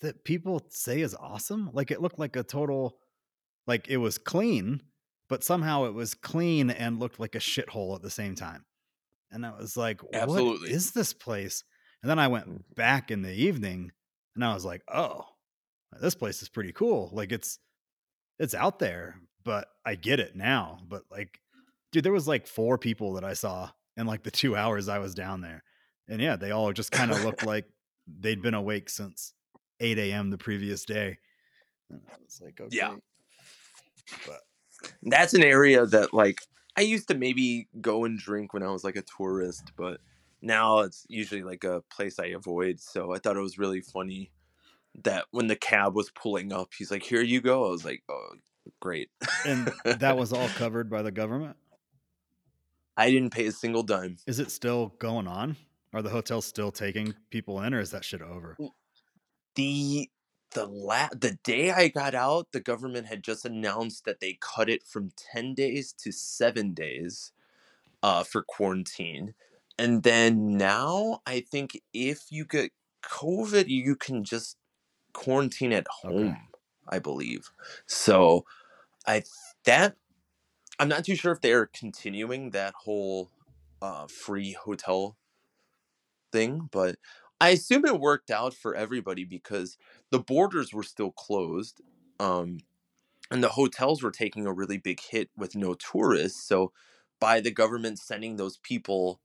that 0.00 0.22
people 0.24 0.66
say 0.68 1.00
is 1.00 1.14
awesome 1.18 1.70
like 1.72 1.90
it 1.90 2.02
looked 2.02 2.18
like 2.18 2.36
a 2.36 2.42
total 2.42 2.98
like 3.66 3.88
it 3.88 3.96
was 3.96 4.18
clean 4.18 4.82
but 5.28 5.44
somehow 5.44 5.84
it 5.84 5.94
was 5.94 6.14
clean 6.14 6.70
and 6.70 6.98
looked 6.98 7.20
like 7.20 7.34
a 7.34 7.40
shithole 7.40 7.94
at 7.94 8.02
the 8.02 8.10
same 8.10 8.34
time 8.34 8.64
and 9.30 9.44
I 9.44 9.56
was 9.58 9.76
like 9.76 10.02
what 10.02 10.14
Absolutely. 10.14 10.70
is 10.70 10.92
this 10.92 11.12
place 11.12 11.64
and 12.02 12.10
then 12.10 12.18
I 12.18 12.28
went 12.28 12.48
mm. 12.48 12.62
back 12.74 13.10
in 13.10 13.22
the 13.22 13.32
evening 13.32 13.92
and 14.34 14.44
I 14.44 14.54
was 14.54 14.64
like 14.64 14.82
oh 14.92 15.24
this 16.00 16.14
place 16.14 16.42
is 16.42 16.48
pretty 16.48 16.72
cool 16.72 17.10
like 17.12 17.32
it's 17.32 17.58
it's 18.38 18.54
out 18.54 18.78
there, 18.78 19.20
but 19.44 19.68
I 19.84 19.94
get 19.94 20.20
it 20.20 20.36
now. 20.36 20.78
But 20.86 21.02
like, 21.10 21.40
dude, 21.92 22.04
there 22.04 22.12
was 22.12 22.28
like 22.28 22.46
four 22.46 22.78
people 22.78 23.14
that 23.14 23.24
I 23.24 23.34
saw 23.34 23.70
in 23.96 24.06
like 24.06 24.22
the 24.22 24.30
two 24.30 24.56
hours 24.56 24.88
I 24.88 24.98
was 24.98 25.14
down 25.14 25.40
there. 25.40 25.64
And 26.08 26.20
yeah, 26.20 26.36
they 26.36 26.50
all 26.50 26.72
just 26.72 26.92
kind 26.92 27.10
of 27.10 27.24
looked 27.24 27.44
like 27.46 27.66
they'd 28.06 28.42
been 28.42 28.54
awake 28.54 28.88
since 28.88 29.34
8 29.80 29.98
a.m. 29.98 30.30
the 30.30 30.38
previous 30.38 30.84
day. 30.84 31.18
And 31.90 32.00
I 32.08 32.16
was 32.24 32.40
like, 32.42 32.60
okay. 32.60 32.76
Yeah. 32.76 32.94
But 34.26 34.40
That's 35.02 35.34
an 35.34 35.42
area 35.42 35.86
that 35.86 36.12
like 36.12 36.40
I 36.76 36.82
used 36.82 37.08
to 37.08 37.14
maybe 37.14 37.68
go 37.80 38.04
and 38.04 38.18
drink 38.18 38.52
when 38.52 38.62
I 38.62 38.70
was 38.70 38.84
like 38.84 38.96
a 38.96 39.02
tourist, 39.02 39.72
but 39.76 40.00
now 40.40 40.80
it's 40.80 41.04
usually 41.08 41.42
like 41.42 41.64
a 41.64 41.82
place 41.90 42.18
I 42.18 42.26
avoid. 42.26 42.80
So 42.80 43.14
I 43.14 43.18
thought 43.18 43.36
it 43.36 43.40
was 43.40 43.58
really 43.58 43.80
funny 43.80 44.30
that 45.04 45.26
when 45.30 45.46
the 45.46 45.56
cab 45.56 45.94
was 45.94 46.10
pulling 46.10 46.52
up, 46.52 46.72
he's 46.76 46.90
like, 46.90 47.02
"Here 47.02 47.22
you 47.22 47.40
go." 47.40 47.66
I 47.66 47.70
was 47.70 47.84
like, 47.84 48.02
"Oh, 48.08 48.28
great." 48.80 49.10
and 49.46 49.72
that 49.84 50.16
was 50.16 50.32
all 50.32 50.48
covered 50.50 50.90
by 50.90 51.02
the 51.02 51.10
government. 51.12 51.56
I 52.96 53.10
didn't 53.10 53.30
pay 53.30 53.46
a 53.46 53.52
single 53.52 53.84
dime. 53.84 54.16
Is 54.26 54.40
it 54.40 54.50
still 54.50 54.88
going 54.98 55.28
on? 55.28 55.56
Are 55.94 56.02
the 56.02 56.10
hotels 56.10 56.46
still 56.46 56.70
taking 56.70 57.14
people 57.30 57.62
in 57.62 57.72
or 57.72 57.80
is 57.80 57.92
that 57.92 58.04
shit 58.04 58.20
over? 58.20 58.56
the 59.58 60.08
the 60.58 60.66
la- 60.66 61.10
the 61.12 61.38
day 61.44 61.70
I 61.70 61.88
got 61.88 62.14
out, 62.14 62.52
the 62.52 62.60
government 62.60 63.06
had 63.08 63.22
just 63.24 63.44
announced 63.44 64.04
that 64.04 64.20
they 64.20 64.38
cut 64.40 64.68
it 64.70 64.84
from 64.84 65.12
10 65.16 65.54
days 65.54 65.92
to 65.94 66.12
7 66.12 66.74
days 66.74 67.32
uh 68.02 68.24
for 68.24 68.42
quarantine. 68.42 69.34
And 69.78 70.02
then 70.02 70.56
now 70.56 71.22
I 71.26 71.40
think 71.40 71.80
if 71.92 72.26
you 72.30 72.44
get 72.46 72.72
COVID, 73.02 73.68
you 73.68 73.96
can 73.96 74.24
just 74.24 74.58
quarantine 75.14 75.72
at 75.72 75.88
Okay. 76.04 76.32
home, 76.32 76.48
I 76.88 76.98
believe. 77.00 77.50
So 77.86 78.44
I 79.06 79.24
that 79.64 79.96
I'm 80.80 80.88
not 80.88 81.04
too 81.04 81.16
sure 81.16 81.32
if 81.32 81.40
they're 81.42 81.66
continuing 81.66 82.50
that 82.50 82.74
whole 82.84 83.30
uh 83.82 84.06
free 84.08 84.52
hotel 84.52 85.16
thing, 86.32 86.68
but 86.70 86.96
I 87.40 87.50
assume 87.50 87.84
it 87.84 88.00
worked 88.00 88.30
out 88.30 88.54
for 88.54 88.74
everybody 88.74 89.24
because 89.24 89.76
the 90.10 90.18
borders 90.18 90.72
were 90.72 90.82
still 90.82 91.12
closed. 91.12 91.80
Um, 92.18 92.58
and 93.30 93.42
the 93.42 93.50
hotels 93.50 94.02
were 94.02 94.10
taking 94.10 94.46
a 94.46 94.52
really 94.52 94.78
big 94.78 95.00
hit 95.00 95.30
with 95.36 95.54
no 95.54 95.74
tourists. 95.74 96.42
So, 96.46 96.72
by 97.20 97.40
the 97.40 97.50
government 97.50 97.98
sending 97.98 98.36
those 98.36 98.58
people 98.58 99.20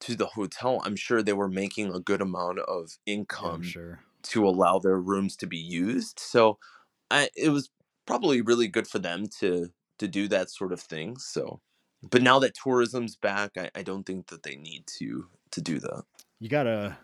to 0.00 0.14
the 0.14 0.26
hotel, 0.26 0.80
I'm 0.84 0.96
sure 0.96 1.22
they 1.22 1.32
were 1.32 1.48
making 1.48 1.92
a 1.92 2.00
good 2.00 2.20
amount 2.20 2.60
of 2.60 2.98
income 3.06 3.56
I'm 3.56 3.62
sure. 3.62 4.00
to 4.24 4.48
allow 4.48 4.78
their 4.78 4.98
rooms 4.98 5.36
to 5.36 5.46
be 5.46 5.58
used. 5.58 6.18
So, 6.18 6.58
I 7.10 7.30
it 7.36 7.50
was 7.50 7.70
probably 8.06 8.40
really 8.40 8.68
good 8.68 8.88
for 8.88 8.98
them 8.98 9.26
to 9.40 9.68
to 9.98 10.08
do 10.08 10.28
that 10.28 10.50
sort 10.50 10.72
of 10.72 10.80
thing. 10.80 11.16
So, 11.18 11.60
but 12.02 12.22
now 12.22 12.38
that 12.40 12.54
tourism's 12.54 13.16
back, 13.16 13.52
I, 13.56 13.70
I 13.74 13.82
don't 13.82 14.04
think 14.04 14.28
that 14.28 14.42
they 14.42 14.56
need 14.56 14.84
to 14.98 15.26
to 15.52 15.60
do 15.60 15.78
that. 15.80 16.04
You 16.40 16.48
got 16.48 16.66
a 16.66 16.96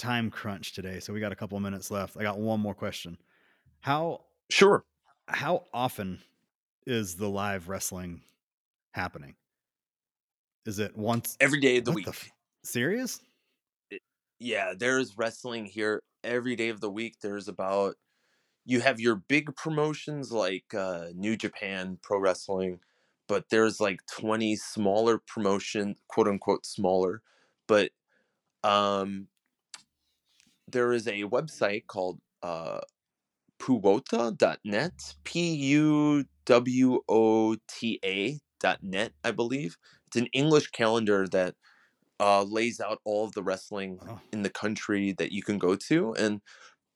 time 0.00 0.30
crunch 0.30 0.72
today, 0.72 1.00
so 1.00 1.12
we 1.12 1.20
got 1.20 1.32
a 1.32 1.36
couple 1.36 1.56
of 1.56 1.62
minutes 1.62 1.90
left. 1.90 2.16
I 2.16 2.22
got 2.22 2.38
one 2.38 2.60
more 2.60 2.74
question. 2.74 3.18
How 3.80 4.26
Sure. 4.50 4.84
how 5.28 5.66
often 5.72 6.22
is 6.86 7.16
the 7.16 7.30
live 7.30 7.68
wrestling 7.68 8.22
happening? 8.92 9.36
Is 10.64 10.78
it 10.78 10.96
once 10.96 11.38
Every 11.40 11.60
day 11.60 11.78
of 11.78 11.84
the 11.84 11.92
week. 11.92 12.08
f- 12.10 12.30
serious? 12.64 13.20
yeah, 14.38 14.74
there's 14.76 15.16
wrestling 15.18 15.66
here 15.66 16.02
every 16.24 16.56
day 16.56 16.68
of 16.68 16.80
the 16.80 16.90
week. 16.90 17.16
There's 17.20 17.48
about 17.48 17.96
you 18.66 18.80
have 18.80 19.00
your 19.00 19.16
big 19.16 19.54
promotions 19.56 20.32
like 20.32 20.74
uh, 20.74 21.08
New 21.14 21.36
Japan 21.36 21.98
Pro 22.02 22.18
Wrestling, 22.20 22.80
but 23.28 23.50
there's 23.50 23.80
like 23.80 24.00
20 24.06 24.56
smaller 24.56 25.18
promotion, 25.18 25.96
quote 26.08 26.28
unquote 26.28 26.66
smaller, 26.66 27.22
but 27.68 27.92
um 28.64 29.28
there 30.72 30.92
is 30.92 31.06
a 31.06 31.22
website 31.24 31.86
called 31.86 32.18
uh 32.42 32.80
puwota.net, 33.58 35.14
P 35.24 35.54
U 35.54 36.24
W 36.46 37.00
O 37.08 37.56
T 37.68 38.00
A 38.04 38.38
dot 38.58 38.82
net, 38.82 39.12
I 39.24 39.30
believe. 39.30 39.76
It's 40.06 40.16
an 40.16 40.26
English 40.32 40.68
calendar 40.68 41.26
that 41.28 41.54
uh, 42.18 42.42
lays 42.42 42.80
out 42.80 43.00
all 43.04 43.24
of 43.24 43.32
the 43.32 43.42
wrestling 43.42 43.98
Oh. 44.06 44.20
in 44.32 44.42
the 44.42 44.50
country 44.50 45.12
that 45.12 45.32
you 45.32 45.42
can 45.42 45.58
go 45.58 45.74
to, 45.76 46.12
and 46.14 46.40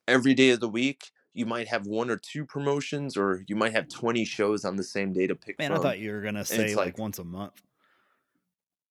every 0.06 0.34
day 0.34 0.50
of 0.50 0.60
the 0.60 0.68
week 0.68 1.10
you 1.32 1.46
might 1.46 1.68
have 1.68 1.86
one 1.86 2.10
or 2.10 2.16
two 2.16 2.44
promotions, 2.44 3.16
or 3.16 3.42
you 3.46 3.56
might 3.56 3.72
have 3.72 3.88
twenty 3.88 4.24
shows 4.24 4.64
on 4.64 4.76
the 4.76 4.82
same 4.84 5.12
day 5.12 5.26
to 5.26 5.34
pick 5.34 5.58
Man, 5.58 5.70
from. 5.70 5.80
I 5.80 5.82
thought 5.82 5.98
you 5.98 6.12
were 6.12 6.20
gonna 6.20 6.44
say 6.44 6.74
like, 6.74 6.86
like- 6.86 6.98
once 6.98 7.18
a 7.18 7.24
month. 7.24 7.62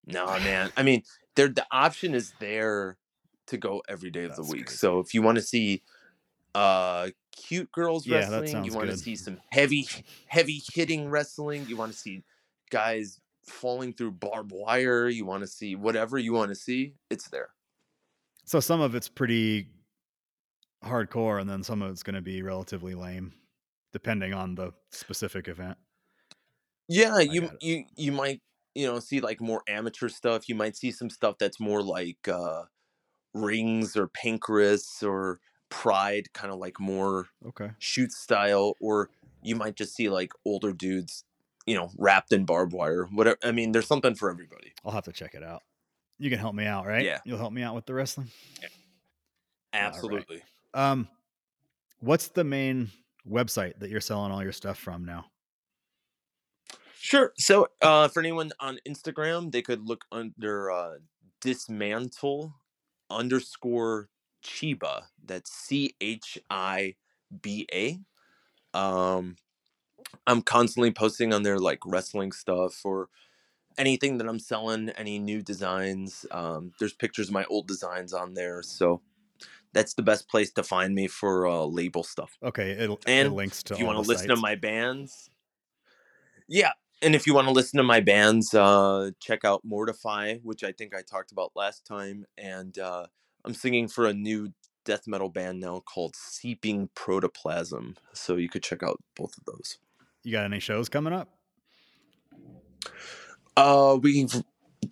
No, 0.05 0.25
man. 0.25 0.71
I 0.75 0.83
mean, 0.83 1.03
there 1.35 1.47
the 1.47 1.65
option 1.71 2.13
is 2.13 2.33
there 2.39 2.97
to 3.47 3.57
go 3.57 3.81
every 3.87 4.09
day 4.11 4.23
of 4.25 4.35
the 4.35 4.43
week. 4.43 4.65
crazy. 4.65 4.77
So 4.77 4.99
if 4.99 5.13
you 5.13 5.21
want 5.21 5.37
to 5.37 5.41
see 5.41 5.83
uh 6.55 7.09
cute 7.35 7.71
girls 7.71 8.07
Yeah, 8.07 8.29
wrestling, 8.29 8.63
you 8.63 8.73
want 8.73 8.89
to 8.89 8.97
see 8.97 9.15
some 9.15 9.39
heavy 9.49 9.87
heavy 10.27 10.61
hitting 10.73 11.09
wrestling, 11.09 11.65
you 11.67 11.77
want 11.77 11.91
to 11.91 11.97
see 11.97 12.23
guys 12.69 13.19
falling 13.45 13.93
through 13.93 14.11
barbed 14.11 14.51
wire, 14.53 15.09
you 15.09 15.25
want 15.25 15.41
to 15.41 15.47
see 15.47 15.75
whatever 15.75 16.17
you 16.17 16.33
want 16.33 16.49
to 16.49 16.55
see, 16.55 16.95
it's 17.09 17.29
there. 17.29 17.49
So 18.45 18.59
some 18.59 18.81
of 18.81 18.95
it's 18.95 19.09
pretty 19.09 19.69
hardcore, 20.83 21.39
and 21.39 21.49
then 21.49 21.63
some 21.63 21.81
of 21.81 21.91
it's 21.91 22.03
going 22.03 22.15
to 22.15 22.21
be 22.21 22.41
relatively 22.41 22.93
lame, 22.93 23.33
depending 23.91 24.33
on 24.33 24.55
the 24.55 24.73
specific 24.91 25.47
event. 25.47 25.77
Yeah, 26.87 27.19
you 27.19 27.51
you 27.61 27.85
you 27.95 28.11
might 28.11 28.41
you 28.75 28.87
know 28.87 28.99
see 28.99 29.19
like 29.21 29.41
more 29.41 29.63
amateur 29.67 30.09
stuff. 30.09 30.49
You 30.49 30.55
might 30.55 30.75
see 30.75 30.91
some 30.91 31.09
stuff 31.09 31.37
that's 31.39 31.59
more 31.59 31.81
like 31.81 32.27
uh 32.27 32.63
rings 33.33 33.95
or 33.95 34.07
Pancrase 34.07 35.03
or 35.07 35.39
pride, 35.69 36.31
kind 36.33 36.51
of 36.53 36.59
like 36.59 36.79
more 36.79 37.27
Okay. 37.45 37.71
shoot 37.79 38.11
style, 38.11 38.75
or 38.79 39.09
you 39.41 39.55
might 39.55 39.75
just 39.75 39.95
see 39.95 40.09
like 40.09 40.31
older 40.45 40.71
dudes, 40.71 41.23
you 41.65 41.75
know, 41.75 41.89
wrapped 41.97 42.31
in 42.31 42.45
barbed 42.45 42.73
wire. 42.73 43.05
Whatever. 43.05 43.37
I 43.43 43.51
mean, 43.51 43.71
there's 43.71 43.87
something 43.87 44.15
for 44.15 44.29
everybody. 44.29 44.73
I'll 44.85 44.91
have 44.91 45.05
to 45.05 45.11
check 45.11 45.33
it 45.33 45.43
out. 45.43 45.63
You 46.19 46.29
can 46.29 46.39
help 46.39 46.55
me 46.55 46.65
out, 46.65 46.85
right? 46.85 47.03
Yeah. 47.03 47.19
You'll 47.25 47.39
help 47.39 47.53
me 47.53 47.63
out 47.63 47.75
with 47.75 47.85
the 47.85 47.93
wrestling. 47.93 48.29
right. 48.61 48.71
Absolutely. 49.73 50.43
Um, 50.73 51.07
what's 51.99 52.27
the 52.29 52.43
main 52.43 52.91
website 53.29 53.79
that 53.79 53.89
you're 53.89 53.99
selling 54.01 54.31
all 54.31 54.43
your 54.43 54.51
stuff 54.51 54.77
from 54.77 55.05
now? 55.05 55.25
Sure. 56.99 57.33
So, 57.37 57.67
uh, 57.81 58.07
for 58.07 58.19
anyone 58.21 58.51
on 58.59 58.77
Instagram, 58.87 59.51
they 59.51 59.61
could 59.61 59.87
look 59.87 60.05
under 60.11 60.71
uh, 60.71 60.93
dismantle 61.41 62.53
underscore 63.09 64.09
Chiba. 64.43 65.03
That's 65.23 65.51
C 65.51 65.95
H 66.01 66.37
I 66.49 66.95
B 67.41 67.67
A. 67.73 67.99
Um, 68.77 69.35
I'm 70.27 70.41
constantly 70.41 70.91
posting 70.91 71.33
on 71.33 71.43
there 71.43 71.59
like 71.59 71.79
wrestling 71.85 72.31
stuff 72.31 72.81
or 72.83 73.09
anything 73.77 74.17
that 74.17 74.27
I'm 74.27 74.39
selling, 74.39 74.89
any 74.89 75.19
new 75.19 75.41
designs. 75.41 76.25
Um, 76.31 76.73
there's 76.79 76.93
pictures 76.93 77.27
of 77.27 77.33
my 77.33 77.45
old 77.45 77.67
designs 77.67 78.13
on 78.13 78.33
there. 78.33 78.61
So, 78.61 79.01
that's 79.73 79.95
the 79.95 80.03
best 80.03 80.29
place 80.29 80.51
to 80.53 80.63
find 80.63 80.93
me 80.93 81.07
for 81.07 81.47
uh, 81.47 81.63
label 81.63 82.03
stuff. 82.03 82.37
Okay, 82.43 82.71
it, 82.71 82.89
it 82.89 82.97
And 83.07 83.33
links 83.33 83.63
to 83.63 83.73
if 83.73 83.79
you 83.79 83.85
want 83.85 84.03
to 84.03 84.07
listen 84.07 84.29
to 84.29 84.35
my 84.35 84.55
bands 84.55 85.29
yeah 86.47 86.71
and 87.03 87.15
if 87.15 87.27
you 87.27 87.33
want 87.33 87.47
to 87.47 87.53
listen 87.53 87.77
to 87.77 87.83
my 87.83 87.99
bands 87.99 88.53
uh 88.53 89.11
check 89.19 89.43
out 89.43 89.61
mortify 89.63 90.35
which 90.43 90.63
i 90.63 90.71
think 90.71 90.95
i 90.95 91.01
talked 91.01 91.31
about 91.31 91.51
last 91.55 91.85
time 91.85 92.25
and 92.37 92.77
uh 92.79 93.05
i'm 93.45 93.53
singing 93.53 93.87
for 93.87 94.05
a 94.05 94.13
new 94.13 94.51
death 94.85 95.07
metal 95.07 95.29
band 95.29 95.59
now 95.59 95.81
called 95.81 96.15
seeping 96.15 96.89
protoplasm 96.95 97.95
so 98.13 98.35
you 98.35 98.49
could 98.49 98.63
check 98.63 98.83
out 98.83 99.01
both 99.15 99.37
of 99.37 99.45
those. 99.45 99.77
You 100.23 100.33
got 100.33 100.45
any 100.45 100.59
shows 100.59 100.89
coming 100.89 101.13
up? 101.13 101.29
uh 103.55 103.97
we 104.01 104.27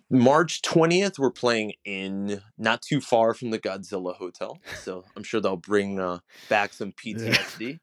march 0.08 0.62
20th 0.62 1.18
we're 1.18 1.30
playing 1.30 1.72
in 1.84 2.40
not 2.56 2.80
too 2.80 3.00
far 3.00 3.34
from 3.34 3.50
the 3.50 3.58
godzilla 3.58 4.14
hotel 4.14 4.56
so 4.76 5.04
i'm 5.16 5.22
sure 5.22 5.40
they'll 5.40 5.56
bring 5.56 5.98
uh 5.98 6.18
back 6.48 6.72
some 6.72 6.92
ptsd 7.04 7.80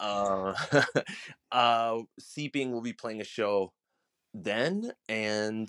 uh 0.00 0.54
uh 1.52 1.98
seeping 2.18 2.72
will 2.72 2.80
be 2.80 2.92
playing 2.92 3.20
a 3.20 3.24
show 3.24 3.72
then 4.34 4.92
and 5.08 5.68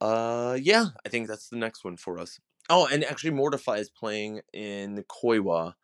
uh 0.00 0.56
yeah 0.60 0.86
i 1.04 1.08
think 1.08 1.28
that's 1.28 1.48
the 1.48 1.56
next 1.56 1.84
one 1.84 1.96
for 1.96 2.18
us 2.18 2.38
oh 2.70 2.86
and 2.90 3.04
actually 3.04 3.30
mortify 3.30 3.76
is 3.76 3.90
playing 3.90 4.40
in 4.52 5.04
koiwa 5.08 5.74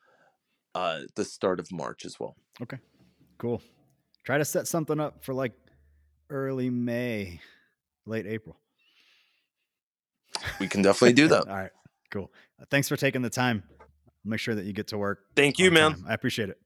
uh 0.74 1.01
the 1.16 1.24
start 1.24 1.61
of 1.61 1.70
march 1.72 2.05
as 2.05 2.18
well 2.18 2.37
Okay, 2.62 2.79
Cool. 3.39 3.61
Try 4.24 4.39
to 4.39 4.45
set 4.45 4.66
something 4.66 4.99
up 4.99 5.22
for 5.24 5.35
like 5.35 5.53
early 6.31 6.70
May, 6.70 7.41
late 8.07 8.27
April. 8.27 8.59
we 10.59 10.66
can 10.66 10.83
definitely 10.83 11.12
do 11.12 11.29
that 11.29 11.47
all 11.49 11.55
right. 11.55 11.70
Cool. 12.11 12.33
Thanks 12.70 12.89
for 12.89 12.97
taking 12.97 13.22
the 13.22 13.31
time. 13.31 13.62
Make 14.24 14.41
sure 14.41 14.55
that 14.55 14.64
you 14.64 14.72
get 14.72 14.89
to 14.89 14.99
work. 14.99 15.20
thank 15.37 15.59
you 15.59 15.70
man 15.70 15.93
time. 15.93 16.05
I 16.09 16.14
appreciate 16.14 16.49
it. 16.49 16.59